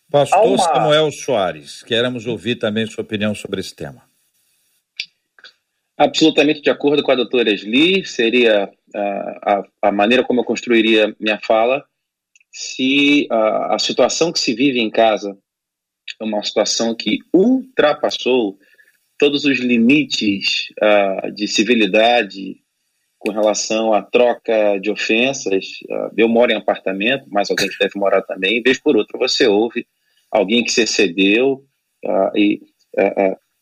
Pastor 0.10 0.44
uma... 0.44 0.58
Samuel 0.58 1.12
Soares, 1.12 1.84
queremos 1.84 2.26
ouvir 2.26 2.56
também 2.56 2.88
sua 2.88 3.04
opinião 3.04 3.36
sobre 3.36 3.60
esse 3.60 3.76
tema. 3.76 4.07
Absolutamente 5.98 6.62
de 6.62 6.70
acordo 6.70 7.02
com 7.02 7.12
a 7.12 7.16
doutora 7.16 7.52
Esli, 7.52 8.06
seria 8.06 8.72
a, 8.96 9.64
a, 9.82 9.92
maneira 9.92 10.24
como 10.24 10.42
eu 10.42 10.46
construiria 10.46 11.16
minha 11.20 11.40
fala 11.40 11.84
se 12.52 13.28
a, 13.30 13.76
a 13.76 13.80
situação 13.80 14.32
que 14.32 14.40
se 14.40 14.54
vive 14.54 14.80
em 14.80 14.90
casa 14.90 15.38
é 16.20 16.24
uma 16.24 16.44
situação 16.44 16.96
que 16.96 17.20
ultrapassou 17.34 18.58
todos 19.18 19.46
os 19.46 19.60
limites 19.60 20.70
uh, 20.82 21.32
de 21.32 21.48
civilidade 21.48 22.58
com 23.20 23.32
relação 23.32 23.94
à 23.94 24.02
troca 24.02 24.80
de 24.80 24.90
ofensas. 24.90 25.66
Uh, 25.90 26.14
eu 26.16 26.30
moro 26.30 26.52
em 26.52 26.56
apartamento, 26.56 27.26
mas 27.30 27.50
alguém 27.50 27.68
que 27.68 27.78
deve 27.80 28.00
morar 28.00 28.22
também. 28.22 28.62
Vez 28.62 28.80
por 28.80 28.96
outra, 28.96 29.18
você 29.18 29.48
ouve 29.48 29.86
alguém 30.32 30.64
que 30.64 30.72
se 30.72 30.82
excedeu 30.82 31.66
uh, 32.06 32.38
e 32.38 32.62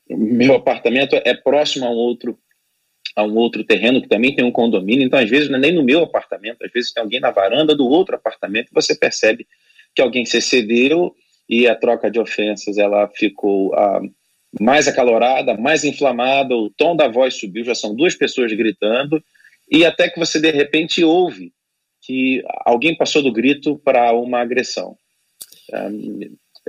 meu 0.09 0.55
apartamento 0.55 1.15
é 1.15 1.33
próximo 1.33 1.85
a 1.85 1.89
um 1.89 1.95
outro 1.95 2.37
a 3.15 3.23
um 3.23 3.35
outro 3.37 3.63
terreno 3.63 4.01
que 4.01 4.09
também 4.09 4.35
tem 4.35 4.43
um 4.43 4.51
condomínio, 4.51 5.05
então 5.05 5.17
às 5.17 5.29
vezes 5.29 5.49
não 5.49 5.57
é 5.57 5.61
nem 5.61 5.71
no 5.71 5.83
meu 5.83 6.03
apartamento, 6.03 6.65
às 6.65 6.71
vezes 6.71 6.91
tem 6.91 7.01
alguém 7.01 7.21
na 7.21 7.31
varanda 7.31 7.73
do 7.73 7.87
outro 7.87 8.15
apartamento, 8.15 8.73
você 8.73 8.93
percebe 8.93 9.47
que 9.95 10.01
alguém 10.01 10.25
se 10.25 10.37
excedeu 10.37 11.15
e 11.47 11.65
a 11.65 11.75
troca 11.75 12.11
de 12.11 12.19
ofensas 12.19 12.77
ela 12.77 13.07
ficou 13.07 13.73
ah, 13.73 14.01
mais 14.59 14.87
acalorada, 14.87 15.55
mais 15.55 15.85
inflamada, 15.85 16.55
o 16.55 16.69
tom 16.69 16.93
da 16.93 17.07
voz 17.07 17.35
subiu, 17.35 17.63
já 17.63 17.73
são 17.73 17.95
duas 17.95 18.15
pessoas 18.15 18.51
gritando, 18.51 19.23
e 19.71 19.85
até 19.85 20.09
que 20.09 20.19
você 20.19 20.39
de 20.39 20.51
repente 20.51 21.01
ouve 21.01 21.53
que 22.01 22.43
alguém 22.65 22.95
passou 22.97 23.23
do 23.23 23.31
grito 23.31 23.79
para 23.79 24.13
uma 24.13 24.41
agressão. 24.41 24.97
Ah, 25.71 25.89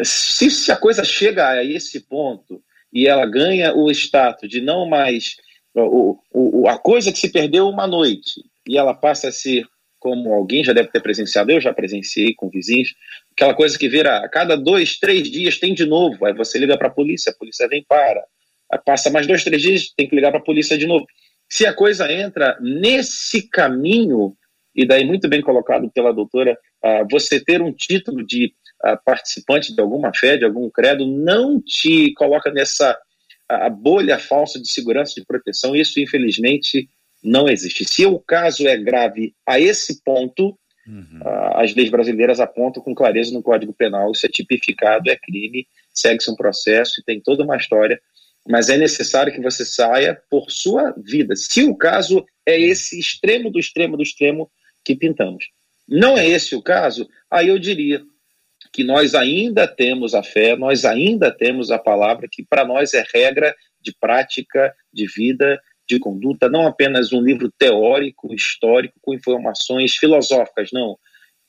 se, 0.02 0.50
se 0.50 0.70
a 0.70 0.76
coisa 0.76 1.02
chega 1.02 1.48
a 1.48 1.64
esse 1.64 2.00
ponto 2.00 2.62
e 2.96 3.06
ela 3.06 3.26
ganha 3.26 3.74
o 3.74 3.90
status 3.90 4.48
de 4.48 4.62
não 4.62 4.88
mais 4.88 5.36
o, 5.74 6.18
o, 6.32 6.66
a 6.66 6.78
coisa 6.78 7.12
que 7.12 7.18
se 7.18 7.30
perdeu 7.30 7.68
uma 7.68 7.86
noite. 7.86 8.42
E 8.66 8.78
ela 8.78 8.94
passa 8.94 9.28
a 9.28 9.32
ser 9.32 9.66
como 9.98 10.32
alguém 10.32 10.64
já 10.64 10.72
deve 10.72 10.88
ter 10.88 11.02
presenciado, 11.02 11.50
eu 11.52 11.60
já 11.60 11.74
presenciei 11.74 12.32
com 12.34 12.48
vizinhos, 12.48 12.94
aquela 13.32 13.52
coisa 13.54 13.78
que 13.78 13.86
vira 13.88 14.18
a 14.18 14.28
cada 14.28 14.56
dois, 14.56 14.98
três 14.98 15.30
dias 15.30 15.58
tem 15.58 15.74
de 15.74 15.84
novo, 15.84 16.24
aí 16.24 16.32
você 16.32 16.58
liga 16.58 16.78
para 16.78 16.88
a 16.88 16.92
polícia, 16.92 17.32
a 17.32 17.34
polícia 17.34 17.68
vem 17.68 17.84
para, 17.86 18.24
passa 18.84 19.10
mais 19.10 19.26
dois, 19.26 19.44
três 19.44 19.60
dias, 19.60 19.92
tem 19.94 20.08
que 20.08 20.14
ligar 20.14 20.30
para 20.30 20.40
a 20.40 20.44
polícia 20.44 20.78
de 20.78 20.86
novo. 20.86 21.04
Se 21.50 21.66
a 21.66 21.74
coisa 21.74 22.10
entra 22.10 22.56
nesse 22.60 23.46
caminho, 23.48 24.34
e 24.74 24.86
daí 24.86 25.04
muito 25.04 25.28
bem 25.28 25.42
colocado 25.42 25.90
pela 25.90 26.14
doutora, 26.14 26.56
uh, 26.84 27.06
você 27.10 27.38
ter 27.38 27.60
um 27.60 27.72
título 27.72 28.24
de 28.24 28.54
participante 28.94 29.74
de 29.74 29.80
alguma 29.80 30.12
fé, 30.14 30.36
de 30.36 30.44
algum 30.44 30.68
credo, 30.68 31.06
não 31.06 31.60
te 31.60 32.12
coloca 32.14 32.52
nessa 32.52 32.96
a 33.48 33.70
bolha 33.70 34.18
falsa 34.18 34.60
de 34.60 34.70
segurança 34.70 35.14
de 35.14 35.24
proteção, 35.24 35.74
isso 35.74 36.00
infelizmente 36.00 36.88
não 37.22 37.48
existe. 37.48 37.84
Se 37.84 38.04
o 38.04 38.18
caso 38.18 38.66
é 38.66 38.76
grave 38.76 39.34
a 39.46 39.58
esse 39.58 40.02
ponto, 40.02 40.58
uhum. 40.86 41.20
uh, 41.22 41.56
as 41.58 41.74
leis 41.74 41.90
brasileiras 41.90 42.40
apontam 42.40 42.82
com 42.82 42.94
clareza 42.94 43.32
no 43.32 43.42
Código 43.42 43.72
Penal, 43.72 44.12
isso 44.12 44.26
é 44.26 44.28
tipificado, 44.28 45.10
é 45.10 45.16
crime, 45.16 45.66
segue-se 45.94 46.30
um 46.30 46.36
processo 46.36 47.00
e 47.00 47.04
tem 47.04 47.20
toda 47.20 47.44
uma 47.44 47.56
história, 47.56 48.00
mas 48.48 48.68
é 48.68 48.76
necessário 48.76 49.32
que 49.32 49.40
você 49.40 49.64
saia 49.64 50.20
por 50.30 50.50
sua 50.50 50.94
vida. 50.96 51.34
Se 51.34 51.64
o 51.64 51.74
caso 51.74 52.24
é 52.44 52.58
esse 52.58 52.98
extremo 52.98 53.50
do 53.50 53.58
extremo 53.58 53.96
do 53.96 54.02
extremo 54.02 54.50
que 54.84 54.94
pintamos. 54.94 55.46
Não 55.88 56.16
é 56.16 56.28
esse 56.28 56.54
o 56.54 56.62
caso, 56.62 57.08
aí 57.30 57.48
eu 57.48 57.58
diria 57.58 58.02
que 58.76 58.84
nós 58.84 59.14
ainda 59.14 59.66
temos 59.66 60.14
a 60.14 60.22
fé, 60.22 60.54
nós 60.54 60.84
ainda 60.84 61.30
temos 61.30 61.70
a 61.70 61.78
palavra, 61.78 62.28
que 62.30 62.44
para 62.44 62.62
nós 62.62 62.92
é 62.92 63.02
regra 63.10 63.56
de 63.80 63.90
prática, 63.98 64.70
de 64.92 65.06
vida, 65.06 65.58
de 65.88 65.98
conduta, 65.98 66.46
não 66.46 66.66
apenas 66.66 67.10
um 67.10 67.22
livro 67.22 67.50
teórico, 67.56 68.34
histórico, 68.34 68.98
com 69.00 69.14
informações 69.14 69.96
filosóficas, 69.96 70.72
não. 70.72 70.98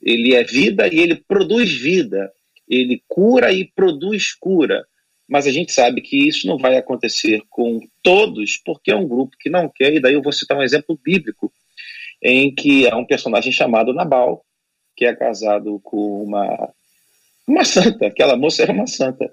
Ele 0.02 0.36
é 0.36 0.44
vida 0.46 0.88
e 0.88 1.02
ele 1.02 1.16
produz 1.16 1.70
vida. 1.70 2.32
Ele 2.66 3.04
cura 3.10 3.52
e 3.52 3.66
produz 3.66 4.34
cura. 4.34 4.86
Mas 5.28 5.46
a 5.46 5.52
gente 5.52 5.74
sabe 5.74 6.00
que 6.00 6.30
isso 6.30 6.48
não 6.48 6.58
vai 6.58 6.78
acontecer 6.78 7.42
com 7.50 7.82
todos, 8.02 8.56
porque 8.56 8.90
é 8.90 8.96
um 8.96 9.06
grupo 9.06 9.36
que 9.38 9.50
não 9.50 9.68
quer, 9.68 9.94
e 9.94 10.00
daí 10.00 10.14
eu 10.14 10.22
vou 10.22 10.32
citar 10.32 10.58
um 10.58 10.64
exemplo 10.64 10.98
bíblico, 11.04 11.52
em 12.22 12.56
que 12.56 12.90
há 12.90 12.96
um 12.96 13.06
personagem 13.06 13.52
chamado 13.52 13.94
Nabal, 13.94 14.46
que 14.96 15.06
é 15.06 15.14
casado 15.14 15.78
com 15.84 16.24
uma, 16.24 16.74
uma 17.48 17.64
santa, 17.64 18.08
aquela 18.08 18.36
moça 18.36 18.64
era 18.64 18.74
uma 18.74 18.88
santa, 18.88 19.32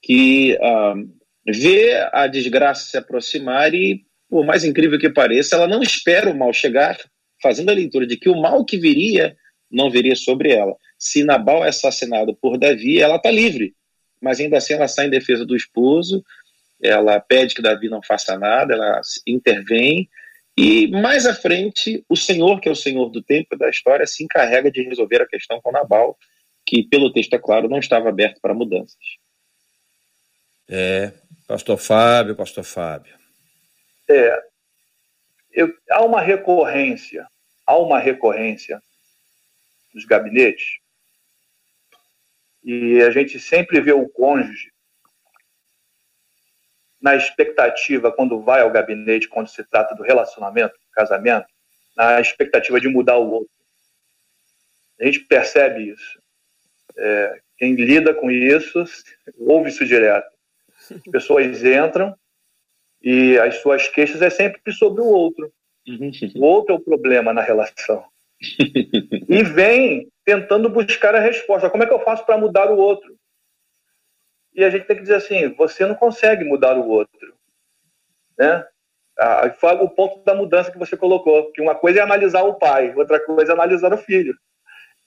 que 0.00 0.56
uh, 0.56 1.08
vê 1.46 1.94
a 2.12 2.26
desgraça 2.26 2.88
se 2.88 2.96
aproximar 2.96 3.74
e 3.74 4.06
por 4.28 4.44
mais 4.44 4.64
incrível 4.64 4.98
que 4.98 5.08
pareça, 5.08 5.56
ela 5.56 5.66
não 5.66 5.82
espera 5.82 6.30
o 6.30 6.36
mal 6.36 6.52
chegar, 6.52 6.98
fazendo 7.42 7.70
a 7.70 7.74
leitura 7.74 8.06
de 8.06 8.16
que 8.16 8.28
o 8.28 8.40
mal 8.40 8.64
que 8.64 8.76
viria 8.76 9.36
não 9.70 9.90
viria 9.90 10.14
sobre 10.14 10.52
ela. 10.52 10.76
Se 10.98 11.24
Nabal 11.24 11.64
é 11.64 11.68
assassinado 11.68 12.36
por 12.36 12.58
Davi, 12.58 13.00
ela 13.00 13.16
está 13.16 13.30
livre, 13.30 13.74
mas 14.20 14.38
ainda 14.38 14.58
assim 14.58 14.74
ela 14.74 14.88
sai 14.88 15.06
em 15.06 15.10
defesa 15.10 15.46
do 15.46 15.56
esposo, 15.56 16.22
ela 16.82 17.18
pede 17.20 17.54
que 17.54 17.62
Davi 17.62 17.88
não 17.88 18.02
faça 18.02 18.38
nada, 18.38 18.74
ela 18.74 19.00
intervém, 19.26 20.08
e 20.56 20.88
mais 20.88 21.24
à 21.24 21.32
frente, 21.32 22.04
o 22.08 22.16
Senhor, 22.16 22.60
que 22.60 22.68
é 22.68 22.72
o 22.72 22.76
Senhor 22.76 23.08
do 23.10 23.22
tempo 23.22 23.56
da 23.56 23.70
história, 23.70 24.06
se 24.06 24.24
encarrega 24.24 24.70
de 24.70 24.82
resolver 24.82 25.22
a 25.22 25.26
questão 25.26 25.60
com 25.62 25.70
Nabal, 25.70 26.18
que, 26.68 26.82
pelo 26.82 27.10
texto 27.10 27.32
é 27.32 27.38
claro, 27.38 27.68
não 27.68 27.78
estava 27.78 28.10
aberto 28.10 28.40
para 28.42 28.52
mudanças. 28.52 28.98
É, 30.68 31.14
pastor 31.46 31.78
Fábio, 31.78 32.36
pastor 32.36 32.62
Fábio. 32.62 33.16
É, 34.10 34.42
eu, 35.50 35.74
há 35.90 36.04
uma 36.04 36.20
recorrência, 36.20 37.26
há 37.66 37.76
uma 37.78 37.98
recorrência 37.98 38.82
nos 39.94 40.04
gabinetes, 40.04 40.78
e 42.62 43.00
a 43.00 43.10
gente 43.10 43.40
sempre 43.40 43.80
vê 43.80 43.92
o 43.92 44.06
cônjuge 44.10 44.70
na 47.00 47.16
expectativa, 47.16 48.12
quando 48.12 48.42
vai 48.42 48.60
ao 48.60 48.70
gabinete, 48.70 49.28
quando 49.28 49.48
se 49.48 49.64
trata 49.64 49.94
do 49.94 50.02
relacionamento, 50.02 50.74
do 50.74 50.90
casamento, 50.92 51.46
na 51.96 52.20
expectativa 52.20 52.78
de 52.78 52.88
mudar 52.88 53.16
o 53.16 53.30
outro. 53.30 53.52
A 55.00 55.06
gente 55.06 55.20
percebe 55.20 55.90
isso. 55.90 56.20
É, 56.98 57.40
quem 57.56 57.74
lida 57.74 58.12
com 58.12 58.30
isso, 58.30 58.84
ouve 59.38 59.70
isso 59.70 59.84
direto. 59.84 60.28
As 60.90 61.02
pessoas 61.10 61.64
entram, 61.64 62.14
e 63.02 63.38
as 63.38 63.56
suas 63.56 63.88
queixas 63.88 64.22
é 64.22 64.30
sempre 64.30 64.72
sobre 64.72 65.00
o 65.00 65.06
outro. 65.06 65.52
Uhum. 65.86 66.10
O 66.36 66.44
outro 66.44 66.74
é 66.74 66.78
o 66.78 66.80
problema 66.80 67.32
na 67.32 67.42
relação. 67.42 68.04
e 69.28 69.42
vem 69.42 70.08
tentando 70.24 70.68
buscar 70.68 71.14
a 71.14 71.20
resposta. 71.20 71.70
Como 71.70 71.82
é 71.82 71.86
que 71.86 71.92
eu 71.92 72.04
faço 72.04 72.24
para 72.26 72.38
mudar 72.38 72.70
o 72.70 72.76
outro? 72.76 73.16
E 74.54 74.64
a 74.64 74.70
gente 74.70 74.86
tem 74.86 74.96
que 74.96 75.02
dizer 75.02 75.16
assim: 75.16 75.54
você 75.54 75.86
não 75.86 75.94
consegue 75.94 76.44
mudar 76.44 76.76
o 76.76 76.88
outro. 76.88 77.34
Né? 78.36 78.66
Ah, 79.18 79.52
o 79.80 79.88
ponto 79.88 80.24
da 80.24 80.34
mudança 80.34 80.70
que 80.70 80.78
você 80.78 80.96
colocou, 80.96 81.50
que 81.52 81.60
uma 81.60 81.74
coisa 81.74 82.00
é 82.00 82.02
analisar 82.02 82.42
o 82.42 82.54
pai, 82.54 82.94
outra 82.94 83.18
coisa 83.24 83.52
é 83.52 83.54
analisar 83.54 83.92
o 83.92 83.98
filho. 83.98 84.36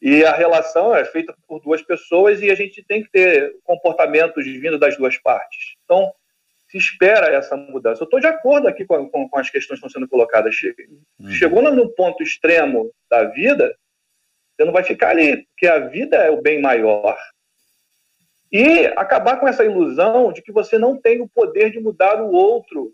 E 0.01 0.25
a 0.25 0.33
relação 0.33 0.95
é 0.95 1.05
feita 1.05 1.35
por 1.47 1.61
duas 1.61 1.81
pessoas 1.81 2.41
e 2.41 2.49
a 2.49 2.55
gente 2.55 2.83
tem 2.83 3.03
que 3.03 3.11
ter 3.11 3.55
comportamentos 3.63 4.43
vindo 4.45 4.79
das 4.79 4.97
duas 4.97 5.15
partes. 5.17 5.75
Então, 5.83 6.11
se 6.67 6.77
espera 6.77 7.27
essa 7.27 7.55
mudança. 7.55 8.01
Eu 8.01 8.05
estou 8.05 8.19
de 8.19 8.27
acordo 8.27 8.67
aqui 8.67 8.85
com, 8.85 9.09
com, 9.09 9.29
com, 9.29 9.37
as 9.37 9.49
questões 9.49 9.79
que 9.79 9.85
estão 9.85 10.01
sendo 10.01 10.09
colocadas. 10.09 10.55
Uhum. 11.19 11.29
Chegou 11.29 11.61
no 11.61 11.89
ponto 11.89 12.23
extremo 12.23 12.89
da 13.09 13.25
vida, 13.25 13.75
você 14.55 14.65
não 14.65 14.71
vai 14.71 14.83
ficar 14.83 15.09
ali, 15.09 15.45
porque 15.47 15.67
a 15.67 15.79
vida 15.79 16.15
é 16.17 16.31
o 16.31 16.41
bem 16.41 16.61
maior. 16.61 17.17
E 18.51 18.85
acabar 18.97 19.39
com 19.39 19.47
essa 19.47 19.65
ilusão 19.65 20.31
de 20.31 20.41
que 20.41 20.51
você 20.51 20.77
não 20.77 20.97
tem 20.97 21.21
o 21.21 21.27
poder 21.27 21.71
de 21.71 21.79
mudar 21.79 22.21
o 22.21 22.31
outro. 22.31 22.93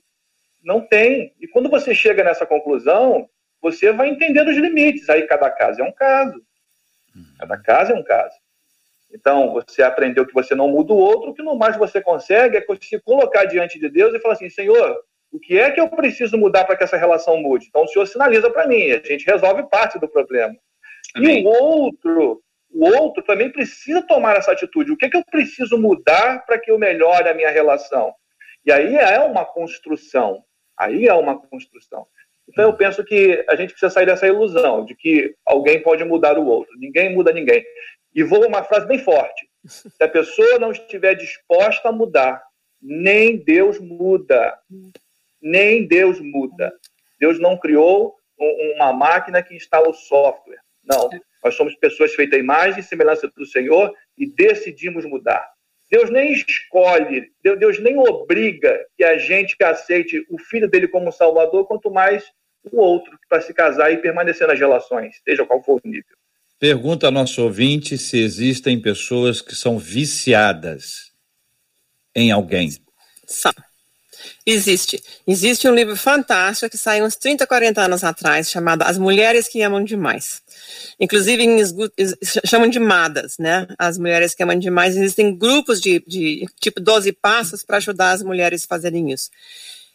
Não 0.63 0.81
tem. 0.81 1.33
E 1.39 1.47
quando 1.47 1.69
você 1.69 1.95
chega 1.95 2.23
nessa 2.23 2.45
conclusão, 2.45 3.29
você 3.61 3.91
vai 3.91 4.09
entender 4.09 4.47
os 4.47 4.57
limites. 4.57 5.09
Aí 5.09 5.23
cada 5.27 5.49
caso 5.49 5.81
é 5.81 5.83
um 5.83 5.91
caso. 5.91 6.41
Cada 7.39 7.57
caso 7.57 7.91
é 7.91 7.95
um 7.95 8.03
caso. 8.03 8.35
Então, 9.11 9.53
você 9.53 9.81
aprendeu 9.81 10.25
que 10.25 10.33
você 10.33 10.53
não 10.53 10.67
muda 10.67 10.93
o 10.93 10.97
outro, 10.97 11.29
o 11.29 11.33
que 11.33 11.41
no 11.41 11.55
mais 11.55 11.77
você 11.77 12.01
consegue 12.01 12.57
é 12.57 12.65
se 12.81 12.99
colocar 13.01 13.45
diante 13.45 13.79
de 13.79 13.89
Deus 13.89 14.13
e 14.13 14.19
falar 14.19 14.33
assim: 14.33 14.49
Senhor, 14.49 14.97
o 15.31 15.39
que 15.39 15.57
é 15.57 15.71
que 15.71 15.79
eu 15.79 15.89
preciso 15.89 16.37
mudar 16.37 16.65
para 16.65 16.75
que 16.75 16.83
essa 16.83 16.97
relação 16.97 17.37
mude? 17.37 17.67
Então, 17.67 17.83
o 17.83 17.87
Senhor 17.87 18.05
sinaliza 18.05 18.49
para 18.49 18.67
mim, 18.67 18.91
a 18.91 18.99
gente 18.99 19.25
resolve 19.25 19.63
parte 19.69 19.99
do 19.99 20.07
problema. 20.07 20.55
Amém. 21.15 21.41
E 21.41 21.45
o 21.45 21.49
outro, 21.49 22.41
o 22.69 22.85
outro 22.85 23.23
também 23.23 23.49
precisa 23.49 24.01
tomar 24.01 24.35
essa 24.35 24.51
atitude. 24.51 24.91
O 24.91 24.97
que 24.97 25.05
é 25.05 25.09
que 25.09 25.17
eu 25.17 25.23
preciso 25.25 25.77
mudar 25.77 26.45
para 26.45 26.59
que 26.59 26.69
eu 26.69 26.77
melhore 26.77 27.29
a 27.29 27.33
minha 27.33 27.49
relação? 27.49 28.13
E 28.65 28.71
aí 28.71 28.95
é 28.95 29.19
uma 29.19 29.45
construção. 29.45 30.43
Aí 30.77 31.07
é 31.07 31.13
uma 31.13 31.39
construção. 31.39 32.05
Então 32.49 32.65
eu 32.65 32.73
penso 32.73 33.03
que 33.03 33.43
a 33.47 33.55
gente 33.55 33.71
precisa 33.71 33.89
sair 33.89 34.05
dessa 34.05 34.27
ilusão 34.27 34.85
de 34.85 34.95
que 34.95 35.35
alguém 35.45 35.81
pode 35.81 36.03
mudar 36.03 36.37
o 36.37 36.45
outro. 36.45 36.73
Ninguém 36.77 37.13
muda 37.13 37.31
ninguém. 37.33 37.63
E 38.15 38.23
vou 38.23 38.45
uma 38.45 38.63
frase 38.63 38.87
bem 38.87 38.99
forte. 38.99 39.49
Se 39.65 40.03
a 40.03 40.07
pessoa 40.07 40.57
não 40.57 40.71
estiver 40.71 41.13
disposta 41.13 41.89
a 41.89 41.91
mudar, 41.91 42.41
nem 42.81 43.37
Deus 43.37 43.79
muda. 43.79 44.57
Nem 45.41 45.85
Deus 45.85 46.19
muda. 46.19 46.73
Deus 47.19 47.39
não 47.39 47.57
criou 47.57 48.15
uma 48.75 48.93
máquina 48.93 49.43
que 49.43 49.55
instala 49.55 49.89
o 49.89 49.93
software. 49.93 50.61
Não. 50.83 51.09
Nós 51.43 51.55
somos 51.55 51.75
pessoas 51.75 52.13
feitas 52.13 52.39
à 52.39 52.41
imagem 52.41 52.79
e 52.79 52.83
semelhança 52.83 53.29
do 53.35 53.45
Senhor 53.45 53.93
e 54.17 54.25
decidimos 54.25 55.05
mudar. 55.05 55.47
Deus 55.89 56.09
nem 56.09 56.33
escolhe, 56.33 57.31
Deus 57.41 57.79
nem 57.79 57.97
obriga 57.97 58.85
que 58.97 59.03
a 59.03 59.17
gente 59.17 59.55
aceite 59.63 60.25
o 60.29 60.37
filho 60.37 60.67
dele 60.67 60.87
como 60.87 61.13
salvador, 61.13 61.65
quanto 61.65 61.89
mais 61.89 62.29
o 62.71 62.79
outro 62.79 63.17
para 63.29 63.41
se 63.41 63.53
casar 63.53 63.91
e 63.91 63.97
permanecer 63.97 64.47
nas 64.47 64.59
relações, 64.59 65.15
seja 65.23 65.45
qual 65.45 65.63
for 65.63 65.81
o 65.83 65.87
nível. 65.87 66.15
Pergunta 66.59 67.05
ao 67.05 67.11
nosso 67.11 67.43
ouvinte 67.43 67.97
se 67.97 68.17
existem 68.17 68.81
pessoas 68.81 69.41
que 69.41 69.55
são 69.55 69.77
viciadas 69.77 71.11
em 72.15 72.31
alguém. 72.31 72.75
São. 73.27 73.53
Existe. 74.45 75.01
Existe 75.27 75.67
um 75.67 75.75
livro 75.75 75.95
fantástico 75.95 76.71
que 76.71 76.77
saiu 76.77 77.05
uns 77.05 77.15
30, 77.15 77.45
40 77.45 77.81
anos 77.81 78.03
atrás, 78.03 78.49
chamado 78.49 78.81
As 78.83 78.97
Mulheres 78.97 79.47
que 79.47 79.61
Amam 79.61 79.83
Demais. 79.83 80.41
Inclusive, 80.99 81.43
em, 81.43 81.57
chamam 82.45 82.69
de 82.69 82.79
madas, 82.79 83.37
né? 83.37 83.67
As 83.77 83.97
mulheres 83.97 84.33
que 84.33 84.41
amam 84.41 84.57
demais. 84.57 84.95
Existem 84.95 85.37
grupos 85.37 85.79
de, 85.79 86.03
de 86.07 86.47
tipo 86.59 86.79
12 86.79 87.11
passos 87.13 87.63
para 87.63 87.77
ajudar 87.77 88.11
as 88.11 88.23
mulheres 88.23 88.63
a 88.63 88.67
fazerem 88.67 89.11
isso. 89.11 89.29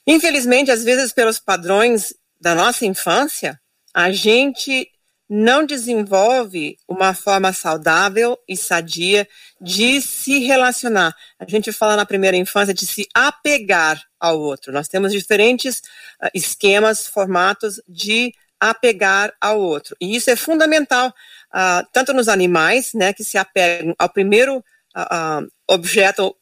Infelizmente, 0.07 0.71
às 0.71 0.85
vezes, 0.85 1.13
pelos 1.13 1.39
padrões 1.39 2.15
da 2.43 2.57
nossa 2.57 2.85
infância, 2.85 3.61
a 3.95 4.11
gente 4.11 4.89
não 5.31 5.65
desenvolve 5.65 6.77
uma 6.89 7.15
forma 7.15 7.53
saudável 7.53 8.37
e 8.49 8.57
sadia 8.57 9.29
de 9.61 10.03
se 10.03 10.41
relacionar. 10.41 11.15
A 11.39 11.49
gente 11.49 11.71
fala 11.71 11.95
na 11.95 12.05
primeira 12.05 12.37
infância 12.37 12.75
de 12.75 12.85
se 12.85 13.07
apegar 13.15 14.03
ao 14.19 14.41
outro. 14.41 14.73
Nós 14.73 14.89
temos 14.89 15.13
diferentes 15.13 15.79
uh, 16.21 16.29
esquemas, 16.35 17.07
formatos 17.07 17.81
de 17.89 18.35
apegar 18.59 19.33
ao 19.41 19.61
outro. 19.61 19.97
E 20.01 20.17
isso 20.17 20.29
é 20.29 20.35
fundamental, 20.35 21.15
uh, 21.55 21.87
tanto 21.93 22.13
nos 22.13 22.29
animais, 22.29 22.93
né, 22.93 23.13
que 23.13 23.23
se 23.23 23.39
apegam 23.39 23.95
ao 23.97 24.09
primeiro 24.09 24.59
uh, 24.59 25.49
objeto 25.69 26.35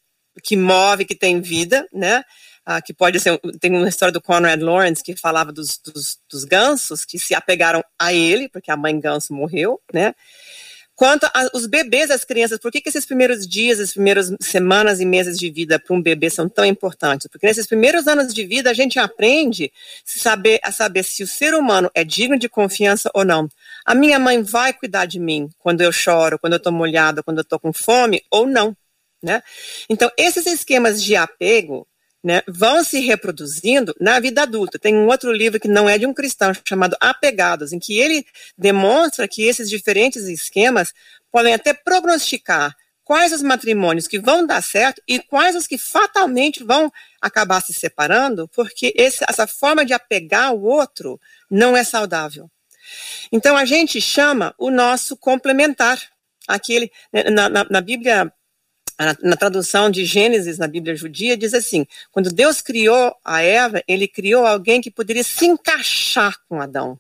que 0.43 0.57
move, 0.57 1.05
que 1.05 1.15
tem 1.15 1.43
vida, 1.43 1.87
né, 1.93 2.25
uh, 2.71 2.83
que 2.85 2.95
pode 2.95 3.19
ser, 3.19 3.39
tem 3.61 3.75
uma 3.75 3.89
história 3.89 4.13
do 4.13 4.21
Conrad 4.21 4.61
Lawrence 4.61 5.03
que 5.03 5.17
falava 5.17 5.53
dos, 5.53 5.79
dos, 5.79 6.19
dos 6.31 6.45
gansos 6.45 7.05
que 7.05 7.19
se 7.19 7.35
apegaram 7.35 7.83
a 7.99 8.13
ele, 8.13 8.49
porque 8.49 8.71
a 8.71 8.77
mãe 8.77 8.99
ganso 8.99 9.35
morreu, 9.35 9.81
né? 9.93 10.15
Quanto 11.01 11.27
aos 11.33 11.65
bebês, 11.65 12.11
as 12.11 12.27
crianças, 12.27 12.59
por 12.59 12.71
que, 12.71 12.79
que 12.79 12.91
esses 12.91 13.07
primeiros 13.07 13.49
dias, 13.49 13.81
as 13.81 13.95
primeiras 13.95 14.35
semanas 14.39 15.01
e 15.01 15.07
meses 15.07 15.39
de 15.39 15.51
vida 15.51 15.79
para 15.79 15.97
um 15.97 16.03
bebê 16.03 16.29
são 16.29 16.47
tão 16.47 16.63
importantes? 16.63 17.27
Porque 17.27 17.47
nesses 17.47 17.67
primeiros 17.67 18.07
anos 18.07 18.35
de 18.35 18.45
vida 18.45 18.69
a 18.69 18.75
gente 18.75 18.99
aprende 18.99 19.73
saber, 20.05 20.61
a 20.63 20.71
saber 20.71 21.03
se 21.03 21.23
o 21.23 21.27
ser 21.27 21.55
humano 21.55 21.91
é 21.95 22.05
digno 22.05 22.39
de 22.39 22.51
confiança 22.51 23.11
ou 23.15 23.25
não. 23.25 23.49
A 23.87 23.95
minha 23.95 24.19
mãe 24.19 24.43
vai 24.43 24.75
cuidar 24.75 25.07
de 25.07 25.19
mim 25.19 25.49
quando 25.59 25.81
eu 25.81 25.91
choro, 25.91 26.39
quando 26.39 26.53
eu 26.53 26.59
estou 26.59 26.71
molhada, 26.71 27.23
quando 27.23 27.39
eu 27.39 27.45
estou 27.45 27.59
com 27.59 27.73
fome 27.73 28.23
ou 28.31 28.47
não. 28.47 28.77
Né? 29.23 29.43
Então, 29.89 30.11
esses 30.19 30.45
esquemas 30.45 31.03
de 31.03 31.17
apego 31.17 31.87
né, 32.23 32.43
vão 32.47 32.85
se 32.85 33.01
reproduzindo 33.01 33.95
na 34.01 34.21
vida 34.21 34.43
adulta. 34.43 34.79
Tem 34.79 34.95
um 34.95 35.07
outro 35.07 35.33
livro 35.33 35.59
que 35.59 35.69
não 35.69 35.89
é 35.89 35.99
de 35.99 36.07
um 36.07 36.15
cristão, 36.15 36.53
chamado 36.67 36.97
Apegados, 37.01 37.73
em 37.73 37.79
que 37.79 37.99
ele 37.99 38.27
demonstra 38.57 39.27
que 39.27 39.43
esses 39.43 39.69
diferentes 39.69 40.25
esquemas 40.25 40.93
podem 41.31 41.55
até 41.55 41.73
prognosticar 41.73 42.77
quais 43.11 43.33
os 43.33 43.43
matrimônios 43.43 44.07
que 44.07 44.21
vão 44.21 44.47
dar 44.47 44.63
certo 44.63 45.03
e 45.09 45.19
quais 45.19 45.57
os 45.57 45.67
que 45.67 45.77
fatalmente 45.77 46.63
vão 46.63 46.93
acabar 47.21 47.61
se 47.61 47.73
separando, 47.73 48.47
porque 48.55 48.93
esse, 48.97 49.25
essa 49.29 49.49
forma 49.49 49.85
de 49.85 49.93
apegar 49.93 50.55
o 50.55 50.63
outro 50.63 51.21
não 51.51 51.77
é 51.77 51.83
saudável. 51.83 52.49
Então 53.33 53.57
a 53.57 53.65
gente 53.65 54.01
chama 54.01 54.55
o 54.57 54.71
nosso 54.71 55.17
complementar. 55.17 56.01
Aquele, 56.47 56.91
né, 57.13 57.25
na, 57.25 57.49
na, 57.49 57.67
na 57.69 57.81
Bíblia 57.81 58.33
na, 59.23 59.37
tradução 59.37 59.91
de 59.91 60.05
Gênesis 60.05 60.59
na 60.59 60.69
Bíblia 60.69 60.95
judia, 60.95 61.37
diz 61.37 61.55
assim: 61.55 61.87
quando 62.13 62.31
Deus 62.31 62.61
criou 62.61 63.17
a 63.25 63.43
Eva, 63.43 63.83
ele 63.89 64.07
criou 64.07 64.47
alguém 64.47 64.81
que 64.81 64.91
poderia 64.91 65.25
se 65.25 65.47
encaixar 65.47 66.37
com 66.49 66.61
Adão. 66.61 66.99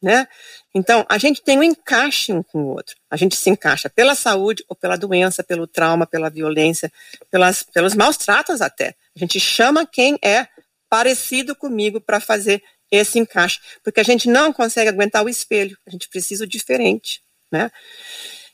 Né? 0.00 0.28
Então, 0.74 1.04
a 1.08 1.16
gente 1.16 1.42
tem 1.42 1.58
um 1.58 1.62
encaixe 1.62 2.30
um 2.30 2.42
com 2.42 2.62
o 2.64 2.66
outro. 2.68 2.94
A 3.10 3.16
gente 3.16 3.36
se 3.36 3.48
encaixa 3.48 3.88
pela 3.88 4.14
saúde 4.14 4.62
ou 4.68 4.76
pela 4.76 4.96
doença, 4.96 5.42
pelo 5.42 5.66
trauma, 5.66 6.06
pela 6.06 6.28
violência, 6.28 6.92
pelas, 7.30 7.62
pelos 7.62 7.94
maus 7.94 8.18
tratos 8.18 8.60
até. 8.60 8.94
A 9.16 9.18
gente 9.18 9.40
chama 9.40 9.86
quem 9.86 10.18
é 10.22 10.46
parecido 10.90 11.56
comigo 11.56 12.00
para 12.00 12.20
fazer 12.20 12.62
esse 12.90 13.18
encaixe, 13.18 13.60
porque 13.82 13.98
a 13.98 14.04
gente 14.04 14.28
não 14.28 14.52
consegue 14.52 14.88
aguentar 14.88 15.24
o 15.24 15.28
espelho, 15.28 15.76
a 15.86 15.90
gente 15.90 16.08
precisa 16.08 16.44
o 16.44 16.46
diferente, 16.46 17.22
né? 17.50 17.72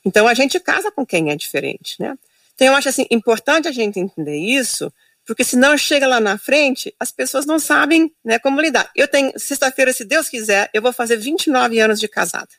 Então 0.03 0.27
a 0.27 0.33
gente 0.33 0.59
casa 0.59 0.91
com 0.91 1.05
quem 1.05 1.29
é 1.31 1.35
diferente, 1.35 1.95
né? 1.99 2.17
Então, 2.61 2.73
eu 2.73 2.77
acho 2.77 2.89
assim, 2.89 3.07
importante 3.09 3.67
a 3.67 3.71
gente 3.71 3.99
entender 3.99 4.37
isso, 4.37 4.93
porque 5.25 5.43
senão 5.43 5.75
chega 5.75 6.05
lá 6.05 6.19
na 6.19 6.37
frente, 6.37 6.93
as 6.99 7.11
pessoas 7.11 7.43
não 7.43 7.57
sabem 7.57 8.13
né, 8.23 8.37
como 8.37 8.61
lidar. 8.61 8.87
Eu 8.95 9.07
tenho, 9.07 9.31
sexta-feira, 9.35 9.91
se 9.91 10.05
Deus 10.05 10.29
quiser, 10.29 10.69
eu 10.71 10.79
vou 10.79 10.93
fazer 10.93 11.17
29 11.17 11.79
anos 11.79 11.99
de 11.99 12.07
casada. 12.07 12.51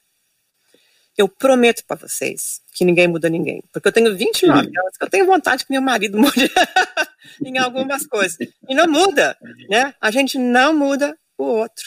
Eu 1.16 1.28
prometo 1.28 1.84
para 1.86 1.94
vocês 1.94 2.60
que 2.74 2.84
ninguém 2.84 3.06
muda 3.06 3.28
ninguém. 3.28 3.62
Porque 3.72 3.86
eu 3.86 3.92
tenho 3.92 4.12
29 4.16 4.66
uhum. 4.66 4.80
anos, 4.80 4.96
que 4.98 5.04
eu 5.04 5.08
tenho 5.08 5.24
vontade 5.24 5.64
que 5.64 5.70
meu 5.70 5.80
marido 5.80 6.18
mude 6.18 6.50
em 7.40 7.58
algumas 7.58 8.04
coisas. 8.04 8.36
E 8.68 8.74
não 8.74 8.88
muda, 8.88 9.38
né? 9.70 9.94
A 10.00 10.10
gente 10.10 10.36
não 10.36 10.74
muda 10.74 11.16
o 11.38 11.44
outro. 11.44 11.84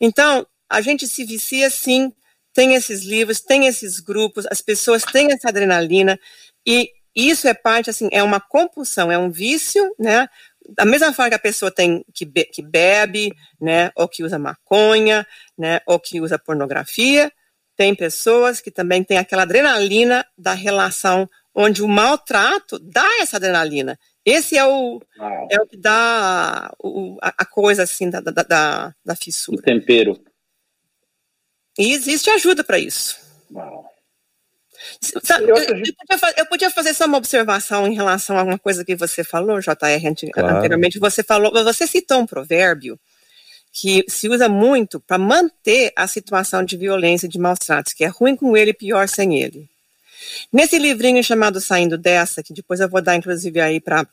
Então, 0.00 0.46
a 0.66 0.80
gente 0.80 1.06
se 1.06 1.24
vicia 1.24 1.68
sim, 1.68 2.10
tem 2.54 2.74
esses 2.74 3.04
livros, 3.04 3.42
tem 3.42 3.66
esses 3.66 4.00
grupos, 4.00 4.46
as 4.50 4.62
pessoas 4.62 5.04
têm 5.04 5.30
essa 5.30 5.50
adrenalina. 5.50 6.18
E 6.66 6.90
isso 7.14 7.48
é 7.48 7.54
parte, 7.54 7.90
assim, 7.90 8.08
é 8.12 8.22
uma 8.22 8.40
compulsão, 8.40 9.10
é 9.10 9.18
um 9.18 9.30
vício, 9.30 9.94
né? 9.98 10.28
Da 10.76 10.84
mesma 10.84 11.12
forma 11.12 11.30
que 11.30 11.36
a 11.36 11.40
pessoa 11.40 11.70
tem 11.70 12.04
que, 12.14 12.24
be 12.24 12.44
que 12.44 12.62
bebe, 12.62 13.32
né, 13.60 13.90
ou 13.96 14.06
que 14.06 14.22
usa 14.22 14.38
maconha, 14.38 15.26
né, 15.58 15.80
ou 15.86 15.98
que 15.98 16.20
usa 16.20 16.38
pornografia, 16.38 17.32
tem 17.76 17.94
pessoas 17.94 18.60
que 18.60 18.70
também 18.70 19.02
têm 19.02 19.18
aquela 19.18 19.42
adrenalina 19.42 20.24
da 20.36 20.52
relação 20.52 21.28
onde 21.54 21.82
o 21.82 21.88
maltrato 21.88 22.78
dá 22.78 23.06
essa 23.20 23.36
adrenalina. 23.36 23.98
Esse 24.24 24.56
é 24.56 24.64
o, 24.64 25.00
é 25.50 25.60
o 25.60 25.66
que 25.66 25.76
dá 25.76 26.72
o, 26.78 27.16
a, 27.22 27.28
a, 27.38 27.46
coisa 27.46 27.82
assim 27.82 28.10
da, 28.10 28.20
da, 28.20 28.30
da, 28.42 28.94
da 29.04 29.16
fissura. 29.16 29.58
O 29.58 29.62
tempero. 29.62 30.22
E 31.78 31.92
existe 31.92 32.28
ajuda 32.30 32.62
para 32.62 32.78
isso. 32.78 33.18
Uau. 33.50 33.89
Sabe, 35.22 35.50
eu, 35.50 35.54
podia, 35.54 35.94
eu, 36.36 36.46
podia, 36.46 36.70
fazer 36.70 36.94
só 36.94 37.06
uma 37.06 37.18
observação 37.18 37.86
em 37.86 37.94
relação 37.94 38.38
a 38.38 38.42
uma 38.42 38.58
coisa 38.58 38.84
que 38.84 38.96
você 38.96 39.22
falou, 39.22 39.60
JR, 39.60 39.72
claro. 40.32 40.56
anteriormente. 40.56 40.98
Você 40.98 41.22
falou, 41.22 41.52
você 41.52 41.86
citou 41.86 42.20
um 42.20 42.26
provérbio 42.26 42.98
que 43.72 44.04
se 44.08 44.28
usa 44.28 44.48
muito 44.48 44.98
para 45.00 45.18
manter 45.18 45.92
a 45.94 46.06
situação 46.06 46.64
de 46.64 46.76
violência 46.76 47.26
e 47.26 47.28
de 47.28 47.38
maus 47.38 47.58
tratos, 47.58 47.92
que 47.92 48.04
é 48.04 48.08
ruim 48.08 48.34
com 48.34 48.56
ele 48.56 48.70
e 48.70 48.74
pior 48.74 49.08
sem 49.08 49.40
ele. 49.40 49.68
Nesse 50.52 50.78
livrinho 50.78 51.22
chamado 51.22 51.60
Saindo 51.60 51.96
Dessa, 51.96 52.42
que 52.42 52.52
depois 52.52 52.80
eu 52.80 52.88
vou 52.88 53.00
dar 53.00 53.16
inclusive 53.16 53.60
aí 53.60 53.80
para 53.80 54.06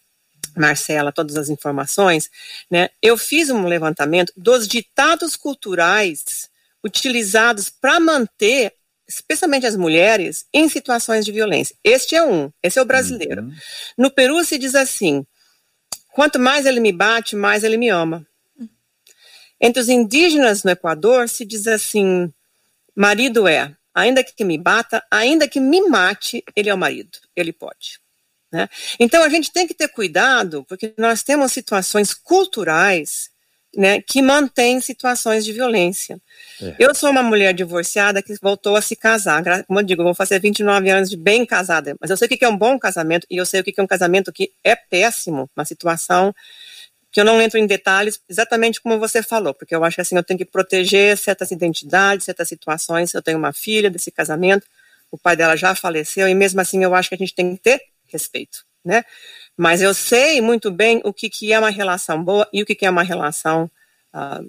Marcela 0.55 1.11
todas 1.11 1.38
as 1.38 1.49
informações, 1.49 2.30
né, 2.69 2.89
eu 3.01 3.17
fiz 3.17 3.49
um 3.49 3.65
levantamento 3.65 4.32
dos 4.36 4.67
ditados 4.67 5.36
culturais 5.36 6.49
utilizados 6.84 7.69
para 7.69 7.99
manter 7.99 8.73
especialmente 9.08 9.66
as 9.66 9.76
mulheres, 9.76 10.45
em 10.53 10.68
situações 10.68 11.26
de 11.26 11.32
violência. 11.32 11.76
Este 11.84 12.16
é 12.16 12.24
um, 12.24 12.51
esse 12.62 12.78
é 12.78 12.82
o 12.82 12.86
brasileiro. 12.86 13.43
Uhum. 13.43 13.53
No 13.97 14.12
Peru 14.12 14.43
se 14.43 14.58
diz 14.58 14.76
assim: 14.76 15.26
quanto 16.14 16.39
mais 16.39 16.66
ele 16.66 16.80
me 16.80 16.91
bate, 16.91 17.36
mais 17.36 17.64
ele 17.64 17.78
me 17.78 17.89
ama. 17.89 18.26
Entre 19.60 19.82
os 19.82 19.89
indígenas 19.89 20.64
no 20.64 20.72
Equador 20.72 21.30
se 21.30 21.45
diz 21.45 21.68
assim: 21.68 22.32
marido 22.95 23.47
é, 23.47 23.76
ainda 23.93 24.24
que 24.24 24.43
me 24.43 24.58
bata, 24.58 25.03
ainda 25.10 25.47
que 25.47 25.60
me 25.60 25.82
mate, 25.88 26.43
ele 26.55 26.70
é 26.70 26.74
o 26.74 26.78
marido, 26.78 27.18
ele 27.36 27.53
pode. 27.53 27.99
Né? 28.51 28.70
Então 28.99 29.24
a 29.24 29.30
gente 29.30 29.51
tem 29.51 29.68
que 29.68 29.74
ter 29.74 29.88
cuidado, 29.88 30.66
porque 30.68 30.93
nós 30.97 31.24
temos 31.24 31.51
situações 31.51 32.14
culturais 32.14 33.30
né, 33.76 34.01
que 34.01 34.22
mantém 34.22 34.80
situações 34.80 35.45
de 35.45 35.53
violência. 35.53 36.20
É. 36.61 36.76
Eu 36.80 36.95
sou 36.95 37.09
uma 37.09 37.22
mulher 37.22 37.53
divorciada 37.53 38.22
que 38.22 38.34
voltou 38.41 38.76
a 38.76 38.82
se 38.82 38.95
casar. 38.95 39.43
Como 39.65 39.80
eu 39.80 39.84
digo, 39.84 40.01
eu 40.01 40.05
vou 40.05 40.15
fazer 40.15 40.39
29 40.39 40.89
anos 40.89 41.09
de 41.09 41.18
bem 41.18 41.45
casada, 41.45 41.95
mas 41.99 42.09
eu 42.09 42.18
sei 42.18 42.26
o 42.28 42.30
que 42.30 42.43
é 42.43 42.49
um 42.49 42.57
bom 42.57 42.80
casamento 42.80 43.28
e 43.30 43.38
eu 43.38 43.45
sei 43.45 43.61
o 43.61 43.63
que 43.63 43.74
é 43.78 43.84
um 43.84 43.88
casamento 43.88 44.32
que 44.32 44.51
é 44.63 44.76
péssimo, 44.76 45.49
uma 45.55 45.65
situação 45.65 46.34
que 47.11 47.22
eu 47.22 47.26
não 47.26 47.41
entro 47.41 47.57
em 47.57 47.65
detalhes, 47.65 48.22
exatamente 48.30 48.82
como 48.82 48.99
você 48.99 49.24
falou, 49.24 49.53
porque 49.53 49.74
eu 49.74 49.84
acho 49.84 49.95
que 49.95 50.01
assim 50.01 50.15
eu 50.15 50.24
tenho 50.24 50.38
que 50.38 50.45
proteger 50.45 51.18
certas 51.18 51.51
identidades, 51.51 52.26
certas 52.26 52.47
situações. 52.47 53.13
Eu 53.13 53.22
tenho 53.22 53.38
uma 53.38 53.53
filha 53.53 53.89
desse 53.89 54.11
casamento, 54.11 54.68
o 55.09 55.18
pai 55.18 55.36
dela 55.36 55.55
já 55.55 55.74
faleceu 55.74 56.28
e 56.28 56.36
mesmo 56.36 56.61
assim 56.61 56.84
eu 56.84 56.93
acho 56.93 57.09
que 57.09 57.15
a 57.15 57.18
gente 57.18 57.34
tem 57.34 57.55
que 57.55 57.61
ter 57.61 57.82
respeito, 58.11 58.65
né? 58.84 59.03
Mas 59.58 59.82
eu 59.82 59.93
sei 59.93 60.39
muito 60.39 60.70
bem 60.70 61.01
o 61.03 61.12
que, 61.12 61.30
que 61.30 61.51
é 61.51 61.60
uma 61.60 61.72
relação 61.72 62.24
boa 62.24 62.47
e 62.53 62.62
o 62.62 62.66
que, 62.66 62.76
que 62.76 62.86
é 62.86 62.89
uma 62.89 63.03
relação 63.03 63.70
uh, 64.14 64.47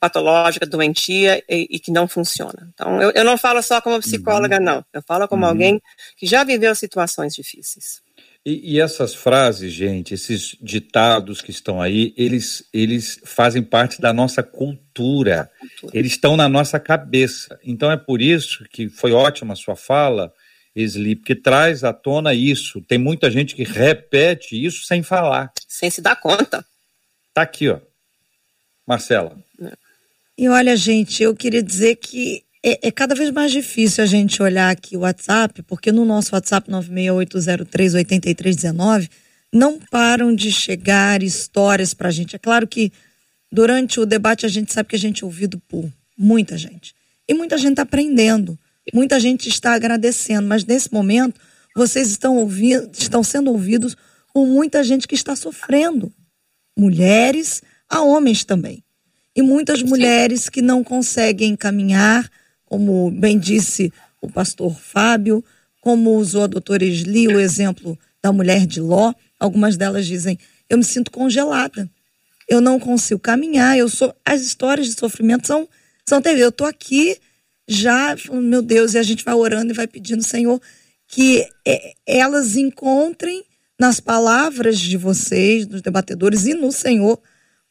patológica, 0.00 0.66
doentia 0.66 1.42
e, 1.48 1.68
e, 1.70 1.78
que 1.78 1.90
não 1.90 2.08
funciona. 2.08 2.70
Então, 2.72 3.00
eu, 3.02 3.10
eu 3.10 3.24
não 3.24 3.36
falo 3.36 3.62
só 3.62 3.80
como 3.80 4.00
psicóloga, 4.00 4.56
uhum. 4.56 4.64
não. 4.64 4.84
Eu 4.92 5.02
falo 5.02 5.28
como 5.28 5.42
uhum. 5.42 5.50
alguém 5.50 5.82
que 6.16 6.26
já 6.26 6.42
viveu 6.44 6.74
situações 6.74 7.34
difíceis. 7.34 8.00
E, 8.44 8.76
e, 8.76 8.80
essas 8.80 9.12
frases, 9.12 9.72
gente, 9.72 10.14
esses 10.14 10.56
ditados 10.62 11.42
que 11.42 11.50
estão 11.50 11.82
aí, 11.82 12.14
eles, 12.16 12.64
eles 12.72 13.20
fazem 13.24 13.62
parte 13.62 14.00
da 14.00 14.12
nossa 14.12 14.40
cultura. 14.40 15.50
cultura. 15.58 15.98
Eles 15.98 16.12
estão 16.12 16.36
na 16.36 16.48
nossa 16.48 16.78
cabeça. 16.78 17.58
Então 17.64 17.90
é 17.90 17.96
por 17.96 18.22
isso 18.22 18.64
que 18.70 18.88
foi 18.88 19.10
ótima 19.12 19.54
a 19.54 19.56
sua 19.56 19.74
fala, 19.74 20.32
Sleep, 20.82 21.22
que 21.22 21.34
traz 21.34 21.84
à 21.84 21.92
tona 21.92 22.34
isso. 22.34 22.80
Tem 22.82 22.98
muita 22.98 23.30
gente 23.30 23.54
que 23.54 23.64
repete 23.64 24.62
isso 24.62 24.84
sem 24.84 25.02
falar. 25.02 25.52
Sem 25.66 25.90
se 25.90 26.00
dar 26.00 26.16
conta. 26.16 26.64
Tá 27.32 27.42
aqui, 27.42 27.68
ó. 27.68 27.78
Marcela. 28.86 29.36
E 30.38 30.48
olha, 30.48 30.76
gente, 30.76 31.22
eu 31.22 31.34
queria 31.34 31.62
dizer 31.62 31.96
que 31.96 32.44
é, 32.62 32.88
é, 32.88 32.90
cada 32.90 33.14
vez 33.14 33.30
mais 33.30 33.52
difícil 33.52 34.02
a 34.02 34.06
gente 34.06 34.42
olhar 34.42 34.70
aqui 34.70 34.96
o 34.96 35.00
WhatsApp, 35.00 35.62
porque 35.62 35.92
no 35.92 36.04
nosso 36.04 36.34
WhatsApp 36.34 36.70
968038319 36.70 39.08
não 39.52 39.78
param 39.78 40.34
de 40.34 40.50
chegar 40.52 41.22
histórias 41.22 41.94
para 41.94 42.08
a 42.08 42.10
gente. 42.10 42.36
É 42.36 42.38
claro 42.38 42.66
que 42.66 42.92
durante 43.50 43.98
o 44.00 44.06
debate 44.06 44.44
a 44.44 44.48
gente 44.48 44.72
sabe 44.72 44.88
que 44.88 44.96
a 44.96 44.98
gente 44.98 45.22
é 45.22 45.26
ouvido 45.26 45.60
por 45.68 45.88
muita 46.18 46.58
gente. 46.58 46.94
E 47.28 47.34
muita 47.34 47.56
gente 47.56 47.72
está 47.72 47.82
aprendendo, 47.82 48.58
muita 48.94 49.18
gente 49.18 49.48
está 49.48 49.74
agradecendo, 49.74 50.46
mas 50.46 50.64
nesse 50.64 50.92
momento 50.92 51.40
vocês 51.74 52.08
estão 52.10 52.36
ouvindo, 52.36 52.90
estão 52.96 53.22
sendo 53.22 53.50
ouvidos 53.50 53.96
por 54.32 54.46
muita 54.46 54.82
gente 54.84 55.08
que 55.08 55.14
está 55.14 55.34
sofrendo. 55.34 56.12
Mulheres, 56.78 57.62
a 57.88 58.02
homens 58.02 58.44
também. 58.44 58.84
E 59.34 59.42
muitas 59.42 59.82
mulheres 59.82 60.48
que 60.48 60.62
não 60.62 60.82
conseguem 60.82 61.54
caminhar, 61.56 62.30
como 62.64 63.10
bem 63.10 63.38
disse 63.38 63.92
o 64.20 64.30
pastor 64.30 64.78
Fábio, 64.78 65.44
como 65.80 66.16
usou 66.16 66.44
a 66.44 66.46
doutora 66.46 66.84
Esli, 66.84 67.28
o 67.28 67.38
exemplo 67.38 67.98
da 68.22 68.32
mulher 68.32 68.66
de 68.66 68.80
Ló, 68.80 69.12
algumas 69.38 69.76
delas 69.76 70.06
dizem: 70.06 70.38
Eu 70.68 70.78
me 70.78 70.84
sinto 70.84 71.10
congelada, 71.10 71.88
eu 72.48 72.60
não 72.60 72.78
consigo 72.78 73.20
caminhar, 73.20 73.76
eu 73.76 73.88
sou. 73.88 74.14
As 74.24 74.40
histórias 74.40 74.86
de 74.86 74.98
sofrimento 74.98 75.46
são, 75.46 75.68
são 76.08 76.22
terríveis. 76.22 76.44
Eu 76.44 76.48
estou 76.50 76.66
aqui 76.66 77.18
já, 77.68 78.16
meu 78.30 78.62
Deus, 78.62 78.94
e 78.94 78.98
a 78.98 79.02
gente 79.02 79.24
vai 79.24 79.34
orando 79.34 79.72
e 79.72 79.76
vai 79.76 79.86
pedindo, 79.86 80.22
Senhor, 80.22 80.60
que 81.08 81.46
é, 81.66 81.94
elas 82.06 82.56
encontrem 82.56 83.44
nas 83.78 84.00
palavras 84.00 84.78
de 84.78 84.96
vocês, 84.96 85.66
dos 85.66 85.82
debatedores, 85.82 86.46
e 86.46 86.54
no 86.54 86.72
Senhor, 86.72 87.20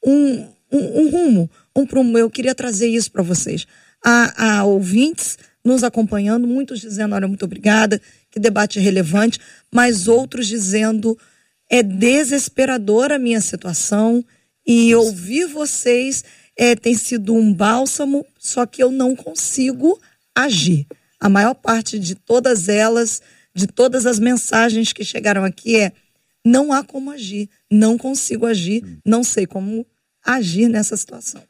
um, 0.05 0.47
um, 0.71 1.01
um 1.01 1.09
rumo, 1.09 1.49
um 1.75 1.85
prumo. 1.85 2.17
Eu 2.17 2.29
queria 2.29 2.53
trazer 2.53 2.87
isso 2.87 3.11
para 3.11 3.23
vocês. 3.23 3.65
Há, 4.03 4.59
há 4.59 4.63
ouvintes 4.65 5.37
nos 5.63 5.83
acompanhando, 5.83 6.47
muitos 6.47 6.79
dizendo, 6.79 7.15
olha, 7.15 7.27
muito 7.27 7.43
obrigada, 7.43 7.99
que 8.29 8.39
debate 8.39 8.79
relevante, 8.79 9.39
mas 9.71 10.07
outros 10.07 10.45
dizendo, 10.47 11.17
é 11.69 11.81
desesperadora 11.81 13.15
a 13.15 13.19
minha 13.19 13.41
situação 13.41 14.23
e 14.65 14.93
ouvir 14.93 15.47
vocês 15.47 16.23
é, 16.55 16.75
tem 16.75 16.93
sido 16.93 17.33
um 17.33 17.53
bálsamo, 17.53 18.25
só 18.45 18.65
que 18.65 18.83
eu 18.83 18.91
não 18.91 19.15
consigo 19.15 19.99
agir. 20.35 20.85
A 21.19 21.27
maior 21.27 21.55
parte 21.55 21.97
de 21.97 22.13
todas 22.13 22.69
elas, 22.69 23.21
de 23.53 23.65
todas 23.65 24.05
as 24.05 24.19
mensagens 24.19 24.93
que 24.93 25.03
chegaram 25.03 25.43
aqui 25.43 25.77
é 25.77 25.91
não 26.45 26.71
há 26.71 26.83
como 26.83 27.09
agir, 27.09 27.49
não 27.71 27.97
consigo 27.97 28.45
agir, 28.45 28.99
não 29.03 29.23
sei 29.23 29.47
como 29.47 29.85
agir 30.23 30.67
nessa 30.67 30.95
situação. 30.95 31.41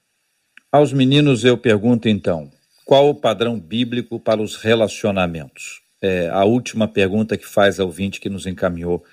Aos 0.71 0.93
meninos 0.93 1.43
eu 1.43 1.57
pergunto 1.57 2.07
então, 2.07 2.49
qual 2.85 3.09
o 3.09 3.15
padrão 3.15 3.59
bíblico 3.59 4.17
para 4.17 4.41
os 4.41 4.55
relacionamentos? 4.55 5.81
É 6.01 6.29
a 6.29 6.45
última 6.45 6.87
pergunta 6.87 7.37
que 7.37 7.45
faz 7.45 7.77
ao 7.77 7.87
ouvinte 7.87 8.21
que 8.21 8.29
nos 8.29 8.45
encaminhou 8.45 9.03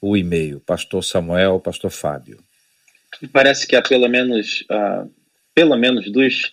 o 0.00 0.16
e-mail, 0.16 0.58
pastor 0.60 1.04
Samuel, 1.04 1.60
pastor 1.60 1.90
Fábio. 1.90 2.42
Parece 3.32 3.66
que 3.68 3.76
há 3.76 3.82
pelo 3.82 4.08
menos, 4.08 4.62
uh, 4.62 5.08
pelo 5.54 5.76
menos 5.76 6.10
duas, 6.10 6.50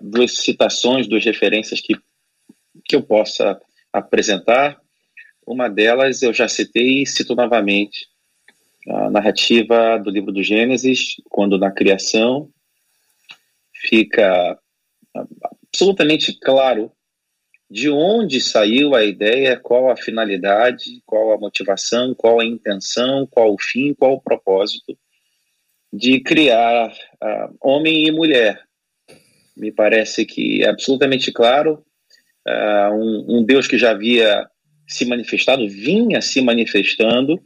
duas 0.00 0.38
citações, 0.38 1.06
duas 1.06 1.24
referências 1.24 1.80
que, 1.80 1.94
que 2.84 2.96
eu 2.96 3.02
possa 3.02 3.60
apresentar. 3.92 4.80
Uma 5.46 5.68
delas 5.68 6.22
eu 6.22 6.32
já 6.32 6.48
citei 6.48 7.02
e 7.02 7.06
cito 7.06 7.34
novamente. 7.34 8.08
A 8.88 9.10
narrativa 9.10 9.98
do 9.98 10.10
livro 10.10 10.32
do 10.32 10.42
Gênesis, 10.42 11.16
quando 11.28 11.58
na 11.58 11.70
criação 11.70 12.48
fica 13.74 14.58
absolutamente 15.72 16.38
claro 16.38 16.90
de 17.70 17.88
onde 17.88 18.40
saiu 18.40 18.96
a 18.96 19.04
ideia, 19.04 19.58
qual 19.58 19.90
a 19.90 19.96
finalidade, 19.96 21.00
qual 21.06 21.32
a 21.32 21.38
motivação, 21.38 22.14
qual 22.14 22.40
a 22.40 22.44
intenção, 22.44 23.26
qual 23.30 23.54
o 23.54 23.60
fim, 23.60 23.94
qual 23.94 24.14
o 24.14 24.20
propósito 24.20 24.98
de 25.92 26.20
criar 26.20 26.88
uh, 26.88 27.56
homem 27.60 28.06
e 28.06 28.10
mulher. 28.10 28.60
Me 29.56 29.72
parece 29.72 30.24
que 30.24 30.62
é 30.62 30.68
absolutamente 30.68 31.32
claro 31.32 31.84
uh, 32.46 32.94
um, 32.94 33.38
um 33.38 33.44
Deus 33.44 33.66
que 33.66 33.78
já 33.78 33.90
havia 33.90 34.48
se 34.86 35.04
manifestado, 35.04 35.68
vinha 35.68 36.20
se 36.20 36.40
manifestando, 36.40 37.40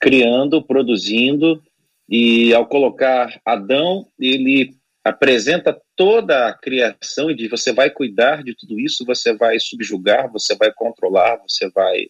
criando, 0.00 0.62
produzindo, 0.62 1.62
e 2.08 2.54
ao 2.54 2.66
colocar 2.66 3.38
Adão, 3.44 4.06
ele 4.18 4.74
apresenta 5.04 5.78
toda 5.94 6.48
a 6.48 6.54
criação 6.54 7.30
e 7.30 7.34
diz: 7.34 7.50
você 7.50 7.72
vai 7.72 7.90
cuidar 7.90 8.42
de 8.42 8.54
tudo 8.54 8.80
isso, 8.80 9.04
você 9.04 9.34
vai 9.34 9.58
subjugar, 9.60 10.32
você 10.32 10.56
vai 10.56 10.72
controlar, 10.72 11.36
você 11.46 11.68
vai. 11.70 12.06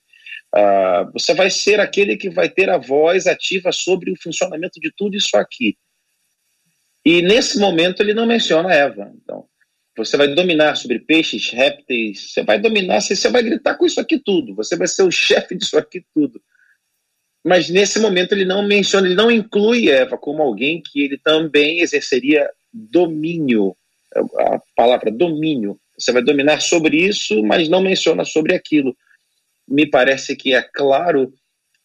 Uh, 0.55 1.13
você 1.13 1.35
vai 1.35 1.51
ser 1.51 1.79
aquele 1.79 2.17
que 2.17 2.31
vai 2.31 2.49
ter 2.49 2.71
a 2.71 2.79
voz 2.79 3.27
ativa 3.27 3.71
sobre 3.71 4.11
o 4.11 4.17
funcionamento 4.17 4.81
de 4.81 4.91
tudo 4.97 5.17
isso 5.17 5.37
aqui. 5.37 5.77
E 7.09 7.23
nesse 7.23 7.59
momento 7.59 8.03
ele 8.03 8.13
não 8.13 8.27
menciona 8.27 8.71
Eva. 8.71 9.11
Então, 9.17 9.47
você 9.97 10.15
vai 10.15 10.29
dominar 10.29 10.75
sobre 10.75 10.99
peixes, 10.99 11.49
répteis, 11.49 12.35
você 12.35 12.43
vai 12.43 12.61
dominar, 12.61 13.01
você 13.01 13.31
vai 13.31 13.43
gritar 13.43 13.77
com 13.77 13.87
isso 13.87 13.99
aqui 13.99 14.19
tudo, 14.19 14.55
você 14.55 14.77
vai 14.77 14.87
ser 14.87 15.05
o 15.05 15.11
chefe 15.11 15.55
disso 15.55 15.79
aqui 15.79 16.05
tudo. 16.15 16.39
Mas 17.43 17.71
nesse 17.71 17.99
momento 17.99 18.33
ele 18.33 18.45
não 18.45 18.63
menciona, 18.63 19.07
ele 19.07 19.15
não 19.15 19.31
inclui 19.31 19.89
Eva 19.89 20.19
como 20.19 20.43
alguém 20.43 20.83
que 20.83 21.01
ele 21.01 21.17
também 21.17 21.81
exerceria 21.81 22.47
domínio, 22.71 23.75
a 24.15 24.61
palavra 24.77 25.11
domínio. 25.11 25.81
Você 25.99 26.13
vai 26.13 26.23
dominar 26.23 26.61
sobre 26.61 26.99
isso, 26.99 27.43
mas 27.43 27.71
não 27.71 27.81
menciona 27.81 28.23
sobre 28.23 28.55
aquilo. 28.55 28.95
Me 29.67 29.87
parece 29.87 30.37
que 30.37 30.53
é 30.53 30.61
claro 30.61 31.33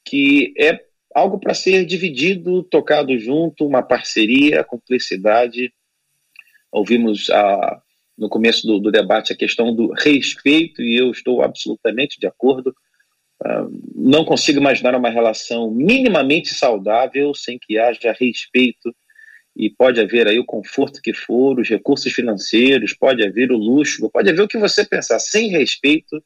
que 0.04 0.54
é 0.60 0.84
algo 1.14 1.40
para 1.40 1.54
ser 1.54 1.86
dividido, 1.86 2.64
tocado 2.64 3.18
junto, 3.18 3.66
uma 3.66 3.84
parceria, 3.84 4.64
cumplicidade. 4.64 5.74
Ouvimos 6.72 7.30
a, 7.30 7.82
no 8.18 8.30
começo 8.30 8.66
do, 8.66 8.80
do, 8.80 8.92
debate 8.92 9.34
a 9.34 9.38
questão 9.38 9.76
do 9.76 9.92
respeito, 9.92 10.82
e 10.82 10.98
eu 10.98 11.12
estou 11.12 11.42
absolutamente 11.42 12.20
de 12.20 12.28
acordo. 12.28 12.76
Uh, 13.42 13.82
não 13.96 14.24
consigo 14.24 14.60
imaginar 14.60 14.96
uma 14.96 15.10
relação 15.10 15.70
minimamente 15.70 16.54
saudável 16.54 17.34
sem 17.34 17.60
que 17.60 17.78
haja 17.78 18.16
respeito, 18.18 18.96
e 19.56 19.70
pode 19.70 20.02
haver 20.02 20.28
aí 20.28 20.40
o 20.40 20.46
conforto 20.46 21.02
que 21.02 21.14
for, 21.14 21.60
os 21.60 21.70
recursos 21.70 22.12
financeiros, 22.12 22.94
pode 22.94 23.24
haver 23.24 23.52
o 23.52 23.58
luxo, 23.58 24.10
pode 24.10 24.30
haver 24.30 24.42
o 24.42 24.48
que 24.48 24.58
você 24.58 24.84
pensar. 24.84 25.20
Sem 25.20 25.50
respeito, 25.50 26.24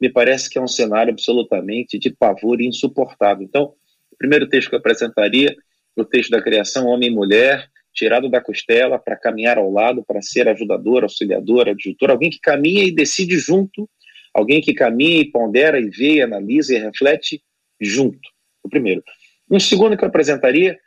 me 0.00 0.08
parece 0.08 0.50
que 0.50 0.58
é 0.58 0.60
um 0.60 0.66
cenário 0.66 1.12
absolutamente 1.12 1.98
de 1.98 2.10
pavor 2.10 2.60
insuportável. 2.60 3.44
Então, 3.44 3.74
o 4.14 4.16
primeiro 4.16 4.48
texto 4.48 4.68
que 4.68 4.74
eu 4.74 4.78
apresentaria, 4.78 5.54
o 5.96 6.04
texto 6.04 6.30
da 6.30 6.40
criação, 6.40 6.86
homem 6.86 7.10
e 7.10 7.14
mulher, 7.14 7.68
tirado 7.92 8.28
da 8.28 8.40
costela 8.40 8.98
para 8.98 9.16
caminhar 9.16 9.58
ao 9.58 9.70
lado, 9.70 10.04
para 10.04 10.22
ser 10.22 10.48
ajudador, 10.48 11.02
auxiliador, 11.02 11.68
adjutor, 11.68 12.10
alguém 12.10 12.30
que 12.30 12.40
caminha 12.40 12.84
e 12.84 12.94
decide 12.94 13.38
junto, 13.38 13.88
alguém 14.32 14.60
que 14.60 14.72
caminha 14.72 15.20
e 15.20 15.30
pondera 15.30 15.78
e 15.78 15.88
vê, 15.88 16.22
analisa 16.22 16.74
e 16.74 16.78
reflete 16.78 17.42
junto. 17.80 18.28
O 18.62 18.68
primeiro. 18.68 19.02
Um 19.50 19.60
segundo 19.60 19.96
que 19.96 20.04
eu 20.04 20.08
apresentaria 20.08 20.78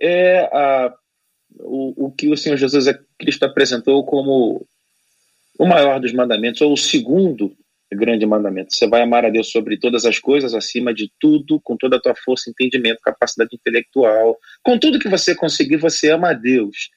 é 0.00 0.40
a, 0.52 0.94
o, 1.60 2.06
o 2.06 2.12
que 2.12 2.28
o 2.28 2.36
Senhor 2.36 2.56
Jesus 2.56 2.86
Cristo 3.18 3.44
apresentou 3.44 4.04
como 4.04 4.66
o 5.58 5.66
maior 5.66 6.00
dos 6.00 6.12
mandamentos, 6.12 6.60
ou 6.60 6.72
o 6.72 6.76
segundo 6.76 7.56
grande 7.94 8.26
mandamento. 8.26 8.74
Você 8.74 8.86
vai 8.86 9.02
amar 9.02 9.24
a 9.24 9.30
Deus 9.30 9.50
sobre 9.50 9.78
todas 9.78 10.04
as 10.04 10.18
coisas, 10.18 10.54
acima 10.54 10.92
de 10.92 11.10
tudo, 11.18 11.60
com 11.60 11.76
toda 11.76 11.96
a 11.96 12.00
tua 12.00 12.14
força, 12.14 12.50
entendimento, 12.50 13.00
capacidade 13.02 13.54
intelectual, 13.54 14.38
com 14.62 14.78
tudo 14.78 14.98
que 14.98 15.08
você 15.08 15.34
conseguir, 15.34 15.76
você 15.76 16.10
ama 16.10 16.30
a 16.30 16.34
Deus. 16.34 16.90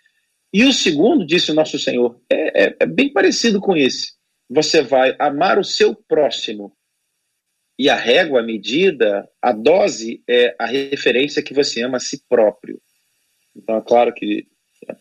E 0.53 0.63
o 0.63 0.71
segundo, 0.71 1.25
disse 1.25 1.51
o 1.51 1.55
nosso 1.55 1.77
Senhor, 1.77 2.19
é, 2.31 2.65
é, 2.65 2.75
é 2.81 2.85
bem 2.85 3.11
parecido 3.11 3.59
com 3.59 3.75
esse. 3.75 4.13
Você 4.49 4.81
vai 4.81 5.15
amar 5.19 5.59
o 5.59 5.63
seu 5.63 5.95
próximo. 5.95 6.75
E 7.77 7.89
a 7.89 7.95
régua, 7.95 8.39
a 8.39 8.43
medida, 8.43 9.27
a 9.41 9.51
dose 9.51 10.23
é 10.29 10.55
a 10.57 10.65
referência 10.65 11.43
que 11.43 11.53
você 11.53 11.81
ama 11.81 11.97
a 11.97 11.99
si 11.99 12.23
próprio. 12.29 12.81
Então, 13.55 13.77
é 13.77 13.81
claro 13.81 14.13
que 14.13 14.47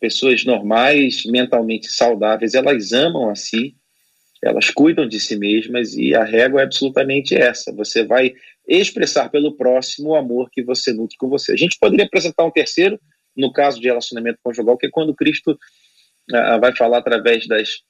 pessoas 0.01 0.45
normais, 0.45 1.25
mentalmente 1.25 1.91
saudáveis, 1.91 2.55
elas 2.55 2.93
amam 2.93 3.29
a 3.29 3.35
si, 3.35 3.77
elas 4.45 4.69
cuidam 4.71 5.09
de 5.09 5.19
si 5.19 5.37
mesmas 5.37 5.95
e 5.97 6.15
a 6.15 6.23
régua 6.23 6.61
é 6.61 6.65
absolutamente 6.65 7.35
essa. 7.35 7.73
Você 7.73 8.05
vai 8.05 8.35
expressar 8.69 9.31
pelo 9.31 9.57
próximo 9.57 10.11
o 10.11 10.15
amor 10.15 10.51
que 10.51 10.63
você 10.63 10.93
nutre 10.93 11.17
com 11.17 11.29
você. 11.29 11.53
A 11.53 11.57
gente 11.57 11.79
poderia 11.79 12.05
apresentar 12.05 12.45
um 12.45 12.51
terceiro, 12.51 13.01
no 13.35 13.51
caso 13.51 13.81
de 13.81 13.89
relacionamento 13.89 14.39
conjugal, 14.43 14.77
que 14.77 14.87
é 14.87 14.91
quando 14.91 15.15
Cristo 15.15 15.59
ah, 16.31 16.59
vai 16.59 16.77
falar 16.77 16.99
através 16.99 17.47
das, 17.47 17.81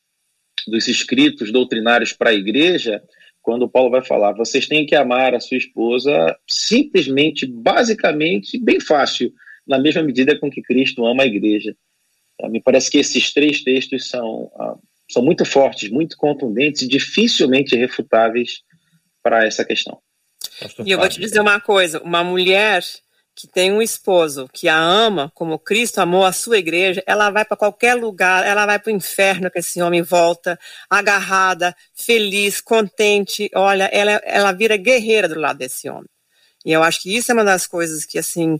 dos 0.68 0.86
escritos 0.86 1.50
doutrinários 1.50 2.12
para 2.12 2.30
a 2.30 2.34
igreja, 2.34 3.02
quando 3.42 3.68
Paulo 3.68 3.90
vai 3.90 4.04
falar, 4.04 4.32
vocês 4.32 4.68
têm 4.68 4.86
que 4.86 4.94
amar 4.94 5.34
a 5.34 5.40
sua 5.40 5.58
esposa 5.58 6.36
simplesmente, 6.48 7.46
basicamente, 7.46 8.58
bem 8.58 8.78
fácil, 8.78 9.32
na 9.66 9.78
mesma 9.78 10.02
medida 10.02 10.38
com 10.38 10.48
que 10.48 10.62
Cristo 10.62 11.04
ama 11.04 11.24
a 11.24 11.26
igreja. 11.26 11.76
Ah, 12.40 12.48
me 12.48 12.62
parece 12.62 12.90
que 12.90 12.98
esses 12.98 13.32
três 13.32 13.62
textos 13.62 14.08
são, 14.08 14.52
ah, 14.54 14.76
são 15.14 15.22
muito 15.22 15.44
fortes, 15.44 15.90
muito 15.90 16.16
contundentes 16.16 16.82
e 16.82 16.88
dificilmente 16.88 17.76
refutáveis 17.76 18.62
para 19.22 19.46
essa 19.46 19.64
questão. 19.64 19.98
E 20.84 20.90
eu 20.90 20.98
vou 20.98 21.08
te 21.08 21.20
dizer 21.20 21.40
uma 21.40 21.60
coisa: 21.60 22.02
uma 22.02 22.22
mulher 22.22 22.82
que 23.34 23.48
tem 23.48 23.72
um 23.72 23.82
esposo 23.82 24.48
que 24.52 24.68
a 24.68 24.78
ama, 24.78 25.30
como 25.34 25.58
Cristo 25.58 25.98
amou 25.98 26.24
a 26.24 26.32
sua 26.32 26.58
igreja, 26.58 27.02
ela 27.06 27.30
vai 27.30 27.44
para 27.44 27.56
qualquer 27.56 27.94
lugar, 27.94 28.46
ela 28.46 28.64
vai 28.64 28.78
para 28.78 28.92
o 28.92 28.94
inferno 28.94 29.50
que 29.50 29.58
esse 29.58 29.82
homem 29.82 30.02
volta, 30.02 30.58
agarrada, 30.88 31.74
feliz, 31.92 32.60
contente. 32.60 33.50
Olha, 33.54 33.84
ela, 33.84 34.12
ela 34.24 34.52
vira 34.52 34.76
guerreira 34.76 35.28
do 35.28 35.40
lado 35.40 35.58
desse 35.58 35.88
homem. 35.88 36.08
E 36.64 36.72
eu 36.72 36.82
acho 36.82 37.02
que 37.02 37.14
isso 37.14 37.30
é 37.30 37.34
uma 37.34 37.44
das 37.44 37.66
coisas 37.66 38.04
que, 38.04 38.18
assim, 38.18 38.58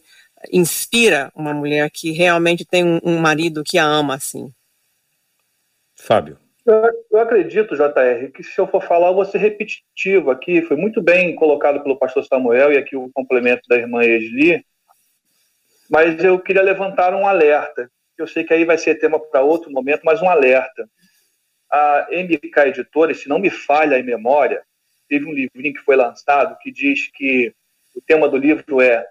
inspira 0.52 1.32
uma 1.34 1.55
mulher 1.55 1.88
que 1.90 2.11
realmente 2.11 2.64
tem 2.64 2.84
um, 2.84 3.00
um 3.02 3.18
marido 3.18 3.62
que 3.64 3.78
a 3.78 3.84
ama, 3.84 4.16
assim. 4.16 4.52
Fábio. 5.94 6.43
Eu, 6.66 7.20
acredito, 7.20 7.76
JR, 7.76 8.30
que 8.32 8.42
se 8.42 8.58
eu 8.58 8.66
for 8.66 8.82
falar, 8.82 9.08
eu 9.08 9.14
vou 9.14 9.24
ser 9.26 9.36
repetitivo 9.36 10.30
aqui. 10.30 10.62
Foi 10.62 10.76
muito 10.78 11.02
bem 11.02 11.34
colocado 11.34 11.82
pelo 11.82 11.98
pastor 11.98 12.24
Samuel 12.24 12.72
e 12.72 12.78
aqui 12.78 12.96
o 12.96 13.10
complemento 13.12 13.62
da 13.68 13.76
irmã 13.76 14.02
Esli. 14.02 14.64
Mas 15.90 16.24
eu 16.24 16.38
queria 16.38 16.62
levantar 16.62 17.14
um 17.14 17.26
alerta. 17.26 17.90
Eu 18.16 18.26
sei 18.26 18.44
que 18.44 18.54
aí 18.54 18.64
vai 18.64 18.78
ser 18.78 18.94
tema 18.94 19.20
para 19.20 19.42
outro 19.42 19.70
momento, 19.70 20.02
mas 20.04 20.22
um 20.22 20.28
alerta. 20.28 20.88
A 21.70 22.08
MK 22.10 22.68
Editora, 22.68 23.12
se 23.12 23.28
não 23.28 23.38
me 23.38 23.50
falha 23.50 23.98
em 23.98 24.02
memória, 24.02 24.62
teve 25.06 25.26
um 25.26 25.34
livrinho 25.34 25.74
que 25.74 25.80
foi 25.80 25.96
lançado 25.96 26.56
que 26.60 26.70
diz 26.72 27.10
que 27.12 27.54
o 27.94 28.00
tema 28.00 28.26
do 28.26 28.38
livro 28.38 28.80
é 28.80 29.06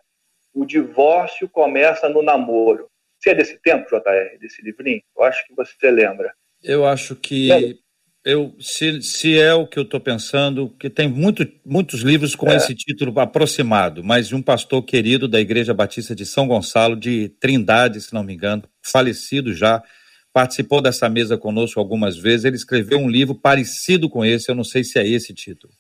O 0.56 0.66
divórcio 0.66 1.48
começa 1.48 2.10
no 2.10 2.24
namoro. 2.24 2.90
Você 3.20 3.30
é 3.30 3.36
desse 3.36 3.60
tempo, 3.60 3.88
JR, 3.90 4.40
desse 4.40 4.62
livrinho? 4.64 5.04
Eu 5.16 5.24
acho 5.24 5.46
que 5.46 5.54
você 5.54 5.92
lembra. 5.92 6.34
Eu 6.64 6.86
acho 6.86 7.16
que 7.16 7.78
eu, 8.26 8.56
se, 8.60 9.02
se 9.02 9.38
é 9.38 9.54
o 9.54 9.68
que 9.68 9.78
eu 9.78 9.84
estou 9.84 10.00
pensando, 10.00 10.70
que 10.80 10.90
tem 10.90 11.10
muito, 11.10 11.46
muitos 11.66 12.02
livros 12.02 12.36
com 12.36 12.50
é. 12.50 12.56
esse 12.56 12.74
título 12.74 13.20
aproximado, 13.20 14.02
mas 14.02 14.30
de 14.30 14.36
um 14.36 14.42
pastor 14.42 14.82
querido 14.84 15.28
da 15.28 15.42
Igreja 15.42 15.74
Batista 15.74 16.16
de 16.16 16.26
São 16.26 16.48
Gonçalo, 16.48 16.96
de 16.96 17.30
Trindade, 17.40 18.00
se 18.00 18.14
não 18.14 18.24
me 18.24 18.34
engano, 18.34 18.64
falecido 18.82 19.54
já, 19.54 19.84
participou 20.32 20.82
dessa 20.82 21.10
mesa 21.10 21.38
conosco 21.38 21.80
algumas 21.80 22.18
vezes. 22.18 22.46
Ele 22.46 22.56
escreveu 22.56 22.98
um 22.98 23.10
livro 23.10 23.36
parecido 23.36 24.10
com 24.10 24.24
esse, 24.24 24.50
eu 24.50 24.56
não 24.56 24.64
sei 24.64 24.86
se 24.86 24.98
é 24.98 25.06
esse 25.06 25.34
título. 25.34 25.74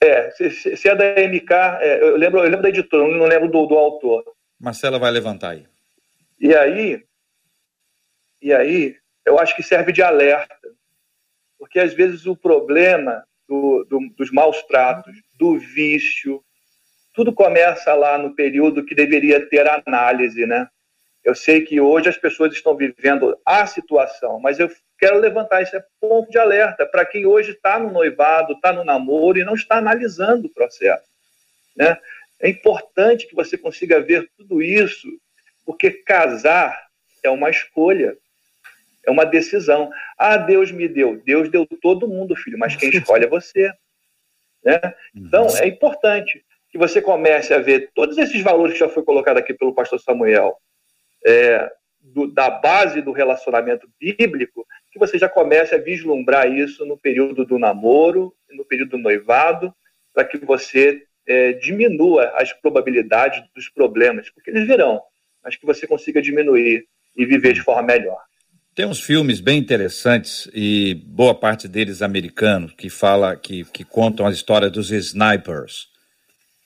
É, 0.00 0.30
se, 0.30 0.76
se 0.76 0.88
é 0.88 0.94
da 0.94 1.04
MK, 1.28 1.52
é, 1.80 2.02
eu, 2.02 2.16
lembro, 2.16 2.38
eu 2.38 2.44
lembro 2.44 2.62
da 2.62 2.68
editora, 2.68 3.08
não 3.08 3.26
lembro 3.26 3.50
do, 3.50 3.66
do 3.66 3.74
autor. 3.74 4.22
Marcela 4.60 4.98
vai 4.98 5.10
levantar 5.10 5.50
aí. 5.50 5.64
E 6.38 6.54
aí, 6.54 7.02
e 8.40 8.52
aí, 8.52 8.96
eu 9.24 9.38
acho 9.38 9.54
que 9.56 9.62
serve 9.62 9.92
de 9.92 10.02
alerta, 10.02 10.56
porque 11.58 11.78
às 11.78 11.94
vezes 11.94 12.26
o 12.26 12.36
problema 12.36 13.24
do, 13.48 13.84
do, 13.84 13.98
dos 14.16 14.30
maus 14.30 14.62
tratos, 14.64 15.14
do 15.38 15.58
vício, 15.58 16.42
tudo 17.14 17.32
começa 17.32 17.94
lá 17.94 18.18
no 18.18 18.34
período 18.34 18.84
que 18.84 18.94
deveria 18.94 19.48
ter 19.48 19.68
análise, 19.68 20.46
né? 20.46 20.68
Eu 21.22 21.34
sei 21.34 21.62
que 21.62 21.80
hoje 21.80 22.08
as 22.08 22.18
pessoas 22.18 22.52
estão 22.52 22.76
vivendo 22.76 23.38
a 23.46 23.64
situação, 23.66 24.38
mas 24.38 24.60
eu 24.60 24.70
quero 24.98 25.18
levantar 25.18 25.62
esse 25.62 25.82
ponto 25.98 26.30
de 26.30 26.38
alerta 26.38 26.84
para 26.84 27.06
quem 27.06 27.24
hoje 27.24 27.52
está 27.52 27.78
no 27.78 27.90
noivado, 27.90 28.52
está 28.52 28.72
no 28.72 28.84
namoro 28.84 29.38
e 29.38 29.44
não 29.44 29.54
está 29.54 29.78
analisando 29.78 30.48
o 30.48 30.52
processo. 30.52 31.08
Né? 31.74 31.96
É 32.40 32.48
importante 32.48 33.26
que 33.26 33.34
você 33.34 33.56
consiga 33.56 34.00
ver 34.00 34.30
tudo 34.36 34.60
isso, 34.62 35.08
porque 35.64 35.90
casar 35.90 36.88
é 37.22 37.30
uma 37.30 37.48
escolha. 37.48 38.16
É 39.06 39.10
uma 39.10 39.24
decisão. 39.24 39.90
Ah, 40.18 40.36
Deus 40.36 40.70
me 40.70 40.88
deu. 40.88 41.20
Deus 41.24 41.48
deu 41.48 41.66
todo 41.80 42.08
mundo, 42.08 42.36
filho, 42.36 42.58
mas 42.58 42.76
quem 42.76 42.90
escolhe 42.90 43.24
é 43.24 43.28
você. 43.28 43.70
Né? 44.64 44.80
Então, 45.14 45.46
é 45.58 45.66
importante 45.66 46.44
que 46.70 46.78
você 46.78 47.00
comece 47.00 47.54
a 47.54 47.58
ver 47.58 47.90
todos 47.94 48.18
esses 48.18 48.40
valores 48.42 48.72
que 48.72 48.80
já 48.80 48.88
foi 48.88 49.04
colocado 49.04 49.38
aqui 49.38 49.54
pelo 49.54 49.74
pastor 49.74 50.00
Samuel, 50.00 50.56
é, 51.24 51.70
do, 52.00 52.26
da 52.26 52.50
base 52.50 53.00
do 53.00 53.12
relacionamento 53.12 53.88
bíblico, 53.98 54.66
que 54.90 54.98
você 54.98 55.18
já 55.18 55.28
comece 55.28 55.74
a 55.74 55.78
vislumbrar 55.78 56.50
isso 56.50 56.84
no 56.84 56.96
período 56.96 57.44
do 57.44 57.58
namoro, 57.58 58.34
no 58.50 58.64
período 58.64 58.90
do 58.90 58.98
noivado, 58.98 59.74
para 60.12 60.24
que 60.24 60.38
você 60.38 61.02
é, 61.26 61.52
diminua 61.52 62.32
as 62.36 62.52
probabilidades 62.52 63.42
dos 63.54 63.68
problemas, 63.68 64.30
porque 64.30 64.50
eles 64.50 64.66
virão, 64.66 65.02
mas 65.42 65.56
que 65.56 65.66
você 65.66 65.86
consiga 65.86 66.20
diminuir 66.20 66.86
e 67.16 67.24
viver 67.24 67.52
de 67.52 67.62
forma 67.62 67.82
melhor. 67.82 68.20
Tem 68.74 68.86
uns 68.86 68.98
filmes 68.98 69.38
bem 69.38 69.60
interessantes 69.60 70.48
e 70.52 70.94
boa 71.06 71.32
parte 71.32 71.68
deles 71.68 72.02
americanos 72.02 72.72
que 72.76 72.90
fala 72.90 73.36
que, 73.36 73.64
que 73.66 73.84
contam 73.84 74.26
a 74.26 74.32
história 74.32 74.68
dos 74.68 74.90
snipers. 74.90 75.86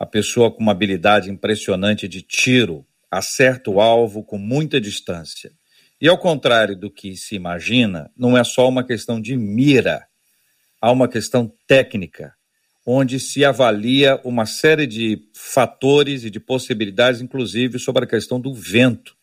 A 0.01 0.07
pessoa 0.07 0.51
com 0.51 0.63
uma 0.63 0.73
habilidade 0.73 1.31
impressionante 1.31 2.09
de 2.09 2.23
tiro 2.23 2.87
acerta 3.11 3.71
o 3.71 3.79
alvo 3.79 4.25
com 4.25 4.39
muita 4.39 4.81
distância. 4.81 5.53
E 6.01 6.09
ao 6.09 6.17
contrário 6.17 6.75
do 6.75 6.91
que 6.91 7.15
se 7.15 7.35
imagina, 7.35 8.11
não 8.17 8.39
é 8.39 8.43
só 8.43 8.67
uma 8.67 8.83
questão 8.83 9.21
de 9.21 9.37
mira, 9.37 10.07
há 10.81 10.91
uma 10.91 11.09
questão 11.09 11.53
técnica, 11.67 12.33
onde 12.87 13.21
se 13.21 13.45
avalia 13.45 14.19
uma 14.25 14.47
série 14.47 14.87
de 14.87 15.29
fatores 15.35 16.25
e 16.25 16.31
de 16.31 16.41
possibilidades, 16.41 17.21
inclusive 17.21 17.79
sobre 17.79 18.05
a 18.05 18.09
questão 18.09 18.41
do 18.41 18.55
vento. 18.55 19.18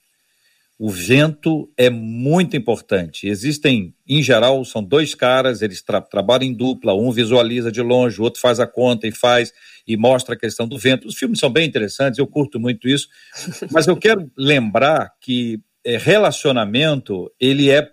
O 0.77 0.89
vento 0.89 1.71
é 1.77 1.89
muito 1.89 2.57
importante. 2.57 3.27
Existem, 3.27 3.95
em 4.05 4.21
geral, 4.21 4.65
são 4.65 4.83
dois 4.83 5.15
caras, 5.15 5.61
eles 5.61 5.81
tra 5.81 6.01
trabalham 6.01 6.49
em 6.49 6.53
dupla, 6.53 6.93
um 6.93 7.11
visualiza 7.11 7.71
de 7.71 7.81
longe, 7.81 8.19
o 8.19 8.23
outro 8.23 8.41
faz 8.41 8.59
a 8.59 8.67
conta 8.67 9.07
e 9.07 9.11
faz 9.11 9.53
e 9.87 9.95
mostra 9.95 10.35
a 10.35 10.37
questão 10.37 10.67
do 10.67 10.77
vento. 10.77 11.07
Os 11.07 11.15
filmes 11.15 11.39
são 11.39 11.49
bem 11.49 11.65
interessantes, 11.65 12.19
eu 12.19 12.27
curto 12.27 12.59
muito 12.59 12.89
isso, 12.89 13.07
mas 13.71 13.87
eu 13.87 13.95
quero 13.95 14.29
lembrar 14.37 15.13
que 15.21 15.61
é, 15.85 15.97
relacionamento, 15.97 17.33
ele 17.39 17.71
é, 17.71 17.89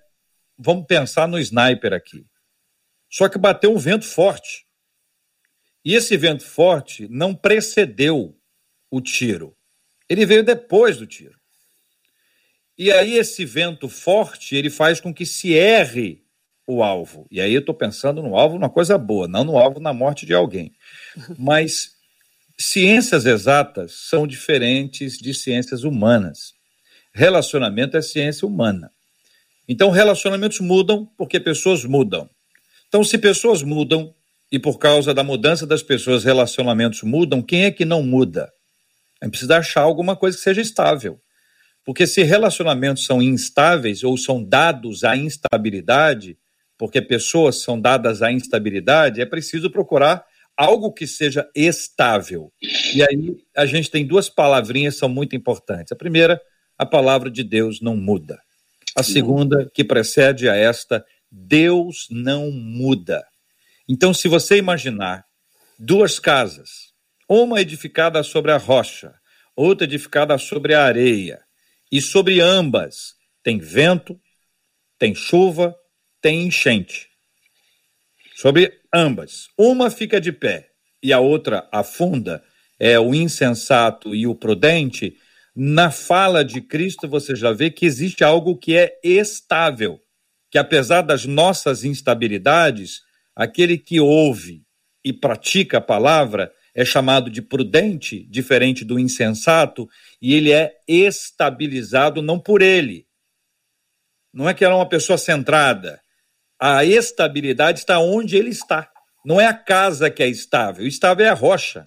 vamos 0.59 0.85
pensar 0.87 1.29
no 1.29 1.39
sniper 1.39 1.93
aqui. 1.93 2.27
Só 3.09 3.29
que 3.29 3.39
bateu 3.39 3.73
um 3.73 3.79
vento 3.79 4.07
forte. 4.07 4.67
E 5.85 5.95
esse 5.95 6.17
vento 6.17 6.45
forte 6.45 7.07
não 7.09 7.35
precedeu 7.35 8.37
o 8.91 9.01
tiro. 9.01 9.57
Ele 10.09 10.27
veio 10.27 10.43
depois 10.43 10.97
do 10.97 11.07
tiro. 11.07 11.42
E 12.83 12.91
aí 12.91 13.15
esse 13.15 13.45
vento 13.45 13.89
forte, 13.89 14.57
ele 14.57 14.69
faz 14.69 15.01
com 15.01 15.15
que 15.15 15.25
se 15.25 15.55
erre 15.55 16.21
o 16.67 16.83
alvo. 16.83 17.29
E 17.31 17.41
aí 17.41 17.55
eu 17.55 17.61
estou 17.61 17.77
pensando 17.77 18.21
no 18.21 18.37
alvo, 18.37 18.57
uma 18.57 18.69
coisa 18.69 18.99
boa, 18.99 19.29
não 19.29 19.45
no 19.45 19.57
alvo 19.57 19.79
na 19.79 19.93
morte 19.93 20.27
de 20.27 20.35
alguém. 20.35 20.73
Mas 21.39 21.93
ciências 22.59 23.25
exatas 23.25 23.93
são 23.93 24.27
diferentes 24.27 25.17
de 25.17 25.33
ciências 25.33 25.85
humanas. 25.85 26.55
Relacionamento 27.15 27.97
é 27.97 28.03
ciência 28.03 28.49
humana. 28.49 28.91
Então 29.69 29.91
relacionamentos 29.91 30.59
mudam 30.59 31.09
porque 31.17 31.39
pessoas 31.39 31.85
mudam. 31.85 32.29
Então 32.89 33.05
se 33.05 33.17
pessoas 33.17 33.63
mudam 33.63 34.13
e 34.51 34.59
por 34.59 34.77
causa 34.81 35.15
da 35.15 35.23
mudança 35.23 35.65
das 35.65 35.85
pessoas 35.85 36.25
relacionamentos 36.25 37.05
mudam, 37.05 37.43
quem 37.43 37.63
é 37.63 37.71
que 37.71 37.85
não 37.85 38.03
muda? 38.03 38.53
A 39.21 39.27
gente 39.27 39.35
precisa 39.35 39.59
achar 39.59 39.83
alguma 39.83 40.17
coisa 40.17 40.37
que 40.37 40.43
seja 40.43 40.61
estável. 40.61 41.21
Porque 41.85 42.07
se 42.07 42.23
relacionamentos 42.23 43.05
são 43.05 43.21
instáveis 43.21 44.05
ou 44.05 44.17
são 44.17 44.43
dados 44.43 45.03
à 45.05 45.17
instabilidade, 45.17 46.39
porque 46.79 47.03
pessoas 47.03 47.63
são 47.63 47.81
dadas 47.81 48.23
à 48.23 48.33
instabilidade, 48.33 49.21
é 49.21 49.27
preciso 49.27 49.71
procurar 49.71 50.25
algo 50.57 50.93
que 50.93 51.07
seja 51.07 51.49
estável. 51.55 52.53
E 52.95 53.03
aí 53.03 53.37
a 53.57 53.67
gente 53.67 53.91
tem 53.91 54.07
duas 54.07 54.29
palavrinhas 54.29 54.95
que 54.95 55.01
são 55.01 55.09
muito 55.09 55.35
importantes. 55.35 55.93
A 55.93 55.97
primeira, 55.97 56.41
a 56.79 56.87
palavra 56.87 57.31
de 57.31 57.43
Deus 57.43 57.81
não 57.81 57.97
muda. 57.97 58.41
A 58.95 59.03
segunda, 59.03 59.71
que 59.73 59.83
precede 59.83 60.49
a 60.49 60.55
esta, 60.55 61.05
Deus 61.31 62.07
não 62.11 62.51
muda. 62.51 63.25
Então, 63.89 64.13
se 64.13 64.29
você 64.29 64.59
imaginar 64.59 65.25
duas 65.79 66.19
casas, 66.19 66.93
uma 67.29 67.61
edificada 67.61 68.23
sobre 68.23 68.53
a 68.53 68.59
rocha, 68.59 69.15
outra 69.57 69.87
edificada 69.87 70.37
sobre 70.37 70.75
a 70.75 70.85
areia, 70.85 71.41
e 71.93 72.01
sobre 72.01 72.41
ambas 72.41 73.15
tem 73.43 73.59
vento, 73.59 74.19
tem 74.99 75.15
chuva, 75.15 75.77
tem 76.23 76.47
enchente. 76.47 77.09
Sobre 78.35 78.81
ambas, 78.93 79.49
uma 79.59 79.91
fica 79.91 80.19
de 80.19 80.33
pé 80.33 80.71
e 81.03 81.13
a 81.13 81.21
outra 81.21 81.69
afunda, 81.71 82.43
é 82.79 82.99
o 82.99 83.15
insensato 83.15 84.15
e 84.15 84.27
o 84.27 84.35
prudente. 84.35 85.17
Na 85.55 85.91
fala 85.91 86.43
de 86.45 86.63
Cristo 86.63 87.07
você 87.07 87.37
já 87.37 87.53
vê 87.53 87.71
que 87.71 87.85
existe 87.85 88.25
algo 88.25 88.57
que 88.57 88.77
é 88.77 88.99
estável, 89.05 90.01
que 90.51 90.57
apesar 90.57 91.03
das 91.03 91.27
nossas 91.27 91.85
instabilidades, 91.85 93.03
aquele 93.37 93.77
que 93.77 94.01
ouve 94.01 94.63
e 95.05 95.13
pratica 95.13 95.79
a 95.79 95.81
palavra 95.81 96.53
é 96.75 96.85
chamado 96.85 97.31
de 97.31 97.43
prudente, 97.43 98.25
diferente 98.25 98.85
do 98.85 98.99
insensato, 98.99 99.89
e 100.21 100.35
ele 100.35 100.53
é 100.53 100.73
estabilizado 100.89 102.23
não 102.23 102.39
por 102.39 102.63
ele. 102.63 103.07
Não 104.33 104.49
é 104.49 104.55
que 104.55 104.65
ela 104.65 104.75
é 104.75 104.79
uma 104.79 104.89
pessoa 104.89 105.19
centrada. 105.19 106.01
A 106.59 106.85
estabilidade 106.85 107.81
está 107.81 107.99
onde 107.99 108.37
ele 108.37 108.51
está. 108.51 108.91
Não 109.25 109.41
é 109.41 109.47
a 109.47 109.55
casa 109.55 110.11
que 110.11 110.23
é 110.23 110.29
estável, 110.29 110.87
estável 110.87 111.27
é 111.27 111.29
a 111.29 111.35
rocha. 111.35 111.85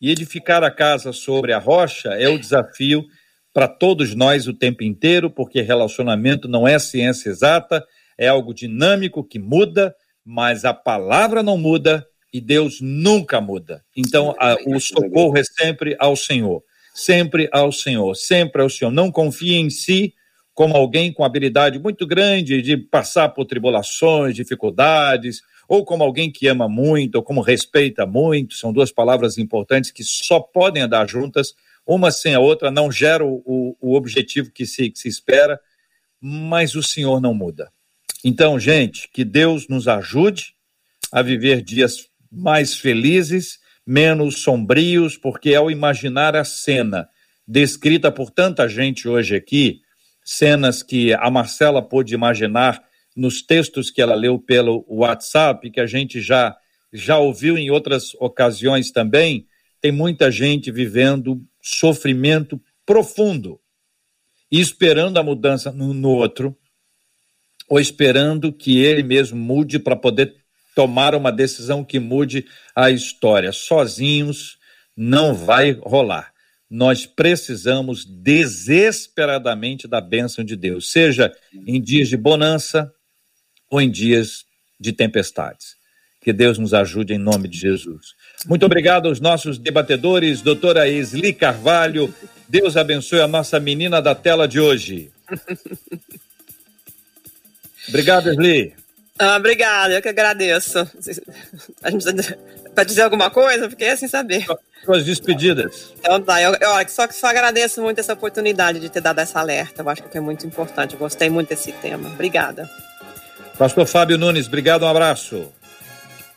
E 0.00 0.10
edificar 0.10 0.62
a 0.62 0.70
casa 0.70 1.12
sobre 1.12 1.52
a 1.52 1.58
rocha 1.58 2.10
é 2.10 2.28
o 2.28 2.38
desafio 2.38 3.04
para 3.52 3.66
todos 3.66 4.14
nós 4.14 4.46
o 4.46 4.54
tempo 4.54 4.84
inteiro, 4.84 5.30
porque 5.30 5.62
relacionamento 5.62 6.46
não 6.46 6.68
é 6.68 6.78
ciência 6.78 7.30
exata, 7.30 7.84
é 8.18 8.28
algo 8.28 8.54
dinâmico 8.54 9.24
que 9.24 9.38
muda, 9.38 9.94
mas 10.24 10.64
a 10.64 10.74
palavra 10.74 11.42
não 11.42 11.56
muda 11.56 12.06
e 12.32 12.40
Deus 12.40 12.80
nunca 12.80 13.40
muda. 13.40 13.84
Então, 13.96 14.34
a, 14.38 14.56
o 14.66 14.78
socorro 14.80 15.36
é 15.38 15.44
sempre 15.44 15.96
ao 15.98 16.16
Senhor, 16.16 16.62
sempre 16.94 17.48
ao 17.52 17.72
Senhor, 17.72 18.14
sempre 18.14 18.62
ao 18.62 18.70
Senhor. 18.70 18.90
Não 18.90 19.10
confie 19.10 19.54
em 19.54 19.70
si 19.70 20.14
como 20.54 20.74
alguém 20.74 21.12
com 21.12 21.22
habilidade 21.22 21.78
muito 21.78 22.06
grande 22.06 22.62
de 22.62 22.76
passar 22.76 23.28
por 23.28 23.44
tribulações, 23.44 24.34
dificuldades, 24.34 25.42
ou 25.68 25.84
como 25.84 26.02
alguém 26.02 26.30
que 26.30 26.48
ama 26.48 26.68
muito, 26.68 27.16
ou 27.16 27.22
como 27.22 27.42
respeita 27.42 28.06
muito, 28.06 28.54
são 28.54 28.72
duas 28.72 28.90
palavras 28.90 29.36
importantes 29.36 29.90
que 29.90 30.02
só 30.02 30.40
podem 30.40 30.82
andar 30.82 31.08
juntas, 31.08 31.54
uma 31.86 32.10
sem 32.10 32.34
a 32.34 32.40
outra, 32.40 32.70
não 32.70 32.90
gera 32.90 33.24
o, 33.24 33.76
o 33.80 33.94
objetivo 33.94 34.50
que 34.50 34.64
se, 34.64 34.90
que 34.90 34.98
se 34.98 35.08
espera, 35.08 35.60
mas 36.20 36.74
o 36.74 36.82
Senhor 36.82 37.20
não 37.20 37.34
muda. 37.34 37.70
Então, 38.24 38.58
gente, 38.58 39.08
que 39.12 39.24
Deus 39.24 39.68
nos 39.68 39.86
ajude 39.86 40.54
a 41.12 41.22
viver 41.22 41.62
dias 41.62 42.08
mais 42.36 42.76
felizes, 42.76 43.58
menos 43.86 44.42
sombrios, 44.42 45.16
porque 45.16 45.54
ao 45.54 45.70
imaginar 45.70 46.36
a 46.36 46.44
cena 46.44 47.08
descrita 47.48 48.12
por 48.12 48.30
tanta 48.30 48.68
gente 48.68 49.08
hoje 49.08 49.36
aqui, 49.36 49.80
cenas 50.24 50.82
que 50.82 51.14
a 51.14 51.30
Marcela 51.30 51.80
pôde 51.80 52.14
imaginar 52.14 52.82
nos 53.16 53.40
textos 53.40 53.90
que 53.90 54.02
ela 54.02 54.14
leu 54.14 54.38
pelo 54.38 54.84
WhatsApp, 54.88 55.70
que 55.70 55.80
a 55.80 55.86
gente 55.86 56.20
já, 56.20 56.54
já 56.92 57.18
ouviu 57.18 57.56
em 57.56 57.70
outras 57.70 58.12
ocasiões 58.16 58.90
também, 58.90 59.46
tem 59.80 59.90
muita 59.90 60.30
gente 60.30 60.70
vivendo 60.70 61.42
sofrimento 61.62 62.60
profundo 62.84 63.58
e 64.50 64.60
esperando 64.60 65.18
a 65.18 65.22
mudança 65.22 65.72
no, 65.72 65.94
no 65.94 66.10
outro, 66.10 66.56
ou 67.68 67.80
esperando 67.80 68.52
que 68.52 68.78
ele 68.78 69.02
mesmo 69.02 69.38
mude 69.38 69.78
para 69.78 69.96
poder 69.96 70.34
tomar 70.76 71.14
uma 71.14 71.32
decisão 71.32 71.82
que 71.82 71.98
mude 71.98 72.44
a 72.74 72.90
história. 72.90 73.50
Sozinhos 73.50 74.58
não 74.94 75.34
vai 75.34 75.72
rolar. 75.72 76.34
Nós 76.68 77.06
precisamos 77.06 78.04
desesperadamente 78.04 79.88
da 79.88 80.02
bênção 80.02 80.44
de 80.44 80.54
Deus, 80.54 80.92
seja 80.92 81.32
em 81.66 81.80
dias 81.80 82.08
de 82.08 82.16
bonança, 82.18 82.92
ou 83.70 83.80
em 83.80 83.90
dias 83.90 84.44
de 84.78 84.92
tempestades. 84.92 85.76
Que 86.20 86.30
Deus 86.30 86.58
nos 86.58 86.74
ajude 86.74 87.14
em 87.14 87.18
nome 87.18 87.48
de 87.48 87.58
Jesus. 87.58 88.14
Muito 88.44 88.66
obrigado 88.66 89.08
aos 89.08 89.18
nossos 89.18 89.58
debatedores, 89.58 90.42
doutora 90.42 90.86
Esli 90.86 91.32
Carvalho. 91.32 92.14
Deus 92.46 92.76
abençoe 92.76 93.20
a 93.20 93.28
nossa 93.28 93.58
menina 93.58 94.02
da 94.02 94.14
tela 94.14 94.46
de 94.46 94.60
hoje. 94.60 95.10
Obrigado, 97.88 98.28
Esli. 98.28 98.85
Ah, 99.18 99.36
obrigada, 99.36 99.94
eu 99.94 100.02
que 100.02 100.08
agradeço. 100.08 100.86
Para 102.74 102.84
dizer 102.84 103.02
alguma 103.02 103.30
coisa, 103.30 103.70
fiquei 103.70 103.90
assim 103.90 104.06
saber. 104.06 104.44
Suas 104.84 105.04
despedidas. 105.04 105.94
Então 105.98 106.20
tá, 106.20 106.40
eu, 106.42 106.52
eu 106.54 106.88
só, 106.88 107.08
só 107.10 107.28
agradeço 107.28 107.80
muito 107.80 107.98
essa 107.98 108.12
oportunidade 108.12 108.78
de 108.78 108.90
ter 108.90 109.00
dado 109.00 109.18
essa 109.18 109.40
alerta. 109.40 109.82
Eu 109.82 109.88
acho 109.88 110.02
que 110.02 110.18
é 110.18 110.20
muito 110.20 110.46
importante. 110.46 110.92
Eu 110.92 110.98
gostei 110.98 111.30
muito 111.30 111.48
desse 111.48 111.72
tema. 111.72 112.10
Obrigada. 112.10 112.68
Pastor 113.58 113.86
Fábio 113.86 114.18
Nunes, 114.18 114.46
obrigado, 114.46 114.84
um 114.84 114.88
abraço. 114.88 115.50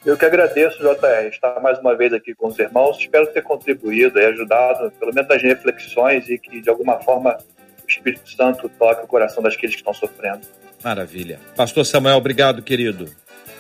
Eu 0.05 0.17
que 0.17 0.23
agradeço, 0.23 0.77
JR, 0.79 1.27
estar 1.29 1.59
mais 1.59 1.77
uma 1.79 1.93
vez 1.93 2.13
aqui 2.13 2.33
com 2.33 2.47
os 2.47 2.57
irmãos. 2.57 2.97
Espero 2.97 3.27
ter 3.27 3.43
contribuído 3.43 4.17
e 4.17 4.25
ajudado, 4.25 4.89
pelo 4.91 5.13
menos 5.13 5.29
nas 5.29 5.41
reflexões, 5.41 6.29
e 6.29 6.37
que 6.37 6.61
de 6.61 6.69
alguma 6.69 6.97
forma 7.01 7.37
o 7.85 7.89
Espírito 7.89 8.29
Santo 8.31 8.69
toque 8.79 9.03
o 9.03 9.07
coração 9.07 9.43
daqueles 9.43 9.75
que 9.75 9.81
estão 9.81 9.93
sofrendo. 9.93 10.47
Maravilha. 10.83 11.39
Pastor 11.55 11.85
Samuel, 11.85 12.17
obrigado, 12.17 12.61
querido. 12.61 13.09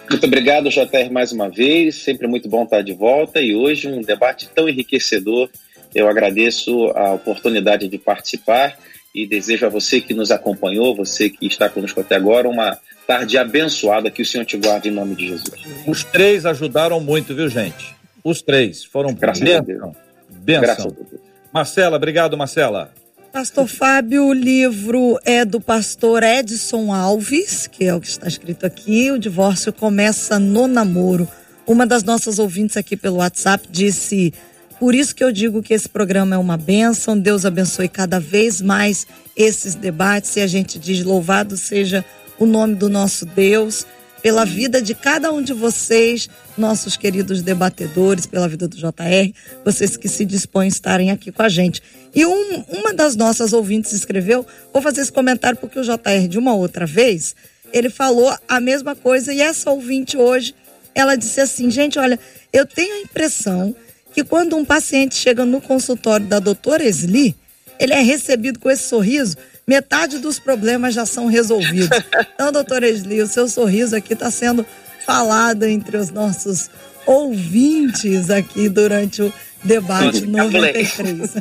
Muito 0.09 0.25
obrigado, 0.25 0.69
JR, 0.69 1.11
mais 1.11 1.31
uma 1.31 1.49
vez. 1.49 1.95
Sempre 1.95 2.27
muito 2.27 2.49
bom 2.49 2.63
estar 2.63 2.81
de 2.81 2.93
volta 2.93 3.39
e 3.41 3.55
hoje 3.55 3.87
um 3.87 4.01
debate 4.01 4.49
tão 4.53 4.67
enriquecedor. 4.67 5.49
Eu 5.93 6.07
agradeço 6.07 6.87
a 6.95 7.13
oportunidade 7.13 7.87
de 7.87 7.97
participar 7.97 8.77
e 9.13 9.27
desejo 9.27 9.65
a 9.65 9.69
você 9.69 10.01
que 10.01 10.13
nos 10.13 10.31
acompanhou, 10.31 10.95
você 10.95 11.29
que 11.29 11.47
está 11.47 11.69
conosco 11.69 11.99
até 11.99 12.15
agora, 12.15 12.47
uma 12.47 12.77
tarde 13.07 13.37
abençoada, 13.37 14.09
que 14.09 14.21
o 14.21 14.25
Senhor 14.25 14.45
te 14.45 14.57
guarde 14.57 14.89
em 14.89 14.91
nome 14.91 15.15
de 15.15 15.27
Jesus. 15.27 15.61
Os 15.87 16.03
três 16.03 16.45
ajudaram 16.45 16.99
muito, 16.99 17.33
viu, 17.35 17.49
gente? 17.49 17.95
Os 18.23 18.41
três 18.41 18.83
foram 18.83 19.13
Graças 19.13 19.43
bênção. 19.43 19.59
A 19.59 19.61
Deus. 19.61 19.95
Bênção. 20.29 20.61
Graças 20.61 20.85
a 20.85 20.89
Deus. 20.89 21.21
Marcela, 21.51 21.97
obrigado, 21.97 22.37
Marcela. 22.37 22.91
Pastor 23.31 23.67
Fábio, 23.67 24.25
o 24.25 24.33
livro 24.33 25.19
é 25.23 25.45
do 25.45 25.61
pastor 25.61 26.23
Edson 26.23 26.91
Alves, 26.91 27.67
que 27.67 27.85
é 27.85 27.93
o 27.93 28.01
que 28.01 28.07
está 28.07 28.27
escrito 28.27 28.65
aqui. 28.65 29.11
O 29.11 29.19
divórcio 29.19 29.71
começa 29.71 30.39
no 30.39 30.67
namoro. 30.67 31.27
Uma 31.65 31.85
das 31.85 32.03
nossas 32.03 32.39
ouvintes 32.39 32.75
aqui 32.75 32.97
pelo 32.97 33.17
WhatsApp 33.17 33.67
disse: 33.69 34.33
Por 34.79 34.95
isso 34.95 35.15
que 35.15 35.23
eu 35.23 35.31
digo 35.31 35.61
que 35.61 35.75
esse 35.75 35.87
programa 35.87 36.35
é 36.35 36.39
uma 36.39 36.57
bênção. 36.57 37.17
Deus 37.17 37.45
abençoe 37.45 37.87
cada 37.87 38.19
vez 38.19 38.61
mais 38.61 39.05
esses 39.37 39.75
debates. 39.75 40.35
E 40.35 40.41
a 40.41 40.47
gente 40.47 40.79
diz: 40.79 41.03
Louvado 41.05 41.55
seja 41.55 42.03
o 42.39 42.47
nome 42.47 42.73
do 42.73 42.89
nosso 42.89 43.27
Deus, 43.27 43.85
pela 44.21 44.45
vida 44.45 44.81
de 44.81 44.93
cada 44.93 45.31
um 45.31 45.41
de 45.41 45.53
vocês, 45.53 46.29
nossos 46.57 46.97
queridos 46.97 47.41
debatedores, 47.41 48.25
pela 48.25 48.47
vida 48.47 48.67
do 48.67 48.77
JR, 48.77 49.33
vocês 49.63 49.95
que 49.97 50.07
se 50.07 50.25
dispõem 50.25 50.65
a 50.65 50.69
estarem 50.69 51.11
aqui 51.11 51.31
com 51.31 51.41
a 51.41 51.49
gente. 51.49 51.81
E 52.13 52.25
um, 52.25 52.63
uma 52.69 52.93
das 52.93 53.15
nossas 53.15 53.53
ouvintes 53.53 53.93
escreveu, 53.93 54.45
vou 54.73 54.81
fazer 54.81 55.01
esse 55.01 55.11
comentário 55.11 55.57
porque 55.57 55.79
o 55.79 55.83
JR, 55.83 56.27
de 56.27 56.37
uma 56.37 56.53
outra 56.53 56.85
vez, 56.85 57.35
ele 57.71 57.89
falou 57.89 58.35
a 58.47 58.59
mesma 58.59 58.95
coisa 58.95 59.33
e 59.33 59.41
essa 59.41 59.69
ouvinte 59.71 60.17
hoje, 60.17 60.55
ela 60.93 61.15
disse 61.15 61.39
assim: 61.39 61.69
gente, 61.69 61.99
olha, 61.99 62.19
eu 62.51 62.65
tenho 62.65 62.95
a 62.95 63.01
impressão 63.01 63.75
que 64.13 64.23
quando 64.23 64.55
um 64.55 64.65
paciente 64.65 65.15
chega 65.15 65.45
no 65.45 65.61
consultório 65.61 66.25
da 66.25 66.39
doutora 66.39 66.83
Esli, 66.83 67.35
ele 67.79 67.93
é 67.93 68.01
recebido 68.01 68.59
com 68.59 68.69
esse 68.69 68.83
sorriso 68.83 69.37
metade 69.69 70.17
dos 70.17 70.39
problemas 70.39 70.95
já 70.95 71.05
são 71.05 71.27
resolvidos. 71.27 71.89
Então, 72.33 72.53
doutora 72.53 72.87
Esli, 72.87 73.21
o 73.21 73.27
seu 73.27 73.49
sorriso 73.49 73.95
aqui 73.95 74.13
está 74.13 74.31
sendo 74.31 74.65
falado 75.05 75.63
entre 75.63 75.97
os 75.97 76.09
nossos 76.09 76.69
ouvintes 77.05 78.29
aqui 78.29 78.69
durante 78.69 79.21
o 79.21 79.33
debate 79.61 80.25
93. 80.25 81.33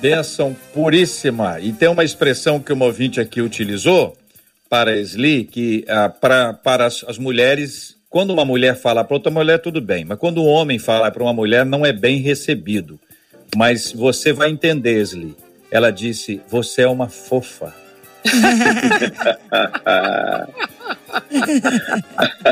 Benção 0.00 0.56
puríssima. 0.72 1.58
E 1.60 1.72
tem 1.72 1.88
uma 1.88 2.04
expressão 2.04 2.60
que 2.60 2.72
uma 2.72 2.84
ouvinte 2.84 3.20
aqui 3.20 3.42
utilizou 3.42 4.16
para 4.70 4.96
Esli, 4.96 5.44
que 5.44 5.84
ah, 5.88 6.08
pra, 6.08 6.52
para 6.54 6.86
as, 6.86 7.04
as 7.08 7.18
mulheres, 7.18 7.96
quando 8.08 8.30
uma 8.32 8.44
mulher 8.44 8.76
fala 8.76 9.02
para 9.02 9.16
outra 9.16 9.32
mulher, 9.32 9.58
tudo 9.58 9.80
bem, 9.80 10.04
mas 10.04 10.18
quando 10.18 10.40
um 10.40 10.46
homem 10.46 10.78
fala 10.78 11.10
para 11.10 11.24
uma 11.24 11.32
mulher, 11.32 11.66
não 11.66 11.84
é 11.84 11.92
bem 11.92 12.20
recebido. 12.20 13.00
Mas 13.56 13.92
você 13.92 14.32
vai 14.32 14.50
entender, 14.50 15.00
Esli 15.00 15.34
ela 15.76 15.90
disse: 15.90 16.40
Você 16.48 16.82
é 16.82 16.88
uma 16.88 17.08
fofa. 17.08 17.74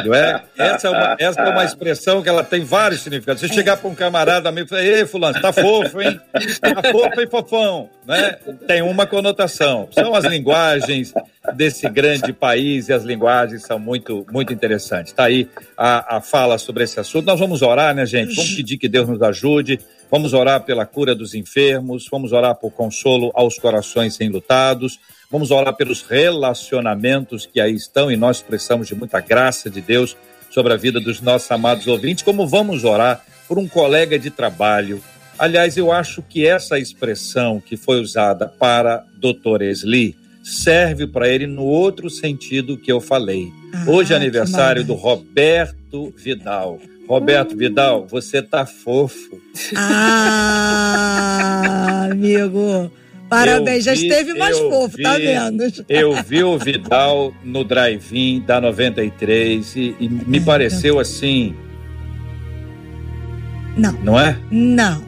Não 0.04 0.14
é? 0.14 0.42
Essa, 0.58 0.88
é 0.88 0.90
uma, 0.90 1.16
essa 1.18 1.40
é 1.40 1.48
uma 1.48 1.64
expressão 1.64 2.22
que 2.22 2.28
ela 2.28 2.44
tem 2.44 2.64
vários 2.64 3.00
significados. 3.00 3.40
Você 3.40 3.48
chegar 3.48 3.76
para 3.76 3.88
um 3.88 3.94
camarada 3.94 4.48
amigo 4.48 4.66
e 4.66 4.68
falar, 4.68 4.84
ei, 4.84 5.06
fulano, 5.06 5.40
tá 5.40 5.52
fofo, 5.52 6.00
hein? 6.00 6.20
Tá 6.60 6.90
fofo, 6.90 7.20
hein, 7.20 7.28
fofão? 7.30 7.90
Né? 8.06 8.36
Tem 8.66 8.82
uma 8.82 9.06
conotação. 9.06 9.88
São 9.92 10.14
as 10.14 10.24
linguagens 10.24 11.12
desse 11.54 11.88
grande 11.88 12.32
país 12.32 12.88
e 12.88 12.92
as 12.92 13.02
linguagens 13.02 13.62
são 13.62 13.78
muito, 13.78 14.26
muito 14.30 14.52
interessantes. 14.52 15.12
Tá 15.12 15.24
aí 15.24 15.48
a, 15.76 16.16
a 16.16 16.20
fala 16.20 16.58
sobre 16.58 16.84
esse 16.84 17.00
assunto. 17.00 17.26
Nós 17.26 17.40
vamos 17.40 17.62
orar, 17.62 17.94
né, 17.94 18.04
gente? 18.04 18.34
Vamos 18.34 18.54
pedir 18.54 18.78
que 18.78 18.88
Deus 18.88 19.08
nos 19.08 19.22
ajude. 19.22 19.80
Vamos 20.12 20.34
orar 20.34 20.62
pela 20.62 20.84
cura 20.84 21.14
dos 21.14 21.34
enfermos, 21.34 22.06
vamos 22.10 22.32
orar 22.32 22.54
por 22.54 22.70
consolo 22.70 23.32
aos 23.34 23.58
corações 23.58 24.20
enlutados, 24.20 25.00
vamos 25.30 25.50
orar 25.50 25.74
pelos 25.74 26.02
relacionamentos 26.02 27.46
que 27.46 27.58
aí 27.58 27.74
estão 27.74 28.12
e 28.12 28.16
nós 28.16 28.42
precisamos 28.42 28.86
de 28.86 28.94
muita 28.94 29.20
graça 29.20 29.70
de 29.70 29.80
Deus 29.80 30.14
sobre 30.50 30.74
a 30.74 30.76
vida 30.76 31.00
dos 31.00 31.22
nossos 31.22 31.50
amados 31.50 31.86
ouvintes, 31.86 32.22
como 32.22 32.46
vamos 32.46 32.84
orar 32.84 33.24
por 33.48 33.58
um 33.58 33.66
colega 33.66 34.18
de 34.18 34.28
trabalho. 34.28 35.02
Aliás, 35.38 35.78
eu 35.78 35.90
acho 35.90 36.20
que 36.20 36.46
essa 36.46 36.78
expressão 36.78 37.58
que 37.58 37.78
foi 37.78 37.98
usada 37.98 38.46
para 38.46 39.06
Dr. 39.16 39.62
Esli 39.62 40.14
serve 40.42 41.06
para 41.06 41.26
ele 41.26 41.46
no 41.46 41.64
outro 41.64 42.10
sentido 42.10 42.76
que 42.76 42.92
eu 42.92 43.00
falei. 43.00 43.50
Ah, 43.72 43.84
Hoje 43.88 44.12
é 44.12 44.16
aniversário 44.16 44.84
do 44.84 44.92
Roberto 44.92 46.12
Vidal. 46.18 46.78
Roberto 47.08 47.56
Vidal, 47.56 48.06
você 48.06 48.40
tá 48.42 48.64
fofo. 48.64 49.40
Ah, 49.76 51.28
amigo. 52.10 52.90
Parabéns, 53.28 53.84
já 53.84 53.94
esteve 53.94 54.34
mais 54.34 54.58
fofo, 54.58 55.00
tá 55.02 55.16
vi, 55.16 55.32
tá 55.32 55.44
vendo? 55.44 55.64
Eu 55.88 56.22
vi 56.22 56.44
o 56.44 56.58
Vidal 56.58 57.32
no 57.42 57.64
drive-in 57.64 58.42
da 58.42 58.60
93 58.60 59.74
e, 59.74 59.96
e 59.98 60.08
me 60.08 60.38
pareceu 60.40 60.98
assim. 60.98 61.54
Não. 63.76 63.92
Não 64.02 64.20
é? 64.20 64.36
Não. 64.50 65.02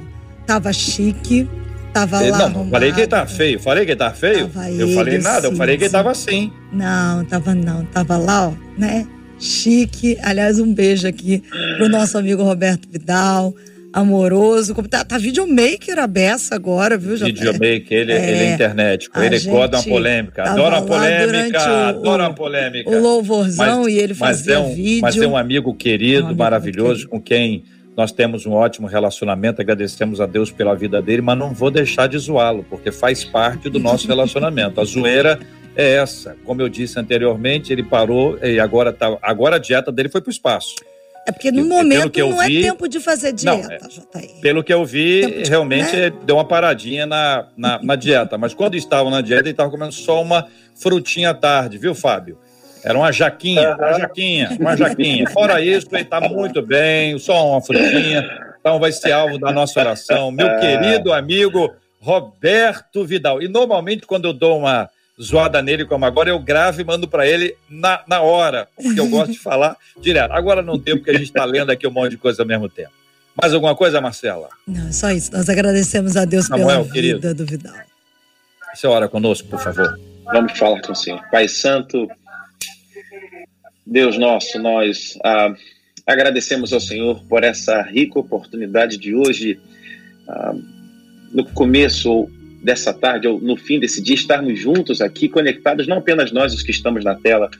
Tava 0.46 0.72
chique, 0.72 1.46
tava 1.92 2.20
lá. 2.20 2.38
Não, 2.38 2.46
arrumado. 2.46 2.70
falei 2.70 2.92
que 2.92 3.00
ele 3.00 3.06
tá 3.08 3.26
feio. 3.26 3.60
Falei 3.60 3.84
que 3.84 3.90
ele 3.90 3.98
tá 3.98 4.10
feio? 4.10 4.48
Tava 4.48 4.70
eu 4.70 4.88
falei 4.94 5.18
nada, 5.18 5.46
eu 5.48 5.56
falei 5.56 5.76
que 5.76 5.84
ele 5.84 5.90
tava 5.90 6.10
assim. 6.10 6.50
Não, 6.72 7.24
tava 7.26 7.54
não. 7.54 7.84
Tava 7.86 8.16
lá, 8.16 8.48
ó, 8.48 8.52
né? 8.78 9.06
Chique. 9.38 10.18
Aliás, 10.22 10.58
um 10.58 10.72
beijo 10.72 11.06
aqui 11.06 11.42
pro 11.76 11.88
nosso 11.88 12.16
amigo 12.18 12.42
Roberto 12.42 12.88
Vidal 12.90 13.54
amoroso. 13.94 14.74
Tá, 14.88 15.04
tá 15.04 15.16
videomaker 15.16 15.98
a 15.98 16.06
beça 16.06 16.54
agora, 16.56 16.98
viu, 16.98 17.16
Jota? 17.16 17.32
Videomaker, 17.32 17.92
ele 17.92 18.12
é, 18.12 18.30
ele 18.30 18.38
é 18.38 18.54
internet. 18.54 19.08
Ele 19.14 19.40
gosta 19.40 19.76
uma 19.76 19.84
polêmica. 19.84 20.42
Adora 20.42 20.80
uma 20.80 20.86
polêmica. 20.86 21.88
adora 21.88 22.22
uma 22.24 22.34
polêmica. 22.34 22.90
O 22.90 23.00
louvorzão 23.00 23.82
mas, 23.84 23.92
e 23.92 23.98
ele 23.98 24.14
fazia 24.14 24.58
mas 24.58 24.66
é 24.66 24.72
um, 24.72 24.74
vídeo. 24.74 25.02
Mas 25.02 25.16
é 25.16 25.26
um 25.26 25.36
amigo 25.36 25.72
querido, 25.74 26.18
é 26.18 26.22
um 26.22 26.26
amigo 26.26 26.38
maravilhoso, 26.38 27.06
querido. 27.06 27.10
com 27.10 27.20
quem 27.20 27.62
nós 27.96 28.10
temos 28.10 28.44
um 28.44 28.52
ótimo 28.52 28.88
relacionamento, 28.88 29.62
agradecemos 29.62 30.20
a 30.20 30.26
Deus 30.26 30.50
pela 30.50 30.74
vida 30.74 31.00
dele, 31.00 31.22
mas 31.22 31.38
não 31.38 31.54
vou 31.54 31.70
deixar 31.70 32.08
de 32.08 32.18
zoá-lo, 32.18 32.66
porque 32.68 32.90
faz 32.90 33.24
parte 33.24 33.70
do 33.70 33.78
nosso 33.78 34.08
relacionamento. 34.08 34.80
A 34.80 34.84
zoeira 34.84 35.38
é 35.76 35.96
essa. 35.96 36.36
Como 36.44 36.60
eu 36.62 36.68
disse 36.68 36.98
anteriormente, 36.98 37.72
ele 37.72 37.82
parou 37.82 38.38
e 38.42 38.58
agora, 38.60 38.92
tá, 38.92 39.16
agora 39.22 39.56
a 39.56 39.58
dieta 39.58 39.90
dele 39.90 40.08
foi 40.08 40.20
para 40.20 40.28
o 40.28 40.32
espaço. 40.32 40.74
É 41.26 41.32
porque 41.32 41.50
no 41.50 41.64
momento 41.64 42.18
não 42.18 42.42
é 42.42 42.46
vi, 42.46 42.58
é 42.58 42.62
tempo 42.70 42.86
de 42.86 43.00
fazer 43.00 43.32
dieta, 43.32 43.78
não, 44.14 44.20
é, 44.20 44.26
Pelo 44.42 44.62
que 44.62 44.72
eu 44.72 44.84
vi, 44.84 45.42
de, 45.42 45.48
realmente 45.48 45.96
né? 45.96 46.12
deu 46.22 46.36
uma 46.36 46.44
paradinha 46.44 47.06
na, 47.06 47.46
na, 47.56 47.82
na 47.82 47.96
dieta. 47.96 48.36
Mas 48.36 48.52
quando 48.52 48.76
estavam 48.76 49.10
na 49.10 49.22
dieta, 49.22 49.42
ele 49.42 49.50
estava 49.52 49.70
comendo 49.70 49.92
só 49.92 50.20
uma 50.20 50.46
frutinha 50.74 51.30
à 51.30 51.34
tarde, 51.34 51.78
viu, 51.78 51.94
Fábio? 51.94 52.38
Era 52.84 52.98
uma 52.98 53.10
jaquinha, 53.10 53.74
uma 53.74 53.98
jaquinha, 53.98 54.56
uma 54.60 54.76
jaquinha. 54.76 55.30
Fora 55.30 55.62
isso, 55.62 55.88
ele 55.92 56.02
está 56.02 56.20
muito 56.20 56.60
bem, 56.60 57.18
só 57.18 57.52
uma 57.52 57.62
frutinha. 57.62 58.22
Então 58.60 58.78
vai 58.78 58.92
ser 58.92 59.12
alvo 59.12 59.38
da 59.38 59.50
nossa 59.50 59.80
oração. 59.80 60.30
Meu 60.30 60.46
é. 60.46 60.60
querido 60.60 61.10
amigo 61.10 61.74
Roberto 61.98 63.02
Vidal. 63.02 63.40
E 63.40 63.48
normalmente, 63.48 64.06
quando 64.06 64.26
eu 64.26 64.34
dou 64.34 64.58
uma 64.58 64.90
zoada 65.20 65.62
nele 65.62 65.84
como 65.84 66.04
agora, 66.04 66.30
eu 66.30 66.38
gravo 66.38 66.80
e 66.80 66.84
mando 66.84 67.06
para 67.06 67.26
ele 67.26 67.56
na, 67.68 68.02
na 68.06 68.20
hora, 68.20 68.68
porque 68.76 68.98
eu 68.98 69.08
gosto 69.08 69.32
de 69.32 69.38
falar 69.38 69.76
direto. 70.00 70.32
Agora 70.32 70.62
não 70.62 70.78
tem, 70.78 70.96
porque 70.96 71.10
a 71.10 71.14
gente 71.14 71.24
está 71.24 71.44
lendo 71.44 71.70
aqui 71.70 71.86
um 71.86 71.90
monte 71.90 72.12
de 72.12 72.16
coisa 72.18 72.42
ao 72.42 72.46
mesmo 72.46 72.68
tempo. 72.68 72.92
Mais 73.40 73.52
alguma 73.52 73.74
coisa, 73.74 74.00
Marcela? 74.00 74.48
Não, 74.66 74.92
só 74.92 75.10
isso. 75.10 75.32
Nós 75.32 75.48
agradecemos 75.48 76.16
a 76.16 76.24
Deus 76.24 76.46
Samuel, 76.46 76.66
pela 76.66 76.82
vida 76.82 76.94
querido, 76.94 77.34
do 77.34 77.44
Vidal. 77.44 77.74
Você 78.74 78.86
ora 78.86 79.08
conosco, 79.08 79.48
por 79.48 79.60
favor. 79.60 79.98
Vamos 80.24 80.56
falar 80.58 80.80
com 80.82 80.92
o 80.92 80.96
Senhor. 80.96 81.20
Pai 81.30 81.48
Santo, 81.48 82.08
Deus 83.86 84.16
nosso, 84.18 84.58
nós 84.58 85.18
ah, 85.24 85.54
agradecemos 86.06 86.72
ao 86.72 86.80
Senhor 86.80 87.22
por 87.28 87.44
essa 87.44 87.82
rica 87.82 88.18
oportunidade 88.18 88.96
de 88.96 89.14
hoje, 89.14 89.60
ah, 90.28 90.54
no 91.32 91.44
começo 91.44 92.28
dessa 92.64 92.94
tarde, 92.94 93.28
ou 93.28 93.38
no 93.38 93.58
fim 93.58 93.78
desse 93.78 94.02
dia, 94.02 94.14
estarmos 94.14 94.58
juntos 94.58 95.02
aqui, 95.02 95.28
conectados, 95.28 95.86
não 95.86 95.98
apenas 95.98 96.32
nós, 96.32 96.54
os 96.54 96.62
que 96.62 96.70
estamos 96.70 97.04
na 97.04 97.14
tela, 97.14 97.50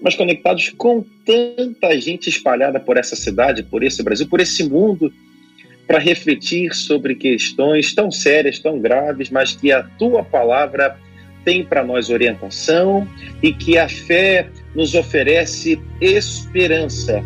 mas 0.00 0.14
conectados 0.14 0.72
com 0.76 1.04
tanta 1.26 2.00
gente 2.00 2.28
espalhada 2.28 2.78
por 2.78 2.96
essa 2.96 3.16
cidade, 3.16 3.64
por 3.64 3.82
esse 3.82 4.00
Brasil, 4.02 4.28
por 4.28 4.40
esse 4.40 4.62
mundo, 4.62 5.12
para 5.88 5.98
refletir 5.98 6.72
sobre 6.72 7.16
questões 7.16 7.92
tão 7.92 8.12
sérias, 8.12 8.60
tão 8.60 8.78
graves, 8.78 9.28
mas 9.28 9.56
que 9.56 9.72
a 9.72 9.82
tua 9.82 10.22
palavra 10.22 10.96
tem 11.44 11.64
para 11.64 11.84
nós 11.84 12.08
orientação 12.08 13.06
e 13.42 13.52
que 13.52 13.76
a 13.76 13.88
fé 13.88 14.48
nos 14.74 14.94
oferece 14.94 15.80
esperança 16.00 17.22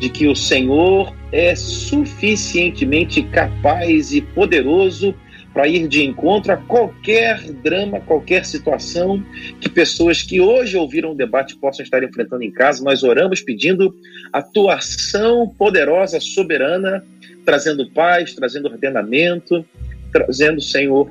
de 0.00 0.08
que 0.08 0.26
o 0.26 0.34
Senhor 0.34 1.14
é 1.30 1.54
suficientemente 1.54 3.22
capaz 3.22 4.12
e 4.12 4.22
poderoso 4.22 5.14
para 5.52 5.66
ir 5.66 5.88
de 5.88 6.04
encontro 6.04 6.52
a 6.52 6.56
qualquer 6.56 7.40
drama, 7.52 8.00
qualquer 8.00 8.44
situação 8.44 9.22
que 9.60 9.68
pessoas 9.68 10.22
que 10.22 10.40
hoje 10.40 10.76
ouviram 10.76 11.12
o 11.12 11.14
debate 11.14 11.56
possam 11.56 11.82
estar 11.82 12.02
enfrentando 12.02 12.42
em 12.42 12.50
casa. 12.50 12.84
Nós 12.84 13.02
oramos 13.02 13.40
pedindo 13.40 13.94
atuação 14.32 15.48
poderosa, 15.48 16.20
soberana, 16.20 17.04
trazendo 17.44 17.90
paz, 17.90 18.32
trazendo 18.34 18.68
ordenamento, 18.68 19.64
trazendo, 20.12 20.60
Senhor, 20.60 21.10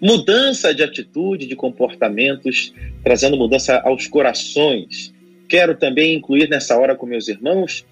mudança 0.00 0.74
de 0.74 0.82
atitude, 0.82 1.46
de 1.46 1.54
comportamentos, 1.54 2.74
trazendo 3.04 3.36
mudança 3.36 3.80
aos 3.84 4.06
corações. 4.08 5.14
Quero 5.48 5.76
também 5.76 6.14
incluir 6.14 6.48
nessa 6.48 6.76
hora 6.76 6.96
com 6.96 7.06
meus 7.06 7.28
irmãos 7.28 7.84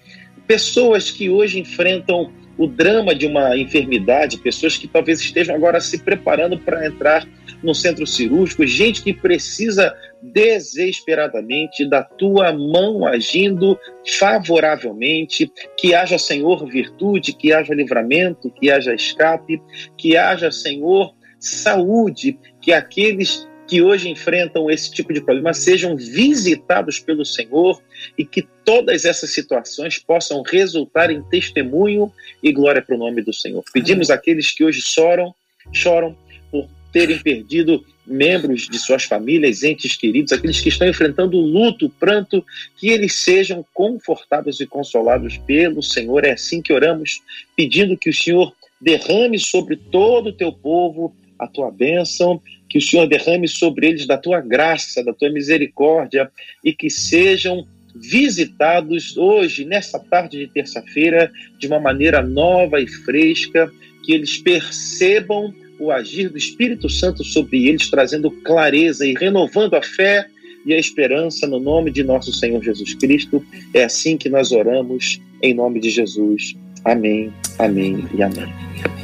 pessoas 0.47 1.09
que 1.09 1.29
hoje 1.29 1.59
enfrentam 1.59 2.29
o 2.61 2.67
drama 2.67 3.15
de 3.15 3.25
uma 3.25 3.57
enfermidade, 3.57 4.37
pessoas 4.37 4.77
que 4.77 4.87
talvez 4.87 5.19
estejam 5.19 5.55
agora 5.55 5.81
se 5.81 5.97
preparando 5.97 6.59
para 6.59 6.85
entrar 6.85 7.27
no 7.63 7.73
centro 7.73 8.05
cirúrgico, 8.05 8.67
gente 8.67 9.01
que 9.01 9.13
precisa 9.13 9.91
desesperadamente 10.21 11.89
da 11.89 12.03
tua 12.03 12.53
mão 12.53 13.07
agindo 13.07 13.79
favoravelmente, 14.19 15.51
que 15.75 15.95
haja, 15.95 16.19
Senhor, 16.19 16.63
virtude, 16.67 17.33
que 17.33 17.51
haja 17.51 17.73
livramento, 17.73 18.51
que 18.51 18.69
haja 18.69 18.93
escape, 18.93 19.59
que 19.97 20.15
haja, 20.15 20.51
Senhor, 20.51 21.15
saúde, 21.39 22.37
que 22.61 22.71
aqueles 22.71 23.49
que 23.67 23.81
hoje 23.81 24.07
enfrentam 24.07 24.69
esse 24.69 24.91
tipo 24.91 25.11
de 25.11 25.21
problema 25.21 25.51
sejam 25.51 25.95
visitados 25.95 26.99
pelo 26.99 27.25
Senhor 27.25 27.81
e 28.17 28.25
que 28.25 28.47
todas 28.63 29.05
essas 29.05 29.31
situações 29.31 29.97
possam 29.97 30.41
resultar 30.41 31.11
em 31.11 31.21
testemunho 31.23 32.11
e 32.41 32.51
glória 32.51 32.81
para 32.81 32.95
o 32.95 32.99
nome 32.99 33.21
do 33.21 33.33
Senhor. 33.33 33.63
Pedimos 33.73 34.09
àqueles 34.09 34.51
que 34.51 34.63
hoje 34.63 34.81
choram, 34.81 35.33
choram 35.71 36.15
por 36.49 36.67
terem 36.91 37.19
perdido 37.19 37.83
membros 38.05 38.67
de 38.67 38.77
suas 38.77 39.03
famílias, 39.03 39.63
entes 39.63 39.95
queridos, 39.95 40.33
aqueles 40.33 40.59
que 40.59 40.69
estão 40.69 40.87
enfrentando 40.87 41.37
o 41.37 41.41
luto, 41.41 41.89
pranto, 41.99 42.43
que 42.77 42.89
eles 42.89 43.15
sejam 43.15 43.65
confortados 43.73 44.59
e 44.59 44.65
consolados 44.65 45.37
pelo 45.37 45.81
Senhor. 45.81 46.25
É 46.25 46.31
assim 46.31 46.61
que 46.61 46.73
oramos, 46.73 47.21
pedindo 47.55 47.97
que 47.97 48.09
o 48.09 48.13
Senhor 48.13 48.53
derrame 48.81 49.39
sobre 49.39 49.77
todo 49.77 50.27
o 50.27 50.33
teu 50.33 50.51
povo 50.51 51.15
a 51.41 51.47
tua 51.47 51.71
bênção, 51.71 52.39
que 52.69 52.77
o 52.77 52.81
Senhor 52.81 53.07
derrame 53.07 53.47
sobre 53.47 53.87
eles 53.87 54.05
da 54.05 54.15
tua 54.15 54.39
graça, 54.39 55.03
da 55.03 55.11
tua 55.11 55.29
misericórdia 55.31 56.31
e 56.63 56.71
que 56.71 56.89
sejam 56.89 57.67
visitados 57.95 59.17
hoje, 59.17 59.65
nessa 59.65 59.99
tarde 59.99 60.39
de 60.39 60.47
terça-feira, 60.47 61.31
de 61.57 61.67
uma 61.67 61.79
maneira 61.79 62.21
nova 62.21 62.79
e 62.79 62.87
fresca, 62.87 63.71
que 64.03 64.13
eles 64.13 64.37
percebam 64.37 65.53
o 65.79 65.91
agir 65.91 66.29
do 66.29 66.37
Espírito 66.37 66.89
Santo 66.89 67.23
sobre 67.23 67.67
eles, 67.67 67.89
trazendo 67.89 68.29
clareza 68.29 69.05
e 69.05 69.13
renovando 69.13 69.75
a 69.75 69.81
fé 69.81 70.27
e 70.65 70.73
a 70.73 70.77
esperança 70.77 71.47
no 71.47 71.59
nome 71.59 71.89
de 71.91 72.03
nosso 72.03 72.31
Senhor 72.31 72.63
Jesus 72.63 72.93
Cristo. 72.93 73.43
É 73.73 73.83
assim 73.83 74.15
que 74.17 74.29
nós 74.29 74.51
oramos, 74.51 75.19
em 75.41 75.53
nome 75.53 75.79
de 75.79 75.89
Jesus. 75.89 76.55
Amém, 76.85 77.33
amém 77.57 78.05
e 78.13 78.21
amém. 78.21 78.45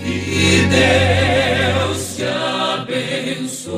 Que 0.04 0.62
Deus 0.70 2.16
te 2.16 2.24
abençoe. 2.24 3.78